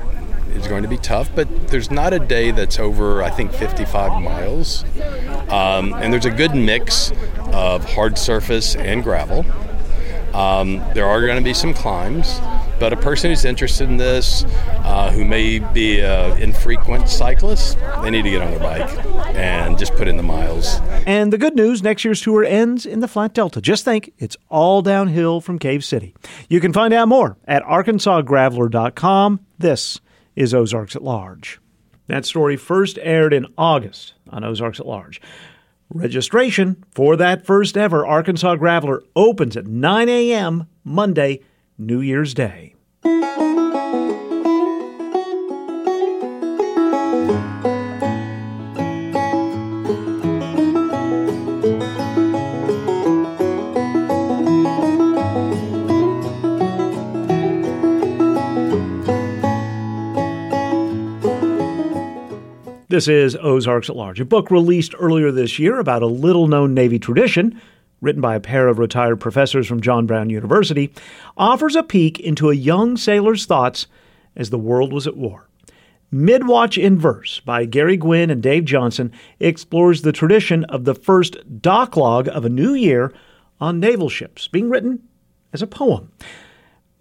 is 0.49 0.67
going 0.67 0.83
to 0.83 0.89
be 0.89 0.97
tough, 0.97 1.29
but 1.33 1.69
there's 1.69 1.89
not 1.89 2.13
a 2.13 2.19
day 2.19 2.51
that's 2.51 2.77
over 2.77 3.23
I 3.23 3.29
think 3.29 3.53
55 3.53 4.21
miles, 4.21 4.83
um, 5.49 5.93
and 5.93 6.11
there's 6.11 6.25
a 6.25 6.31
good 6.31 6.53
mix 6.53 7.11
of 7.53 7.85
hard 7.93 8.17
surface 8.17 8.75
and 8.75 9.03
gravel. 9.03 9.45
Um, 10.35 10.83
there 10.93 11.05
are 11.05 11.21
going 11.21 11.37
to 11.37 11.43
be 11.43 11.53
some 11.53 11.73
climbs, 11.73 12.39
but 12.79 12.93
a 12.93 12.97
person 12.97 13.29
who's 13.29 13.45
interested 13.45 13.89
in 13.89 13.97
this, 13.97 14.43
uh, 14.83 15.11
who 15.11 15.25
may 15.25 15.59
be 15.59 15.99
an 15.99 16.41
infrequent 16.41 17.09
cyclist, 17.09 17.77
they 18.01 18.09
need 18.09 18.23
to 18.23 18.29
get 18.29 18.41
on 18.41 18.51
their 18.51 18.59
bike 18.59 19.35
and 19.35 19.77
just 19.77 19.93
put 19.95 20.07
in 20.07 20.17
the 20.17 20.23
miles. 20.23 20.79
And 21.05 21.31
the 21.31 21.37
good 21.37 21.55
news 21.55 21.81
next 21.83 22.03
year's 22.05 22.21
tour 22.21 22.43
ends 22.43 22.85
in 22.85 22.99
the 22.99 23.07
Flat 23.07 23.33
Delta. 23.33 23.61
Just 23.61 23.85
think, 23.85 24.13
it's 24.17 24.37
all 24.49 24.81
downhill 24.81 25.41
from 25.41 25.59
Cave 25.59 25.83
City. 25.83 26.15
You 26.49 26.59
can 26.59 26.73
find 26.73 26.93
out 26.93 27.07
more 27.07 27.37
at 27.47 27.63
arkansasgraveler.com. 27.63 29.39
This 29.57 30.01
is 30.35 30.53
Ozarks 30.53 30.95
at 30.95 31.03
Large. 31.03 31.59
That 32.07 32.25
story 32.25 32.55
first 32.57 32.99
aired 33.01 33.33
in 33.33 33.47
August 33.57 34.13
on 34.29 34.43
Ozarks 34.43 34.79
at 34.79 34.85
Large. 34.85 35.21
Registration 35.89 36.83
for 36.91 37.15
that 37.15 37.45
first 37.45 37.77
ever 37.77 38.05
Arkansas 38.05 38.55
Graveler 38.55 38.99
opens 39.15 39.55
at 39.55 39.67
9 39.67 40.09
a.m. 40.09 40.67
Monday, 40.83 41.41
New 41.77 41.99
Year's 41.99 42.33
Day. 42.33 42.73
This 62.87 63.09
is 63.09 63.35
Ozarks 63.35 63.89
at 63.89 63.97
Large, 63.97 64.21
a 64.21 64.25
book 64.25 64.49
released 64.49 64.95
earlier 64.97 65.29
this 65.29 65.59
year 65.59 65.79
about 65.79 66.01
a 66.01 66.07
little 66.07 66.47
known 66.47 66.73
Navy 66.73 66.97
tradition, 66.97 67.59
written 68.01 68.21
by 68.21 68.35
a 68.35 68.39
pair 68.39 68.67
of 68.67 68.79
retired 68.79 69.19
professors 69.19 69.67
from 69.67 69.81
John 69.81 70.05
Brown 70.05 70.29
University, 70.29 70.93
offers 71.37 71.75
a 71.75 71.83
peek 71.83 72.19
into 72.19 72.49
a 72.49 72.55
young 72.55 72.97
sailor's 72.97 73.45
thoughts 73.45 73.87
as 74.35 74.49
the 74.49 74.59
world 74.59 74.91
was 74.91 75.07
at 75.07 75.17
war. 75.17 75.47
Midwatch 76.11 76.77
in 76.77 76.97
Verse 76.97 77.39
by 77.41 77.65
Gary 77.65 77.97
Gwynn 77.97 78.29
and 78.29 78.41
Dave 78.41 78.65
Johnson 78.65 79.11
explores 79.39 80.01
the 80.01 80.11
tradition 80.11 80.63
of 80.65 80.85
the 80.85 80.95
first 80.95 81.61
deck 81.61 81.97
log 81.97 82.27
of 82.27 82.45
a 82.45 82.49
new 82.49 82.73
year 82.73 83.11
on 83.59 83.79
naval 83.79 84.09
ships, 84.09 84.47
being 84.47 84.69
written 84.69 85.01
as 85.51 85.61
a 85.61 85.67
poem. 85.67 86.11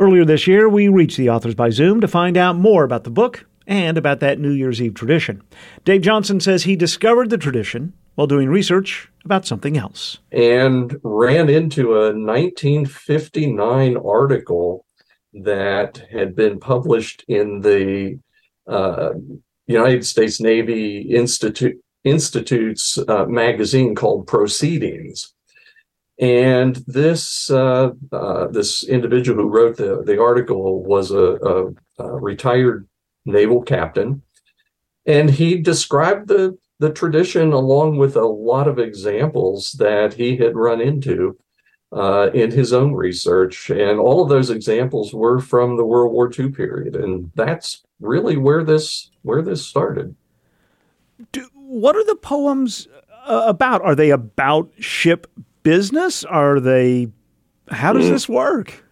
Earlier 0.00 0.24
this 0.24 0.46
year, 0.46 0.68
we 0.68 0.88
reached 0.88 1.16
the 1.16 1.30
authors 1.30 1.54
by 1.54 1.70
Zoom 1.70 2.00
to 2.00 2.08
find 2.08 2.36
out 2.36 2.56
more 2.56 2.82
about 2.82 3.04
the 3.04 3.10
book 3.10 3.46
and 3.66 3.96
about 3.96 4.20
that 4.20 4.38
New 4.38 4.50
Year's 4.50 4.82
Eve 4.82 4.94
tradition. 4.94 5.42
Dave 5.84 6.02
Johnson 6.02 6.40
says 6.40 6.64
he 6.64 6.76
discovered 6.76 7.30
the 7.30 7.38
tradition 7.38 7.92
while 8.14 8.26
doing 8.26 8.48
research 8.48 9.08
about 9.24 9.46
something 9.46 9.76
else. 9.76 10.18
And 10.32 10.98
ran 11.02 11.48
into 11.48 11.94
a 11.94 12.12
1959 12.12 13.96
article 13.96 14.84
that 15.32 16.02
had 16.12 16.36
been 16.36 16.60
published 16.60 17.24
in 17.26 17.60
the 17.60 18.18
uh, 18.66 19.10
United 19.66 20.06
States 20.06 20.40
Navy 20.40 21.00
Institute 21.00 21.80
Institute's 22.04 22.98
uh, 23.08 23.24
magazine 23.24 23.94
called 23.94 24.26
Proceedings. 24.26 25.32
And 26.20 26.76
this 26.86 27.50
uh, 27.50 27.90
uh 28.12 28.46
this 28.48 28.84
individual 28.84 29.42
who 29.42 29.48
wrote 29.48 29.78
the, 29.78 30.02
the 30.04 30.20
article 30.20 30.84
was 30.84 31.10
a, 31.10 31.38
a, 31.42 32.04
a 32.04 32.12
retired 32.12 32.86
naval 33.24 33.62
captain. 33.62 34.22
And 35.06 35.30
he 35.30 35.56
described 35.60 36.28
the, 36.28 36.56
the 36.84 36.92
tradition 36.92 37.50
along 37.54 37.96
with 37.96 38.14
a 38.14 38.26
lot 38.26 38.68
of 38.68 38.78
examples 38.78 39.72
that 39.72 40.12
he 40.12 40.36
had 40.36 40.54
run 40.54 40.82
into 40.82 41.34
uh, 41.92 42.28
in 42.34 42.50
his 42.50 42.74
own 42.74 42.92
research. 42.92 43.70
And 43.70 43.98
all 43.98 44.22
of 44.22 44.28
those 44.28 44.50
examples 44.50 45.14
were 45.14 45.40
from 45.40 45.78
the 45.78 45.84
World 45.84 46.12
War 46.12 46.30
II 46.38 46.50
period. 46.50 46.94
And 46.94 47.32
that's 47.36 47.82
really 48.00 48.36
where 48.36 48.62
this 48.62 49.10
where 49.22 49.40
this 49.40 49.66
started. 49.66 50.14
Do, 51.32 51.48
what 51.54 51.96
are 51.96 52.04
the 52.04 52.16
poems 52.16 52.86
uh, 53.24 53.44
about? 53.46 53.80
Are 53.80 53.94
they 53.94 54.10
about 54.10 54.70
ship 54.78 55.26
business? 55.62 56.22
Are 56.22 56.60
they 56.60 57.08
how 57.70 57.94
does 57.94 58.04
mm. 58.04 58.10
this 58.10 58.28
work? 58.28 58.84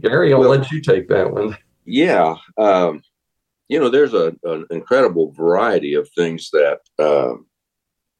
Gary, 0.00 0.32
I'll 0.32 0.40
well, 0.40 0.48
let 0.48 0.72
you 0.72 0.80
take 0.80 1.08
that 1.08 1.30
one. 1.30 1.58
Yeah. 1.84 2.36
Um, 2.56 3.02
you 3.68 3.80
know, 3.80 3.88
there's 3.88 4.14
a, 4.14 4.34
an 4.44 4.66
incredible 4.70 5.32
variety 5.32 5.94
of 5.94 6.08
things 6.10 6.50
that 6.52 6.80
uh, 6.98 7.34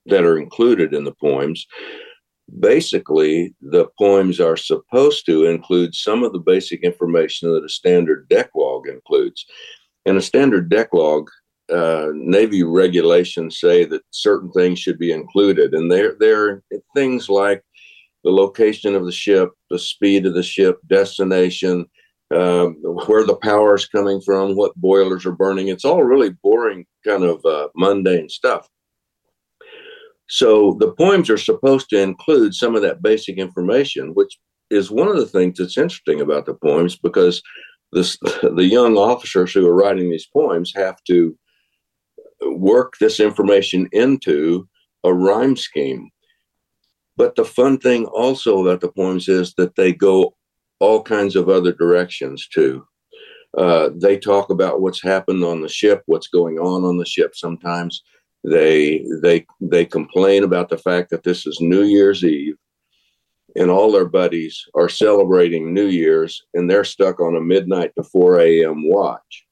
that 0.07 0.25
are 0.25 0.39
included 0.39 0.95
in 0.95 1.05
the 1.05 1.15
poems. 1.21 1.67
Basically, 2.61 3.55
the 3.61 3.87
poems 3.99 4.39
are 4.41 4.57
supposed 4.57 5.27
to 5.27 5.47
include 5.47 5.95
some 5.95 6.23
of 6.23 6.33
the 6.33 6.39
basic 6.39 6.83
information 6.83 7.53
that 7.53 7.65
a 7.65 7.69
standard 7.69 8.29
deck 8.29 8.51
log 8.55 8.87
includes. 8.89 9.45
And 10.05 10.17
a 10.17 10.23
standard 10.23 10.69
deck 10.69 10.91
log, 10.93 11.29
uh, 11.73 12.09
Navy 12.15 12.63
regulations 12.63 13.59
say 13.59 13.85
that 13.87 14.03
certain 14.11 14.53
things 14.53 14.79
should 14.79 14.99
be 14.99 15.11
included, 15.11 15.75
and 15.75 15.91
they're 15.91 16.17
they're 16.19 16.63
things 16.95 17.29
like 17.29 17.63
the 18.25 18.31
location 18.31 18.95
of 18.95 19.05
the 19.05 19.13
ship, 19.13 19.51
the 19.71 19.79
speed 19.79 20.27
of 20.27 20.35
the 20.35 20.43
ship, 20.43 20.79
destination, 20.89 21.87
um, 22.35 22.75
where 23.07 23.25
the 23.25 23.37
power 23.37 23.75
is 23.75 23.87
coming 23.87 24.21
from, 24.21 24.57
what 24.57 24.75
boilers 24.77 25.25
are 25.27 25.33
burning. 25.33 25.69
It's 25.69 25.85
all 25.85 26.03
really 26.03 26.31
boring, 26.31 26.87
kind 27.05 27.25
of 27.25 27.45
uh, 27.45 27.69
mundane 27.77 28.29
stuff. 28.29 28.69
So 30.29 30.77
the 30.81 30.93
poems 30.93 31.31
are 31.31 31.39
supposed 31.39 31.89
to 31.91 32.01
include 32.01 32.55
some 32.55 32.75
of 32.75 32.83
that 32.83 33.03
basic 33.03 33.39
information, 33.39 34.13
which 34.15 34.39
is 34.71 34.91
one 34.91 35.09
of 35.09 35.17
the 35.17 35.27
things 35.27 35.59
that's 35.59 35.79
interesting 35.79 36.21
about 36.21 36.47
the 36.47 36.55
poems 36.55 36.97
because 36.97 37.43
this, 37.93 38.19
the 38.43 38.67
young 38.69 38.97
officers 38.97 39.53
who 39.53 39.67
are 39.67 39.75
writing 39.75 40.11
these 40.11 40.27
poems 40.27 40.73
have 40.75 40.97
to 41.05 41.37
work 42.43 42.95
this 42.99 43.21
information 43.21 43.89
into 43.93 44.69
a 45.05 45.15
rhyme 45.15 45.57
scheme. 45.57 46.11
But 47.17 47.37
the 47.37 47.45
fun 47.45 47.79
thing 47.79 48.05
also 48.07 48.61
about 48.61 48.81
the 48.81 48.93
poems 48.93 49.29
is 49.29 49.55
that 49.55 49.77
they 49.77 49.93
go 49.93 50.36
all 50.81 51.03
kinds 51.03 51.37
of 51.37 51.49
other 51.49 51.73
directions 51.73 52.49
too. 52.49 52.87
Uh, 53.57 53.91
they 53.95 54.19
talk 54.19 54.51
about 54.51 54.81
what's 54.81 55.03
happened 55.03 55.43
on 55.43 55.63
the 55.63 55.69
ship, 55.69 56.03
what's 56.07 56.29
going 56.29 56.59
on 56.59 56.85
on 56.85 56.99
the 56.99 57.07
ship. 57.07 57.35
Sometimes 57.35 58.03
they 58.45 59.05
they 59.23 59.47
they 59.61 59.85
complain 59.85 60.45
about 60.45 60.69
the 60.69 60.79
fact 60.79 61.11
that 61.11 61.23
this 61.23 61.47
is 61.47 61.59
New 61.61 61.85
Year's 61.85 62.23
Eve, 62.23 62.57
and 63.57 63.71
all 63.71 63.91
their 63.91 64.05
buddies 64.05 64.63
are 64.75 64.89
celebrating 64.89 65.73
New 65.73 65.87
Year's, 65.87 66.45
and 66.55 66.71
they're 66.71 66.85
stuck 66.85 67.19
on 67.21 67.37
a 67.37 67.41
midnight 67.41 67.93
to 67.97 68.05
four 68.05 68.41
a.m. 68.41 68.89
watch. 68.89 69.47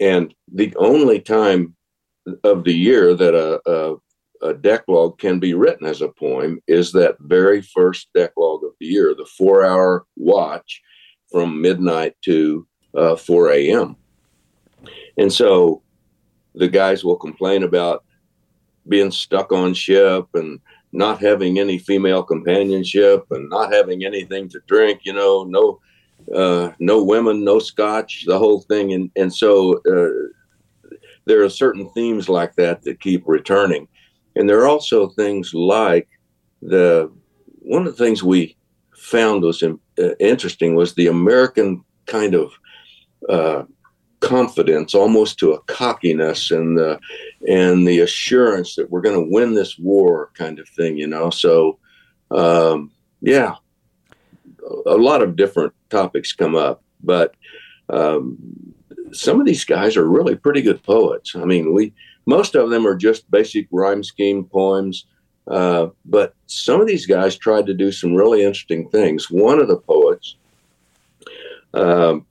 And 0.00 0.34
the 0.52 0.74
only 0.76 1.20
time 1.20 1.76
of 2.44 2.64
the 2.64 2.74
year 2.74 3.14
that 3.14 3.34
a, 3.34 3.60
a 3.70 3.96
a 4.42 4.54
deck 4.54 4.84
log 4.88 5.18
can 5.18 5.38
be 5.38 5.54
written 5.54 5.86
as 5.86 6.00
a 6.00 6.08
poem 6.08 6.60
is 6.66 6.92
that 6.92 7.16
very 7.20 7.62
first 7.62 8.08
deck 8.14 8.32
log 8.36 8.64
of 8.64 8.72
the 8.80 8.86
year, 8.86 9.14
the 9.16 9.26
four 9.36 9.64
hour 9.64 10.06
watch 10.16 10.82
from 11.30 11.60
midnight 11.60 12.14
to 12.24 12.66
uh, 12.96 13.16
4 13.16 13.52
a.m. 13.52 13.96
And 15.16 15.32
so 15.32 15.82
the 16.54 16.68
guys 16.68 17.04
will 17.04 17.16
complain 17.16 17.62
about 17.62 18.04
being 18.88 19.10
stuck 19.10 19.52
on 19.52 19.74
ship 19.74 20.26
and 20.34 20.60
not 20.92 21.20
having 21.20 21.58
any 21.58 21.78
female 21.78 22.22
companionship 22.22 23.26
and 23.30 23.48
not 23.50 23.72
having 23.72 24.04
anything 24.04 24.48
to 24.48 24.60
drink, 24.66 25.00
you 25.04 25.12
know, 25.12 25.44
no 25.44 25.80
uh, 26.34 26.72
no 26.78 27.02
women, 27.02 27.44
no 27.44 27.58
scotch, 27.58 28.24
the 28.26 28.38
whole 28.38 28.60
thing. 28.62 28.92
And, 28.92 29.10
and 29.16 29.32
so 29.32 29.78
uh, 29.86 30.90
there 31.24 31.42
are 31.42 31.48
certain 31.48 31.88
themes 31.90 32.28
like 32.28 32.54
that 32.56 32.82
that 32.82 33.00
keep 33.00 33.22
returning. 33.26 33.88
And 34.38 34.48
there 34.48 34.60
are 34.60 34.68
also 34.68 35.08
things 35.08 35.52
like 35.52 36.08
the 36.62 37.10
one 37.58 37.86
of 37.86 37.96
the 37.96 38.04
things 38.04 38.22
we 38.22 38.56
found 38.96 39.42
was 39.42 39.62
uh, 39.62 39.74
interesting 40.20 40.76
was 40.76 40.94
the 40.94 41.08
American 41.08 41.84
kind 42.06 42.34
of 42.34 42.52
uh, 43.28 43.64
confidence, 44.20 44.94
almost 44.94 45.38
to 45.40 45.52
a 45.52 45.60
cockiness, 45.62 46.52
and 46.52 46.78
the 46.78 47.00
and 47.48 47.86
the 47.86 47.98
assurance 47.98 48.76
that 48.76 48.88
we're 48.90 49.00
going 49.00 49.20
to 49.20 49.32
win 49.32 49.54
this 49.54 49.76
war, 49.76 50.30
kind 50.34 50.60
of 50.60 50.68
thing. 50.68 50.96
You 50.96 51.08
know, 51.08 51.30
so 51.30 51.80
um, 52.30 52.92
yeah, 53.20 53.56
a 54.86 54.96
lot 54.96 55.20
of 55.20 55.34
different 55.34 55.72
topics 55.90 56.32
come 56.32 56.54
up, 56.54 56.84
but 57.02 57.34
um, 57.88 58.38
some 59.12 59.40
of 59.40 59.46
these 59.46 59.64
guys 59.64 59.96
are 59.96 60.08
really 60.08 60.36
pretty 60.36 60.62
good 60.62 60.80
poets. 60.84 61.34
I 61.34 61.44
mean, 61.44 61.74
we 61.74 61.92
most 62.28 62.54
of 62.54 62.68
them 62.68 62.86
are 62.86 62.94
just 62.94 63.30
basic 63.30 63.66
rhyme 63.72 64.04
scheme 64.04 64.44
poems. 64.44 65.06
Uh, 65.50 65.88
but 66.04 66.34
some 66.46 66.78
of 66.78 66.86
these 66.86 67.06
guys 67.06 67.38
tried 67.38 67.64
to 67.64 67.72
do 67.72 67.90
some 67.90 68.14
really 68.14 68.42
interesting 68.42 68.86
things. 68.90 69.30
One 69.30 69.58
of 69.58 69.66
the 69.66 69.78
poets 69.78 70.36
um, 71.72 72.26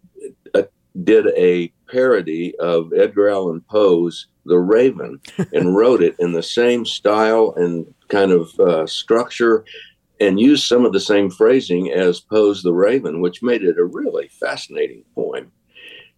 uh, 0.53 0.61
did 1.03 1.25
a 1.35 1.73
parody 1.89 2.55
of 2.57 2.93
Edgar 2.93 3.29
Allan 3.29 3.61
Poe's 3.61 4.27
The 4.45 4.59
Raven 4.59 5.19
and 5.51 5.75
wrote 5.75 6.03
it 6.03 6.15
in 6.19 6.31
the 6.31 6.43
same 6.43 6.85
style 6.85 7.55
and 7.57 7.91
kind 8.07 8.31
of 8.31 8.53
uh, 8.59 8.85
structure 8.85 9.65
and 10.19 10.39
used 10.39 10.67
some 10.67 10.85
of 10.85 10.93
the 10.93 10.99
same 10.99 11.31
phrasing 11.31 11.91
as 11.91 12.19
Poe's 12.19 12.61
The 12.61 12.73
Raven, 12.73 13.19
which 13.19 13.41
made 13.41 13.63
it 13.63 13.79
a 13.79 13.83
really 13.83 14.27
fascinating 14.27 15.03
poem. 15.15 15.51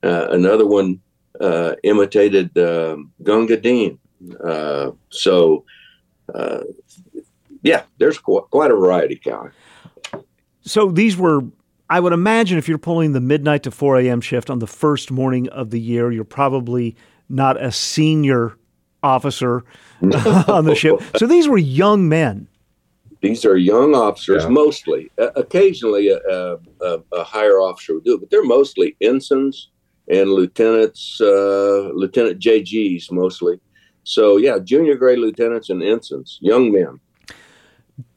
Uh, 0.03 0.27
another 0.32 0.67
one 0.67 0.99
uh, 1.39 1.75
imitated 1.84 2.57
um, 2.57 3.11
Gunga 3.23 3.57
Din. 3.57 3.99
Uh, 4.43 4.91
so, 5.09 5.63
uh, 6.34 6.61
yeah, 7.63 7.84
there's 7.97 8.17
qu- 8.17 8.47
quite 8.51 8.71
a 8.71 8.75
variety, 8.75 9.15
Cal. 9.15 9.49
So 10.61 10.91
these 10.91 11.17
were, 11.17 11.41
I 11.89 11.99
would 11.99 12.13
imagine, 12.13 12.57
if 12.57 12.67
you're 12.67 12.77
pulling 12.77 13.13
the 13.13 13.21
midnight 13.21 13.63
to 13.63 13.71
4 13.71 13.99
a.m. 13.99 14.21
shift 14.21 14.49
on 14.49 14.59
the 14.59 14.67
first 14.67 15.11
morning 15.11 15.47
of 15.49 15.69
the 15.69 15.80
year, 15.80 16.11
you're 16.11 16.23
probably 16.23 16.95
not 17.30 17.61
a 17.61 17.71
senior 17.71 18.57
officer 19.01 19.63
on 20.01 20.65
the 20.65 20.75
ship. 20.75 21.01
So 21.17 21.25
these 21.25 21.47
were 21.47 21.57
young 21.57 22.09
men. 22.09 22.47
These 23.21 23.43
are 23.45 23.57
young 23.57 23.95
officers, 23.95 24.43
yeah. 24.43 24.49
mostly. 24.49 25.11
Uh, 25.17 25.32
occasionally, 25.36 26.07
a, 26.07 26.19
a, 26.82 26.99
a, 27.11 27.23
higher 27.23 27.59
officer 27.59 27.95
would 27.95 28.05
do 28.05 28.15
it, 28.15 28.21
but 28.21 28.30
they're 28.30 28.45
mostly 28.45 28.95
ensigns 29.01 29.69
and 30.10 30.32
lieutenants, 30.32 31.22
uh, 31.22 31.91
Lieutenant 31.93 32.39
JGs 32.39 33.12
mostly. 33.12 33.60
So 34.03 34.38
yeah, 34.38 34.57
junior 34.60 34.95
grade 34.95 35.20
lieutenants 35.20 35.70
and 35.70 35.84
ensigns, 35.84 36.39
young 36.41 36.72
men. 36.72 36.99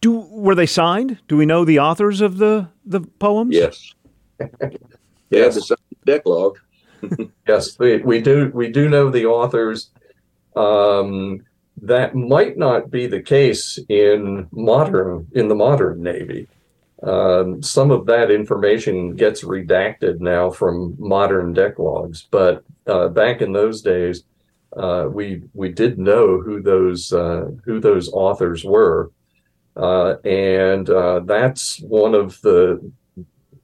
Do 0.01 0.13
were 0.31 0.55
they 0.55 0.67
signed? 0.67 1.19
Do 1.29 1.37
we 1.37 1.47
know 1.47 1.65
the 1.65 1.79
authors 1.79 2.21
of 2.21 2.39
the 2.39 2.69
the 2.85 3.01
poems? 3.01 3.55
Yes. 3.55 3.95
yeah, 4.41 5.49
the 5.49 5.77
deck 6.07 6.23
log. 6.25 6.59
yes, 7.49 7.79
we, 7.79 7.99
we 7.99 8.21
do 8.21 8.51
we 8.55 8.71
do 8.71 8.89
know 8.89 9.11
the 9.11 9.27
authors. 9.27 9.91
Um, 10.57 11.45
that 11.81 12.15
might 12.15 12.57
not 12.57 12.91
be 12.91 13.07
the 13.07 13.21
case 13.21 13.79
in 13.89 14.47
modern 14.53 15.27
in 15.33 15.49
the 15.49 15.55
modern 15.55 16.03
Navy. 16.03 16.49
Um, 17.03 17.63
some 17.63 17.91
of 17.91 18.07
that 18.07 18.31
information 18.31 19.17
gets 19.17 19.43
redacted 19.43 20.21
now 20.21 20.51
from 20.51 20.95
modern 20.99 21.53
deck 21.53 21.79
logs, 21.79 22.29
but 22.31 22.65
uh, 22.87 23.09
back 23.09 23.43
in 23.43 23.53
those 23.53 23.83
days, 23.83 24.23
uh, 24.77 25.09
we 25.13 25.43
we 25.53 25.71
did 25.71 25.99
know 25.99 26.41
who 26.41 26.63
those 26.63 27.13
uh, 27.13 27.51
who 27.65 27.81
those 27.81 28.09
authors 28.13 28.65
were, 28.65 29.11
uh, 29.77 30.15
and 30.25 30.89
uh, 30.89 31.21
that's 31.21 31.81
one 31.81 32.15
of 32.15 32.41
the 32.43 32.93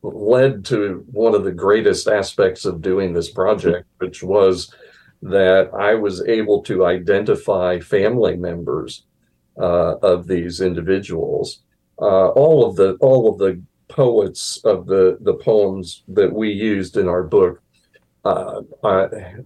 led 0.02 0.64
to 0.64 1.04
one 1.10 1.34
of 1.34 1.44
the 1.44 1.52
greatest 1.52 2.08
aspects 2.08 2.64
of 2.64 2.82
doing 2.82 3.12
this 3.12 3.30
project, 3.30 3.86
which 3.98 4.22
was 4.22 4.74
that 5.22 5.70
I 5.74 5.94
was 5.94 6.26
able 6.26 6.62
to 6.64 6.86
identify 6.86 7.78
family 7.80 8.36
members 8.36 9.04
uh, 9.58 9.96
of 10.02 10.26
these 10.26 10.60
individuals 10.60 11.62
uh, 12.00 12.28
all 12.28 12.68
of 12.68 12.76
the 12.76 12.94
all 13.00 13.30
of 13.30 13.38
the 13.38 13.60
poets 13.88 14.60
of 14.64 14.86
the 14.86 15.18
the 15.20 15.34
poems 15.34 16.02
that 16.08 16.32
we 16.32 16.50
used 16.50 16.96
in 16.96 17.08
our 17.08 17.22
book 17.22 17.62
uh, 18.24 18.62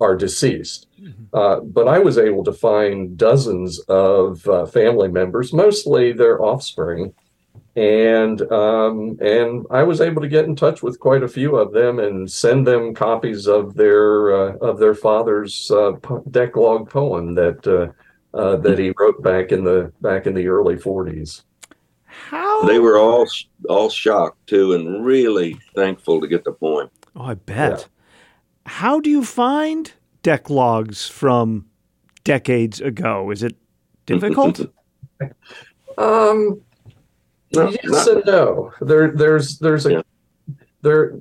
are 0.01 0.17
deceased. 0.17 0.89
Mm-hmm. 1.01 1.25
Uh, 1.33 1.61
but 1.61 1.89
I 1.89 1.99
was 1.99 2.19
able 2.19 2.45
to 2.45 2.53
find 2.53 3.17
dozens 3.17 3.79
of 3.81 4.47
uh, 4.49 4.67
family 4.67 5.09
members, 5.09 5.53
mostly 5.53 6.13
their 6.13 6.43
offspring, 6.43 7.15
and 7.77 8.41
um, 8.53 9.19
and 9.21 9.65
I 9.71 9.83
was 9.83 10.01
able 10.01 10.21
to 10.23 10.29
get 10.29 10.47
in 10.47 10.57
touch 10.57 10.83
with 10.83 10.99
quite 10.99 11.23
a 11.23 11.29
few 11.29 11.57
of 11.57 11.73
them 11.73 11.99
and 11.99 12.31
send 12.31 12.67
them 12.67 12.95
copies 12.95 13.47
of 13.47 13.75
their 13.75 14.35
uh, 14.35 14.57
of 14.57 14.79
their 14.79 14.95
father's 14.95 15.71
uh, 15.71 15.93
deck 16.31 16.57
log 16.57 16.91
poem 16.91 17.35
that 17.35 17.63
that 17.63 18.79
he 18.79 18.93
wrote 18.99 19.23
back 19.23 19.53
in 19.53 19.65
the 19.65 19.93
back 20.01 20.27
in 20.27 20.35
the 20.35 20.49
early 20.49 20.77
40s. 20.77 21.45
How 22.13 22.65
they 22.65 22.79
were 22.79 22.99
all 22.99 23.27
all 23.69 23.89
shocked 23.89 24.47
too, 24.47 24.75
and 24.75 25.05
really 25.05 25.59
thankful 25.75 26.21
to 26.21 26.29
get 26.29 26.45
the 26.45 26.53
point. 26.53 26.91
Oh, 27.17 27.23
I 27.23 27.35
bet. 27.35 27.81
Yeah. 27.81 27.85
How 28.67 29.01
do 29.01 29.11
you 29.11 29.25
find 29.25 29.93
deck 30.23 30.51
logs 30.51 31.09
from 31.09 31.67
decades 32.25 32.81
ago? 32.81 33.31
Is 33.31 33.43
it 33.43 33.57
difficult? 34.07 34.61
um, 35.99 36.61
no, 37.55 37.71
yes 37.71 37.85
not, 37.85 38.09
and 38.09 38.23
no. 38.27 38.73
There, 38.81 39.11
there's, 39.11 39.59
there's 39.59 39.87
a, 39.87 39.93
yeah. 39.93 40.03
there 40.83 41.15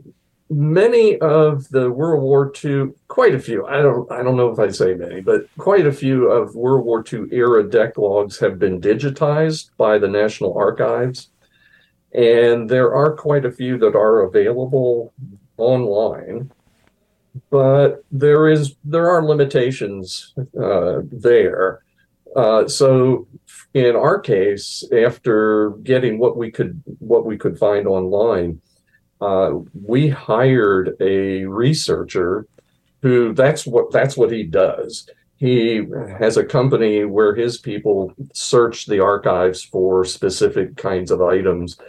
many 0.51 1.17
of 1.19 1.69
the 1.69 1.89
World 1.89 2.21
War 2.21 2.51
II, 2.63 2.89
quite 3.07 3.33
a 3.33 3.39
few. 3.39 3.65
I 3.65 3.81
don't, 3.81 4.11
I 4.11 4.21
don't 4.21 4.35
know 4.35 4.51
if 4.51 4.59
I'd 4.59 4.75
say 4.75 4.93
many, 4.93 5.21
but 5.21 5.47
quite 5.57 5.87
a 5.87 5.93
few 5.93 6.29
of 6.29 6.55
World 6.55 6.85
War 6.85 7.03
II 7.11 7.27
era 7.31 7.67
deck 7.67 7.97
logs 7.97 8.37
have 8.39 8.59
been 8.59 8.81
digitized 8.81 9.69
by 9.77 9.97
the 9.97 10.09
National 10.09 10.57
Archives, 10.57 11.29
and 12.13 12.69
there 12.69 12.93
are 12.93 13.15
quite 13.15 13.45
a 13.45 13.51
few 13.51 13.77
that 13.77 13.95
are 13.95 14.23
available 14.23 15.13
online. 15.57 16.51
But 17.49 18.03
there 18.11 18.49
is, 18.49 18.75
there 18.83 19.09
are 19.09 19.23
limitations 19.23 20.33
uh, 20.61 20.99
there. 21.03 21.81
Uh, 22.35 22.67
so 22.67 23.25
in 23.73 23.95
our 23.95 24.19
case, 24.19 24.83
after 24.91 25.69
getting 25.83 26.19
what 26.19 26.35
we 26.35 26.51
could 26.51 26.81
what 26.99 27.25
we 27.25 27.37
could 27.37 27.57
find 27.57 27.87
online, 27.87 28.61
uh, 29.21 29.51
we 29.85 30.09
hired 30.09 30.95
a 30.99 31.45
researcher 31.45 32.47
who 33.01 33.33
that's 33.33 33.65
what 33.65 33.91
that's 33.91 34.17
what 34.17 34.31
he 34.31 34.43
does. 34.43 35.09
He 35.37 35.87
has 36.19 36.37
a 36.37 36.45
company 36.45 37.05
where 37.05 37.33
his 37.33 37.57
people 37.57 38.13
search 38.33 38.85
the 38.85 38.99
archives 38.99 39.63
for 39.63 40.05
specific 40.05 40.77
kinds 40.77 41.09
of 41.09 41.21
items. 41.21 41.79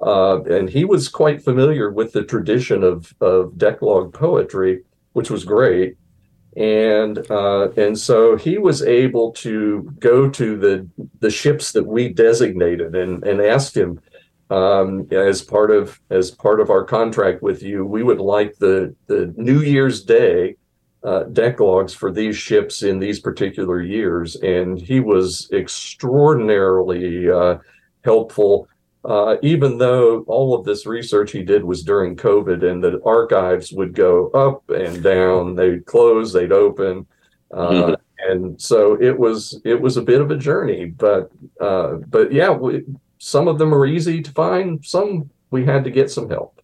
Uh, 0.00 0.42
and 0.44 0.70
he 0.70 0.84
was 0.84 1.08
quite 1.08 1.42
familiar 1.42 1.90
with 1.90 2.12
the 2.12 2.24
tradition 2.24 2.82
of, 2.82 3.14
of 3.20 3.56
Deck 3.56 3.82
log 3.82 4.12
poetry, 4.12 4.82
which 5.12 5.30
was 5.30 5.44
great 5.44 5.96
and 6.56 7.28
uh, 7.30 7.70
and 7.76 7.98
so 7.98 8.36
he 8.36 8.58
was 8.58 8.82
able 8.82 9.32
to 9.32 9.92
go 9.98 10.28
to 10.30 10.56
the 10.56 10.88
the 11.20 11.30
ships 11.30 11.72
that 11.72 11.84
we 11.84 12.08
designated 12.08 12.94
and 12.94 13.24
and 13.24 13.40
asked 13.40 13.76
him 13.76 14.00
um, 14.50 15.06
as 15.10 15.42
part 15.42 15.70
of 15.70 16.00
as 16.10 16.30
part 16.30 16.60
of 16.60 16.70
our 16.70 16.84
contract 16.84 17.42
with 17.42 17.62
you, 17.62 17.84
we 17.84 18.02
would 18.02 18.20
like 18.20 18.56
the 18.56 18.94
the 19.06 19.32
New 19.36 19.60
Year's 19.60 20.02
Day 20.04 20.56
uh, 21.02 21.24
deck 21.24 21.60
logs 21.60 21.94
for 21.94 22.10
these 22.10 22.36
ships 22.36 22.82
in 22.82 22.98
these 22.98 23.20
particular 23.20 23.82
years, 23.82 24.36
and 24.36 24.80
he 24.80 25.00
was 25.00 25.48
extraordinarily 25.52 27.30
uh, 27.30 27.58
helpful 28.04 28.68
uh, 29.04 29.36
even 29.42 29.76
though 29.76 30.22
all 30.22 30.54
of 30.54 30.64
this 30.64 30.86
research 30.86 31.30
he 31.30 31.42
did 31.42 31.62
was 31.62 31.82
during 31.82 32.16
COVID 32.16 32.64
and 32.64 32.82
the 32.82 33.00
archives 33.04 33.70
would 33.72 33.94
go 33.94 34.28
up 34.30 34.68
and 34.70 35.02
down, 35.02 35.54
they'd 35.54 35.84
close, 35.84 36.32
they'd 36.32 36.52
open. 36.52 37.06
Uh, 37.52 37.68
mm-hmm. 37.68 37.94
And 38.30 38.60
so 38.60 38.94
it 39.02 39.18
was 39.18 39.60
it 39.66 39.78
was 39.78 39.98
a 39.98 40.02
bit 40.02 40.22
of 40.22 40.30
a 40.30 40.38
journey, 40.38 40.86
but 40.86 41.30
uh, 41.60 41.96
but 42.08 42.32
yeah, 42.32 42.48
we, 42.48 42.82
some 43.24 43.48
of 43.48 43.56
them 43.56 43.72
are 43.72 43.86
easy 43.86 44.20
to 44.20 44.30
find. 44.32 44.84
Some 44.84 45.30
we 45.50 45.64
had 45.64 45.82
to 45.84 45.90
get 45.90 46.10
some 46.10 46.28
help. 46.28 46.60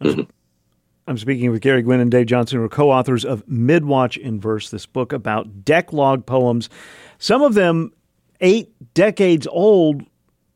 I'm 0.00 1.18
speaking 1.18 1.50
with 1.50 1.60
Gary 1.60 1.82
Gwynn 1.82 1.98
and 1.98 2.08
Dave 2.08 2.26
Johnson, 2.26 2.58
who 2.58 2.64
are 2.64 2.68
co-authors 2.68 3.24
of 3.24 3.42
Midwatch 3.48 4.16
in 4.16 4.38
Verse, 4.38 4.70
this 4.70 4.86
book 4.86 5.12
about 5.12 5.64
deck 5.64 5.92
log 5.92 6.24
poems. 6.24 6.70
Some 7.18 7.42
of 7.42 7.54
them 7.54 7.92
eight 8.40 8.72
decades 8.94 9.48
old 9.48 10.04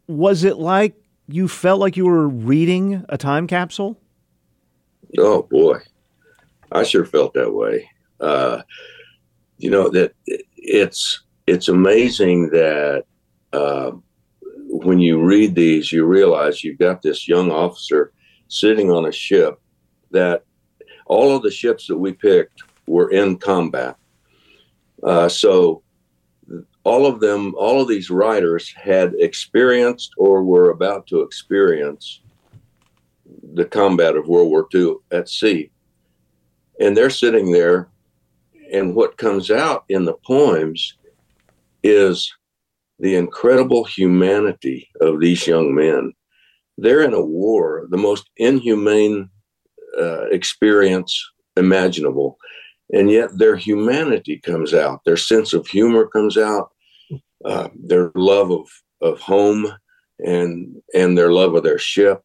was 0.07 0.45
it 0.45 0.59
like 0.59 0.95
you 1.27 1.49
felt 1.49 1.81
like 1.81 1.97
you 1.97 2.07
were 2.07 2.29
reading 2.29 3.05
a 3.09 3.19
time 3.19 3.49
capsule? 3.49 3.99
Oh 5.19 5.43
boy, 5.43 5.81
I 6.71 6.85
sure 6.85 7.05
felt 7.05 7.35
that 7.35 7.53
way. 7.53 7.91
Uh, 8.21 8.63
you 9.59 9.71
know 9.71 9.89
that 9.89 10.15
it's 10.57 11.25
it's 11.49 11.67
amazing 11.67 12.51
that 12.51 13.07
uh, 13.53 13.91
when 14.85 14.99
you 14.99 15.23
read 15.23 15.55
these, 15.55 15.93
you 15.93 16.05
realize 16.05 16.63
you've 16.63 16.79
got 16.79 17.03
this 17.03 17.29
young 17.29 17.51
officer 17.51 18.13
sitting 18.49 18.91
on 18.91 19.07
a 19.07 19.13
ship 19.13 19.61
that 20.11 20.45
all 21.07 21.35
of 21.35 21.43
the 21.43 21.51
ships 21.51 21.87
that 21.87 21.97
we 21.97 22.13
picked 22.13 22.63
were 22.87 23.11
in 23.11 23.37
combat. 23.39 23.97
Uh, 25.03 25.29
so 25.29 25.83
all 26.85 27.07
of 27.07 27.21
them, 27.21 27.55
all 27.57 27.81
of 27.81 27.89
these 27.89 28.11
writers 28.11 28.73
had 28.73 29.15
experienced 29.19 30.13
or 30.17 30.45
were 30.45 30.71
about 30.71 31.07
to 31.09 31.23
experience 31.23 32.21
the 33.55 33.65
combat 33.65 34.17
of 34.17 34.29
World 34.29 34.51
War 34.51 34.69
II 34.75 34.97
at 35.11 35.29
sea. 35.29 35.71
And 36.79 36.97
they're 36.97 37.11
sitting 37.11 37.51
there, 37.51 37.89
and 38.73 38.95
what 38.95 39.17
comes 39.17 39.51
out 39.51 39.85
in 39.89 40.05
the 40.05 40.15
poems 40.25 40.97
is 41.83 42.33
the 42.99 43.17
incredible 43.17 43.85
humanity 43.85 44.89
of 45.01 45.21
these 45.21 45.47
young 45.47 45.75
men. 45.75 46.13
They're 46.79 47.03
in 47.03 47.15
a 47.15 47.25
war, 47.25 47.87
the 47.91 47.97
most 47.97 48.29
inhumane 48.37 49.31
uh, 49.99 50.27
experience 50.27 51.19
imaginable. 51.57 52.39
And 52.93 53.11
yet 53.11 53.37
their 53.37 53.57
humanity 53.57 54.39
comes 54.39 54.73
out, 54.75 55.01
their 55.05 55.17
sense 55.17 55.53
of 55.53 55.67
humor 55.67 56.07
comes 56.07 56.37
out, 56.37 56.71
uh, 57.45 57.69
their 57.75 58.13
love 58.15 58.51
of, 58.51 58.69
of 59.01 59.21
home 59.21 59.67
and 60.19 60.77
and 60.95 61.17
their 61.17 61.33
love 61.33 61.55
of 61.55 61.63
their 61.63 61.79
ship. 61.79 62.23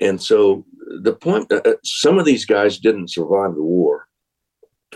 And 0.00 0.22
so 0.22 0.64
the 1.02 1.12
point, 1.12 1.52
uh, 1.52 1.60
uh, 1.64 1.74
some 1.84 2.18
of 2.18 2.24
these 2.24 2.46
guys 2.46 2.78
didn't 2.78 3.10
survive 3.10 3.54
the 3.54 3.62
war. 3.62 4.06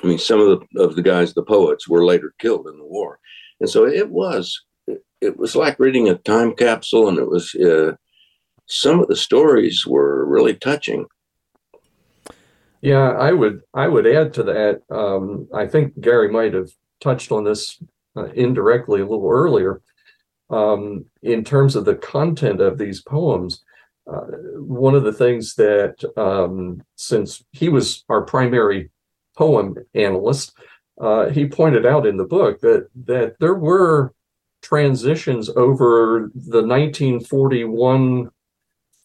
I 0.02 0.06
mean, 0.06 0.18
some 0.18 0.40
of 0.40 0.60
the 0.60 0.82
of 0.82 0.96
the 0.96 1.02
guys, 1.02 1.34
the 1.34 1.42
poets, 1.42 1.88
were 1.88 2.04
later 2.04 2.34
killed 2.38 2.66
in 2.68 2.78
the 2.78 2.84
war, 2.84 3.18
and 3.60 3.68
so 3.68 3.86
it 3.86 4.08
was 4.10 4.62
it, 5.22 5.38
was 5.38 5.56
like 5.56 5.78
reading 5.78 6.08
a 6.08 6.16
time 6.16 6.54
capsule, 6.54 7.08
and 7.08 7.18
it 7.18 7.28
was 7.28 7.54
uh, 7.54 7.92
some 8.66 9.00
of 9.00 9.08
the 9.08 9.16
stories 9.16 9.86
were 9.86 10.24
really 10.26 10.54
touching. 10.54 11.06
Yeah, 12.80 13.10
I 13.10 13.32
would 13.32 13.62
I 13.74 13.88
would 13.88 14.06
add 14.06 14.34
to 14.34 14.42
that. 14.44 14.82
Um, 14.90 15.48
I 15.54 15.66
think 15.66 16.00
Gary 16.00 16.30
might 16.30 16.54
have 16.54 16.70
touched 17.00 17.32
on 17.32 17.44
this 17.44 17.82
uh, 18.16 18.26
indirectly 18.34 19.00
a 19.00 19.06
little 19.06 19.30
earlier, 19.30 19.80
um, 20.50 21.06
in 21.22 21.44
terms 21.44 21.74
of 21.76 21.84
the 21.84 21.94
content 21.94 22.60
of 22.60 22.78
these 22.78 23.00
poems, 23.00 23.62
uh, 24.06 24.26
one 24.56 24.94
of 24.94 25.02
the 25.02 25.12
things 25.12 25.54
that, 25.54 26.04
um, 26.16 26.82
since 26.96 27.42
he 27.52 27.68
was 27.68 28.04
our 28.08 28.22
primary 28.22 28.90
poem 29.36 29.76
analyst, 29.94 30.52
uh, 31.00 31.30
he 31.30 31.46
pointed 31.46 31.86
out 31.86 32.06
in 32.06 32.16
the 32.16 32.24
book 32.24 32.60
that 32.60 32.88
that 33.06 33.34
there 33.40 33.54
were 33.54 34.12
transitions 34.62 35.48
over 35.50 36.30
the 36.34 36.62
1941 36.62 38.30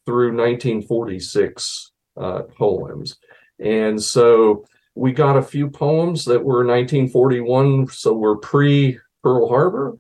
through 0.06 0.36
1946 0.36 1.92
uh, 2.16 2.44
poems, 2.58 3.18
and 3.60 4.02
so 4.02 4.66
we 4.96 5.12
got 5.12 5.38
a 5.38 5.44
few 5.44 5.70
poems 5.70 6.26
that 6.26 6.44
were 6.44 6.66
1941, 6.66 7.88
so 7.88 8.14
we're 8.14 8.38
pre 8.38 9.00
Pearl 9.24 9.48
Harbor. 9.48 9.98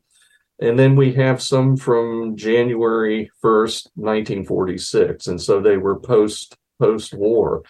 And 0.59 0.77
then 0.77 0.95
we 0.95 1.13
have 1.13 1.41
some 1.41 1.77
from 1.77 2.35
January 2.35 3.29
1st, 3.43 3.89
1946. 3.93 5.27
And 5.27 5.39
so 5.39 5.59
they 5.59 5.77
were 5.77 5.99
post 5.99 6.55
post 6.79 7.13
war. 7.13 7.63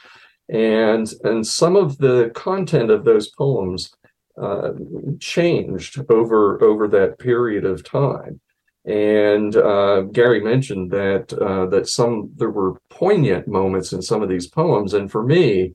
And, 0.50 1.12
and 1.24 1.46
some 1.46 1.76
of 1.76 1.98
the 1.98 2.32
content 2.34 2.90
of 2.90 3.04
those 3.04 3.30
poems 3.30 3.94
uh, 4.42 4.72
changed 5.20 6.00
over, 6.10 6.62
over 6.64 6.88
that 6.88 7.20
period 7.20 7.66
of 7.66 7.84
time. 7.84 8.40
And 8.86 9.54
uh, 9.56 10.04
Gary 10.14 10.40
mentioned 10.42 10.92
that 10.92 11.34
uh, 11.34 11.66
that 11.66 11.90
some 11.90 12.32
there 12.38 12.50
were 12.50 12.80
poignant 12.90 13.46
moments 13.46 13.92
in 13.92 14.02
some 14.02 14.24
of 14.24 14.30
these 14.30 14.48
poems, 14.48 14.94
and 14.94 15.12
for 15.12 15.24
me, 15.24 15.74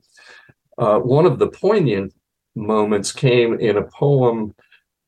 uh, 0.79 0.97
one 0.97 1.27
of 1.27 1.37
the 1.37 1.49
poignant 1.49 2.11
moments 2.55 3.11
came 3.11 3.59
in 3.59 3.77
a 3.77 3.83
poem 3.83 4.55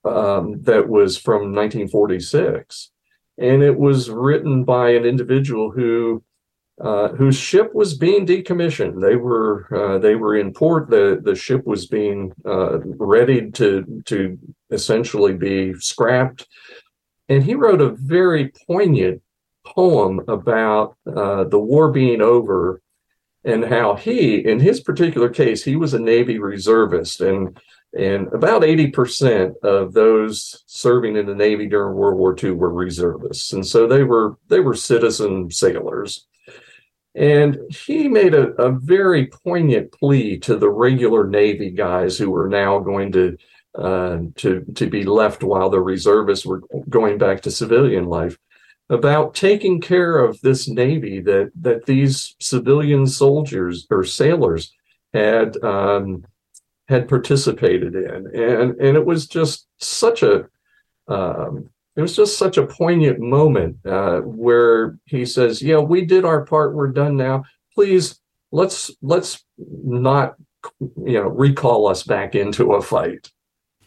um, 0.03 0.61
that 0.61 0.87
was 0.87 1.17
from 1.17 1.55
1946, 1.55 2.91
and 3.39 3.63
it 3.63 3.75
was 3.75 4.11
written 4.11 4.63
by 4.63 4.91
an 4.91 5.05
individual 5.05 5.71
who 5.71 6.23
uh, 6.81 7.09
whose 7.09 7.37
ship 7.37 7.73
was 7.73 7.97
being 7.97 8.25
decommissioned. 8.25 9.01
They 9.01 9.15
were 9.15 9.67
uh, 9.73 9.99
they 9.99 10.15
were 10.15 10.35
in 10.35 10.53
port. 10.53 10.89
the 10.89 11.21
The 11.23 11.35
ship 11.35 11.65
was 11.65 11.85
being 11.87 12.33
uh, 12.45 12.79
ready 12.79 13.51
to 13.51 14.03
to 14.05 14.37
essentially 14.71 15.33
be 15.33 15.73
scrapped, 15.75 16.47
and 17.29 17.43
he 17.43 17.55
wrote 17.55 17.81
a 17.81 17.95
very 17.95 18.51
poignant 18.67 19.21
poem 19.65 20.21
about 20.27 20.97
uh, 21.07 21.45
the 21.45 21.59
war 21.59 21.91
being 21.91 22.21
over 22.21 22.81
and 23.45 23.63
how 23.63 23.95
he, 23.95 24.45
in 24.45 24.59
his 24.59 24.81
particular 24.81 25.29
case, 25.29 25.63
he 25.63 25.75
was 25.75 25.93
a 25.93 25.99
Navy 25.99 26.39
reservist, 26.39 27.21
and 27.21 27.57
and 27.97 28.27
about 28.33 28.63
80% 28.63 29.53
of 29.63 29.93
those 29.93 30.63
serving 30.65 31.15
in 31.15 31.27
the 31.27 31.35
Navy 31.35 31.65
during 31.65 31.95
World 31.95 32.17
War 32.17 32.35
II 32.37 32.51
were 32.51 32.73
reservists. 32.73 33.53
And 33.53 33.65
so 33.65 33.87
they 33.87 34.03
were 34.03 34.37
they 34.49 34.59
were 34.59 34.75
citizen 34.75 35.49
sailors. 35.49 36.27
And 37.15 37.57
he 37.69 38.07
made 38.07 38.33
a, 38.33 38.49
a 38.61 38.71
very 38.71 39.27
poignant 39.27 39.91
plea 39.93 40.37
to 40.39 40.57
the 40.57 40.69
regular 40.69 41.25
Navy 41.25 41.71
guys 41.71 42.17
who 42.17 42.29
were 42.29 42.49
now 42.49 42.79
going 42.79 43.11
to 43.13 43.37
uh, 43.77 44.19
to 44.35 44.65
to 44.75 44.87
be 44.87 45.03
left 45.03 45.43
while 45.43 45.69
the 45.69 45.81
reservists 45.81 46.45
were 46.45 46.61
going 46.87 47.17
back 47.17 47.41
to 47.41 47.51
civilian 47.51 48.05
life 48.05 48.37
about 48.89 49.33
taking 49.33 49.81
care 49.81 50.17
of 50.17 50.39
this 50.41 50.67
navy 50.67 51.19
that 51.19 51.51
that 51.59 51.85
these 51.85 52.35
civilian 52.39 53.07
soldiers 53.07 53.85
or 53.89 54.03
sailors 54.03 54.73
had 55.13 55.61
um, 55.63 56.25
had 56.87 57.09
participated 57.09 57.95
in, 57.95 58.27
and 58.33 58.79
and 58.79 58.95
it 58.97 59.05
was 59.05 59.27
just 59.27 59.67
such 59.77 60.23
a 60.23 60.45
um, 61.07 61.69
it 61.95 62.01
was 62.01 62.15
just 62.15 62.37
such 62.37 62.57
a 62.57 62.65
poignant 62.65 63.19
moment 63.19 63.77
uh, 63.85 64.19
where 64.19 64.97
he 65.05 65.25
says, 65.25 65.61
"Yeah, 65.61 65.79
we 65.79 66.05
did 66.05 66.25
our 66.25 66.45
part. 66.45 66.75
We're 66.75 66.91
done 66.91 67.15
now. 67.15 67.43
Please 67.73 68.19
let's 68.51 68.91
let's 69.01 69.43
not 69.57 70.35
you 70.77 71.13
know 71.13 71.27
recall 71.27 71.87
us 71.87 72.03
back 72.03 72.35
into 72.35 72.73
a 72.73 72.81
fight." 72.81 73.31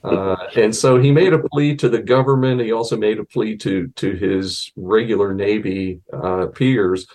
Uh, 0.03 0.37
and 0.57 0.75
so 0.75 0.99
he 0.99 1.13
made 1.13 1.35
a 1.35 1.49
plea 1.51 1.77
to 1.77 1.89
the 1.89 2.01
government. 2.01 2.63
He 2.63 2.73
also 2.73 2.97
made 2.97 3.19
a 3.19 3.25
plea 3.25 3.57
to 3.59 3.89
to 3.89 4.13
his 4.13 4.73
regular 4.77 5.35
Navy 5.35 6.01
uh, 6.11 6.47
peers, 6.47 7.07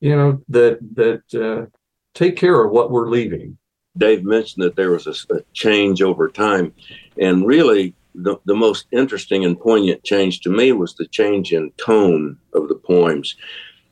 you 0.00 0.14
know, 0.14 0.40
that 0.48 0.78
that 0.94 1.34
uh, 1.34 1.66
take 2.14 2.36
care 2.36 2.64
of 2.64 2.70
what 2.70 2.92
we're 2.92 3.08
leaving. 3.08 3.58
Dave 3.98 4.24
mentioned 4.24 4.64
that 4.64 4.76
there 4.76 4.92
was 4.92 5.06
a, 5.06 5.34
a 5.34 5.40
change 5.52 6.00
over 6.00 6.28
time, 6.28 6.72
and 7.18 7.44
really 7.44 7.94
the, 8.14 8.36
the 8.44 8.54
most 8.54 8.86
interesting 8.92 9.44
and 9.44 9.58
poignant 9.58 10.04
change 10.04 10.40
to 10.40 10.50
me 10.50 10.72
was 10.72 10.94
the 10.94 11.06
change 11.06 11.52
in 11.52 11.70
tone 11.72 12.38
of 12.54 12.68
the 12.68 12.74
poems. 12.74 13.36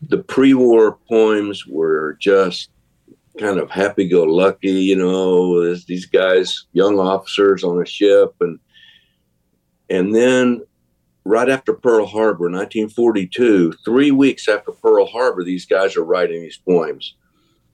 The 0.02 0.18
pre-war 0.18 0.98
poems 1.08 1.66
were 1.66 2.16
just 2.20 2.70
kind 3.38 3.58
of 3.58 3.70
happy-go-lucky, 3.70 4.70
you 4.70 4.96
know, 4.96 5.74
these 5.74 6.06
guys, 6.06 6.66
young 6.72 6.98
officers 6.98 7.64
on 7.64 7.80
a 7.80 7.86
ship, 7.86 8.34
and 8.40 8.58
and 9.88 10.14
then 10.14 10.62
right 11.24 11.48
after 11.48 11.72
Pearl 11.72 12.06
Harbor, 12.06 12.44
1942, 12.44 13.72
three 13.84 14.10
weeks 14.12 14.48
after 14.48 14.70
Pearl 14.70 15.04
Harbor, 15.06 15.42
these 15.42 15.66
guys 15.66 15.96
are 15.96 16.04
writing 16.04 16.42
these 16.42 16.58
poems, 16.58 17.14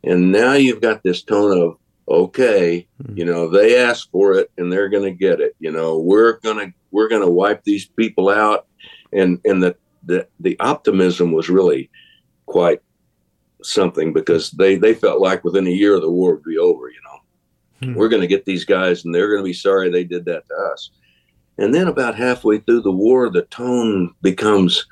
and 0.04 0.32
now 0.32 0.54
you've 0.54 0.80
got 0.80 1.02
this 1.02 1.22
tone 1.22 1.60
of 1.60 1.78
okay, 2.08 2.86
hmm. 3.04 3.16
you 3.16 3.24
know, 3.24 3.48
they 3.48 3.78
asked 3.78 4.10
for 4.10 4.34
it 4.34 4.50
and 4.56 4.72
they're 4.72 4.88
going 4.88 5.04
to 5.04 5.18
get 5.18 5.40
it. 5.40 5.54
You 5.58 5.72
know, 5.72 5.98
we're 5.98 6.38
going 6.40 6.58
to 6.58 6.74
we're 6.90 7.08
going 7.08 7.22
to 7.22 7.30
wipe 7.30 7.64
these 7.64 7.86
people 7.86 8.28
out, 8.28 8.66
and 9.12 9.40
and 9.44 9.62
the 9.62 9.76
the 10.04 10.26
the 10.40 10.58
optimism 10.60 11.32
was 11.32 11.48
really 11.48 11.90
quite 12.46 12.80
something 13.62 14.12
because 14.12 14.50
they 14.52 14.76
they 14.76 14.94
felt 14.94 15.20
like 15.20 15.44
within 15.44 15.66
a 15.66 15.70
year 15.70 15.98
the 15.98 16.10
war 16.10 16.34
would 16.34 16.44
be 16.44 16.58
over. 16.58 16.88
You 16.88 17.00
know, 17.04 17.88
hmm. 17.88 17.94
we're 17.94 18.08
going 18.08 18.22
to 18.22 18.28
get 18.28 18.44
these 18.44 18.64
guys 18.64 19.04
and 19.04 19.14
they're 19.14 19.30
going 19.30 19.42
to 19.42 19.48
be 19.48 19.52
sorry 19.52 19.90
they 19.90 20.04
did 20.04 20.24
that 20.26 20.46
to 20.48 20.54
us. 20.72 20.90
And 21.58 21.74
then 21.74 21.88
about 21.88 22.16
halfway 22.16 22.58
through 22.58 22.82
the 22.82 22.92
war, 22.92 23.30
the 23.30 23.42
tone 23.42 24.14
becomes 24.20 24.86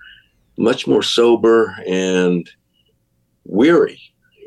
much 0.56 0.86
more 0.86 1.02
sober 1.02 1.76
and 1.86 2.48
weary. 3.44 4.00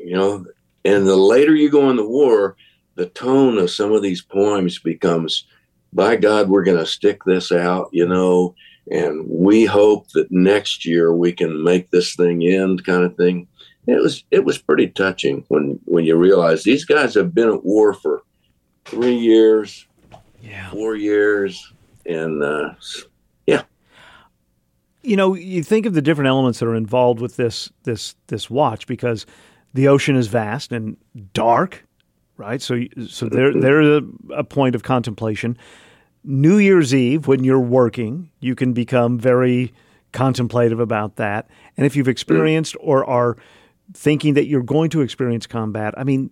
You 0.03 0.15
know, 0.15 0.45
and 0.87 1.05
the 1.05 1.17
later 1.17 1.53
you 1.53 1.69
go 1.69 1.89
in 1.89 1.97
the 1.97 2.07
war, 2.07 2.55
the 2.95 3.07
tone 3.07 3.57
of 3.57 3.69
some 3.69 3.91
of 3.91 4.01
these 4.01 4.21
poems 4.21 4.79
becomes, 4.79 5.45
by 5.91 6.15
God, 6.15 6.47
we're 6.47 6.63
going 6.63 6.77
to 6.77 6.85
stick 6.85 7.25
this 7.25 7.51
out, 7.51 7.89
you 7.91 8.07
know, 8.07 8.55
and 8.89 9.27
we 9.27 9.65
hope 9.65 10.07
that 10.11 10.31
next 10.31 10.85
year 10.85 11.13
we 11.13 11.33
can 11.33 11.61
make 11.61 11.91
this 11.91 12.15
thing 12.15 12.41
end, 12.41 12.85
kind 12.85 13.03
of 13.03 13.17
thing. 13.17 13.49
It 13.85 14.01
was 14.01 14.23
it 14.31 14.45
was 14.45 14.57
pretty 14.57 14.87
touching 14.87 15.43
when 15.49 15.77
when 15.85 16.05
you 16.05 16.15
realize 16.15 16.63
these 16.63 16.85
guys 16.85 17.13
have 17.15 17.33
been 17.33 17.49
at 17.49 17.65
war 17.65 17.93
for 17.93 18.21
three 18.85 19.15
years, 19.15 19.85
yeah, 20.41 20.69
four 20.71 20.95
years, 20.95 21.73
and 22.05 22.41
uh, 22.43 22.75
yeah, 23.45 23.63
you 25.03 25.17
know, 25.17 25.35
you 25.35 25.63
think 25.63 25.85
of 25.85 25.93
the 25.93 26.01
different 26.01 26.27
elements 26.29 26.59
that 26.59 26.67
are 26.67 26.75
involved 26.75 27.19
with 27.21 27.35
this 27.35 27.71
this 27.83 28.15
this 28.27 28.49
watch 28.49 28.87
because 28.87 29.25
the 29.77 29.87
ocean 29.87 30.15
is 30.15 30.25
vast 30.25 30.71
and 30.71 30.97
dark, 31.33 31.85
right? 32.35 32.63
So 32.63 32.79
so 33.07 33.29
there 33.29 33.53
there's 33.53 34.01
a, 34.01 34.33
a 34.33 34.43
point 34.43 34.73
of 34.73 34.81
contemplation. 34.81 35.55
New 36.23 36.57
Year's 36.57 36.95
Eve, 36.95 37.27
when 37.27 37.43
you're 37.43 37.59
working, 37.59 38.31
you 38.39 38.55
can 38.55 38.73
become 38.73 39.19
very 39.19 39.71
contemplative 40.13 40.79
about 40.79 41.17
that. 41.17 41.47
And 41.77 41.85
if 41.85 41.95
you've 41.95 42.07
experienced 42.07 42.75
or 42.79 43.05
are 43.05 43.37
thinking 43.93 44.33
that 44.33 44.47
you're 44.47 44.63
going 44.63 44.89
to 44.89 45.01
experience 45.01 45.45
combat, 45.45 45.93
I 45.95 46.03
mean, 46.03 46.31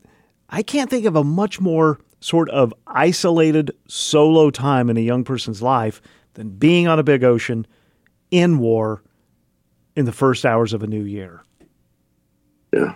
I 0.49 0.63
can't 0.63 0.89
think 0.89 1.05
of 1.05 1.15
a 1.15 1.23
much 1.23 1.61
more 1.61 1.99
sort 2.21 2.49
of 2.49 2.73
isolated 2.87 3.69
solo 3.87 4.49
time 4.49 4.89
in 4.89 4.97
a 4.97 5.01
young 5.01 5.23
person's 5.23 5.61
life 5.61 6.01
than 6.33 6.49
being 6.49 6.87
on 6.87 6.97
a 6.97 7.03
big 7.03 7.23
ocean 7.23 7.67
in 8.31 8.57
war 8.57 9.03
in 9.95 10.05
the 10.05 10.11
first 10.11 10.47
hours 10.47 10.73
of 10.73 10.81
a 10.81 10.87
new 10.87 11.03
year. 11.03 11.43
Yeah. 12.73 12.95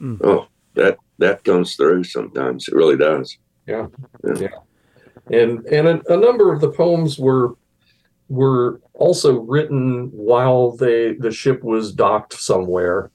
Mm. 0.00 0.20
Oh, 0.24 0.46
that 0.74 0.98
that 1.18 1.44
comes 1.44 1.76
through 1.76 2.04
sometimes. 2.04 2.68
It 2.68 2.74
really 2.74 2.96
does. 2.96 3.38
Yeah. 3.66 3.86
Yeah. 4.24 4.34
yeah. 4.40 5.38
And 5.38 5.64
and 5.66 5.88
a, 5.88 6.12
a, 6.12 6.16
number 6.16 6.52
of 6.52 6.60
the 6.60 6.70
poems 6.70 7.18
were 7.18 7.56
were 8.28 8.80
also 8.92 9.40
written 9.40 10.10
while 10.12 10.72
they 10.72 11.14
the 11.14 11.30
ship 11.30 11.62
was 11.62 11.92
docked 11.92 12.34
somewhere, 12.34 13.10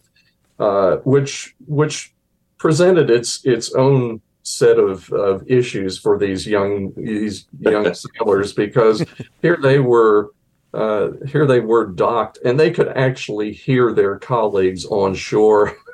uh, 0.59 0.97
which 0.97 1.55
which 1.67 2.13
presented 2.57 3.09
its 3.09 3.45
its 3.45 3.73
own 3.73 4.21
set 4.43 4.79
of, 4.79 5.11
of 5.13 5.43
issues 5.49 5.99
for 5.99 6.17
these 6.17 6.47
young 6.47 6.91
these 6.95 7.47
young 7.59 7.93
sailors 8.17 8.53
because 8.53 9.05
here 9.41 9.57
they 9.61 9.79
were 9.79 10.31
uh, 10.73 11.09
here 11.27 11.45
they 11.45 11.59
were 11.59 11.85
docked 11.85 12.39
and 12.43 12.59
they 12.59 12.71
could 12.71 12.89
actually 12.89 13.51
hear 13.51 13.93
their 13.93 14.17
colleagues 14.17 14.85
on 14.85 15.13
shore 15.13 15.75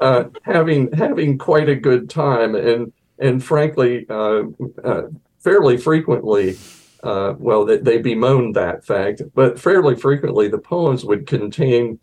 uh, 0.00 0.24
having 0.42 0.92
having 0.92 1.38
quite 1.38 1.68
a 1.68 1.76
good 1.76 2.08
time 2.08 2.54
and 2.54 2.92
and 3.18 3.44
frankly 3.44 4.06
uh, 4.08 4.42
uh 4.84 5.02
fairly 5.38 5.76
frequently 5.76 6.56
uh, 7.02 7.34
well 7.38 7.64
they, 7.64 7.78
they, 7.78 7.98
bemoaned 7.98 8.54
that 8.54 8.84
fact 8.84 9.22
but 9.34 9.58
fairly 9.58 9.96
frequently 9.96 10.48
the 10.48 10.58
poems 10.58 11.04
would 11.04 11.26
contain 11.26 11.98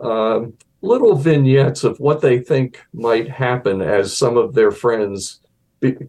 um, 0.00 0.54
little 0.82 1.14
vignettes 1.14 1.84
of 1.84 1.98
what 2.00 2.20
they 2.20 2.38
think 2.38 2.82
might 2.92 3.28
happen 3.28 3.82
as 3.82 4.16
some 4.16 4.36
of 4.36 4.54
their 4.54 4.70
friends 4.70 5.40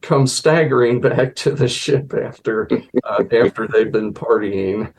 come 0.01 0.27
staggering 0.27 1.01
back 1.01 1.35
to 1.35 1.51
the 1.51 1.67
ship 1.67 2.13
after 2.13 2.69
uh, 3.03 3.23
after 3.31 3.67
they've 3.67 3.91
been 3.91 4.13
partying. 4.13 4.93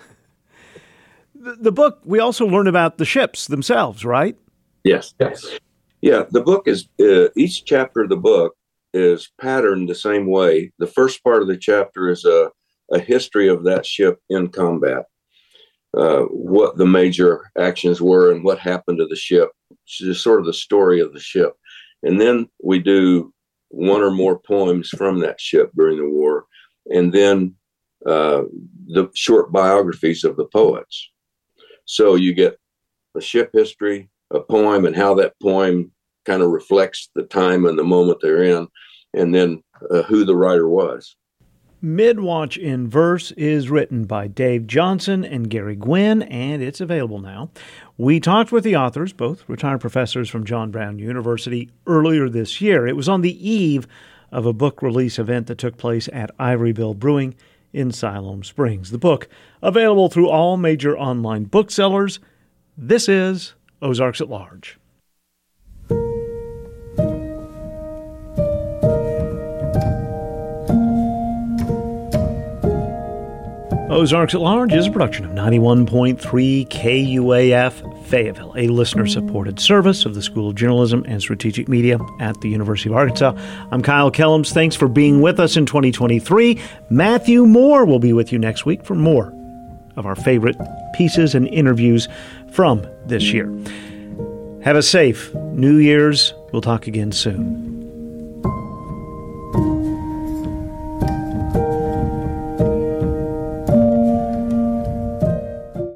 The, 1.34 1.56
the, 1.56 1.72
book 1.72 2.00
we 2.04 2.20
also 2.20 2.46
learn 2.46 2.68
about 2.68 2.98
the 2.98 3.04
ships 3.04 3.46
themselves, 3.48 4.04
right? 4.04 4.36
Yes. 4.84 5.14
Yes. 5.18 5.58
Yeah, 6.02 6.24
the 6.30 6.42
book 6.42 6.66
is 6.66 6.88
uh, 7.00 7.28
each 7.36 7.64
chapter 7.64 8.02
of 8.02 8.08
the 8.08 8.16
book 8.16 8.54
is 8.92 9.30
patterned 9.40 9.88
the 9.88 9.94
same 9.94 10.26
way. 10.26 10.72
The 10.78 10.86
first 10.86 11.22
part 11.22 11.42
of 11.42 11.48
the 11.48 11.56
chapter 11.56 12.10
is 12.10 12.24
a 12.24 12.50
a 12.90 12.98
history 12.98 13.48
of 13.48 13.64
that 13.64 13.86
ship 13.86 14.18
in 14.28 14.48
combat, 14.48 15.06
uh, 15.96 16.22
what 16.24 16.76
the 16.76 16.84
major 16.84 17.50
actions 17.58 18.02
were, 18.02 18.32
and 18.32 18.44
what 18.44 18.58
happened 18.58 18.98
to 18.98 19.06
the 19.06 19.16
ship. 19.16 19.50
Just 19.86 20.22
sort 20.22 20.40
of 20.40 20.46
the 20.46 20.52
story 20.52 21.00
of 21.00 21.14
the 21.14 21.20
ship, 21.20 21.54
and 22.02 22.20
then 22.20 22.48
we 22.62 22.80
do 22.80 23.32
one 23.68 24.02
or 24.02 24.10
more 24.10 24.38
poems 24.38 24.90
from 24.90 25.20
that 25.20 25.40
ship 25.40 25.70
during 25.76 25.96
the 25.98 26.08
war, 26.08 26.46
and 26.86 27.12
then 27.12 27.54
uh, 28.04 28.42
the 28.88 29.08
short 29.14 29.52
biographies 29.52 30.24
of 30.24 30.36
the 30.36 30.46
poets. 30.46 31.10
So 31.84 32.16
you 32.16 32.34
get 32.34 32.58
a 33.16 33.20
ship 33.20 33.50
history, 33.54 34.10
a 34.34 34.40
poem, 34.40 34.84
and 34.84 34.96
how 34.96 35.14
that 35.14 35.34
poem 35.42 35.92
kind 36.24 36.42
of 36.42 36.50
reflects 36.50 37.10
the 37.14 37.24
time 37.24 37.64
and 37.66 37.78
the 37.78 37.84
moment 37.84 38.18
they're 38.20 38.42
in, 38.42 38.68
and 39.14 39.34
then 39.34 39.62
uh, 39.90 40.02
who 40.02 40.24
the 40.24 40.36
writer 40.36 40.68
was. 40.68 41.16
Midwatch 41.84 42.56
in 42.56 42.88
Verse 42.88 43.32
is 43.32 43.68
written 43.68 44.04
by 44.04 44.28
Dave 44.28 44.68
Johnson 44.68 45.24
and 45.24 45.50
Gary 45.50 45.74
Gwynn, 45.74 46.22
and 46.22 46.62
it's 46.62 46.80
available 46.80 47.18
now. 47.18 47.50
We 47.98 48.20
talked 48.20 48.52
with 48.52 48.62
the 48.62 48.76
authors, 48.76 49.12
both 49.12 49.48
retired 49.48 49.80
professors 49.80 50.30
from 50.30 50.44
John 50.44 50.70
Brown 50.70 51.00
University, 51.00 51.72
earlier 51.88 52.28
this 52.28 52.60
year. 52.60 52.86
It 52.86 52.94
was 52.94 53.08
on 53.08 53.22
the 53.22 53.50
eve 53.50 53.88
of 54.30 54.46
a 54.46 54.52
book 54.52 54.80
release 54.80 55.18
event 55.18 55.48
that 55.48 55.58
took 55.58 55.76
place 55.76 56.08
at 56.12 56.30
Ivory 56.38 56.72
Bill 56.72 56.94
Brewing 56.94 57.34
in 57.72 57.90
Siloam 57.90 58.44
Springs. 58.44 58.92
The 58.92 58.98
book, 58.98 59.28
available 59.60 60.08
through 60.08 60.28
all 60.28 60.56
major 60.56 60.96
online 60.96 61.44
booksellers. 61.44 62.20
This 62.78 63.08
is 63.08 63.54
Ozarks 63.82 64.20
at 64.20 64.28
Large. 64.28 64.78
Ozarks 73.90 74.34
at 74.34 74.40
Large 74.40 74.72
is 74.72 74.86
a 74.86 74.90
production 74.90 75.26
of 75.26 75.32
91.3 75.32 76.66
KUAF 76.68 78.06
Fayetteville, 78.06 78.54
a 78.56 78.68
listener 78.68 79.06
supported 79.06 79.60
service 79.60 80.06
of 80.06 80.14
the 80.14 80.22
School 80.22 80.48
of 80.48 80.54
Journalism 80.54 81.04
and 81.06 81.20
Strategic 81.20 81.68
Media 81.68 81.98
at 82.18 82.40
the 82.40 82.48
University 82.48 82.88
of 82.88 82.96
Arkansas. 82.96 83.34
I'm 83.70 83.82
Kyle 83.82 84.10
Kellums. 84.10 84.52
Thanks 84.52 84.74
for 84.76 84.88
being 84.88 85.20
with 85.20 85.38
us 85.38 85.56
in 85.56 85.66
2023. 85.66 86.58
Matthew 86.88 87.44
Moore 87.44 87.84
will 87.84 87.98
be 87.98 88.14
with 88.14 88.32
you 88.32 88.38
next 88.38 88.64
week 88.64 88.82
for 88.84 88.94
more 88.94 89.34
of 89.96 90.06
our 90.06 90.16
favorite 90.16 90.56
pieces 90.94 91.34
and 91.34 91.46
interviews 91.48 92.08
from 92.50 92.86
this 93.06 93.32
year. 93.32 93.46
Have 94.62 94.76
a 94.76 94.82
safe 94.82 95.34
New 95.34 95.76
Year's. 95.76 96.34
We'll 96.52 96.62
talk 96.62 96.86
again 96.86 97.12
soon. 97.12 97.72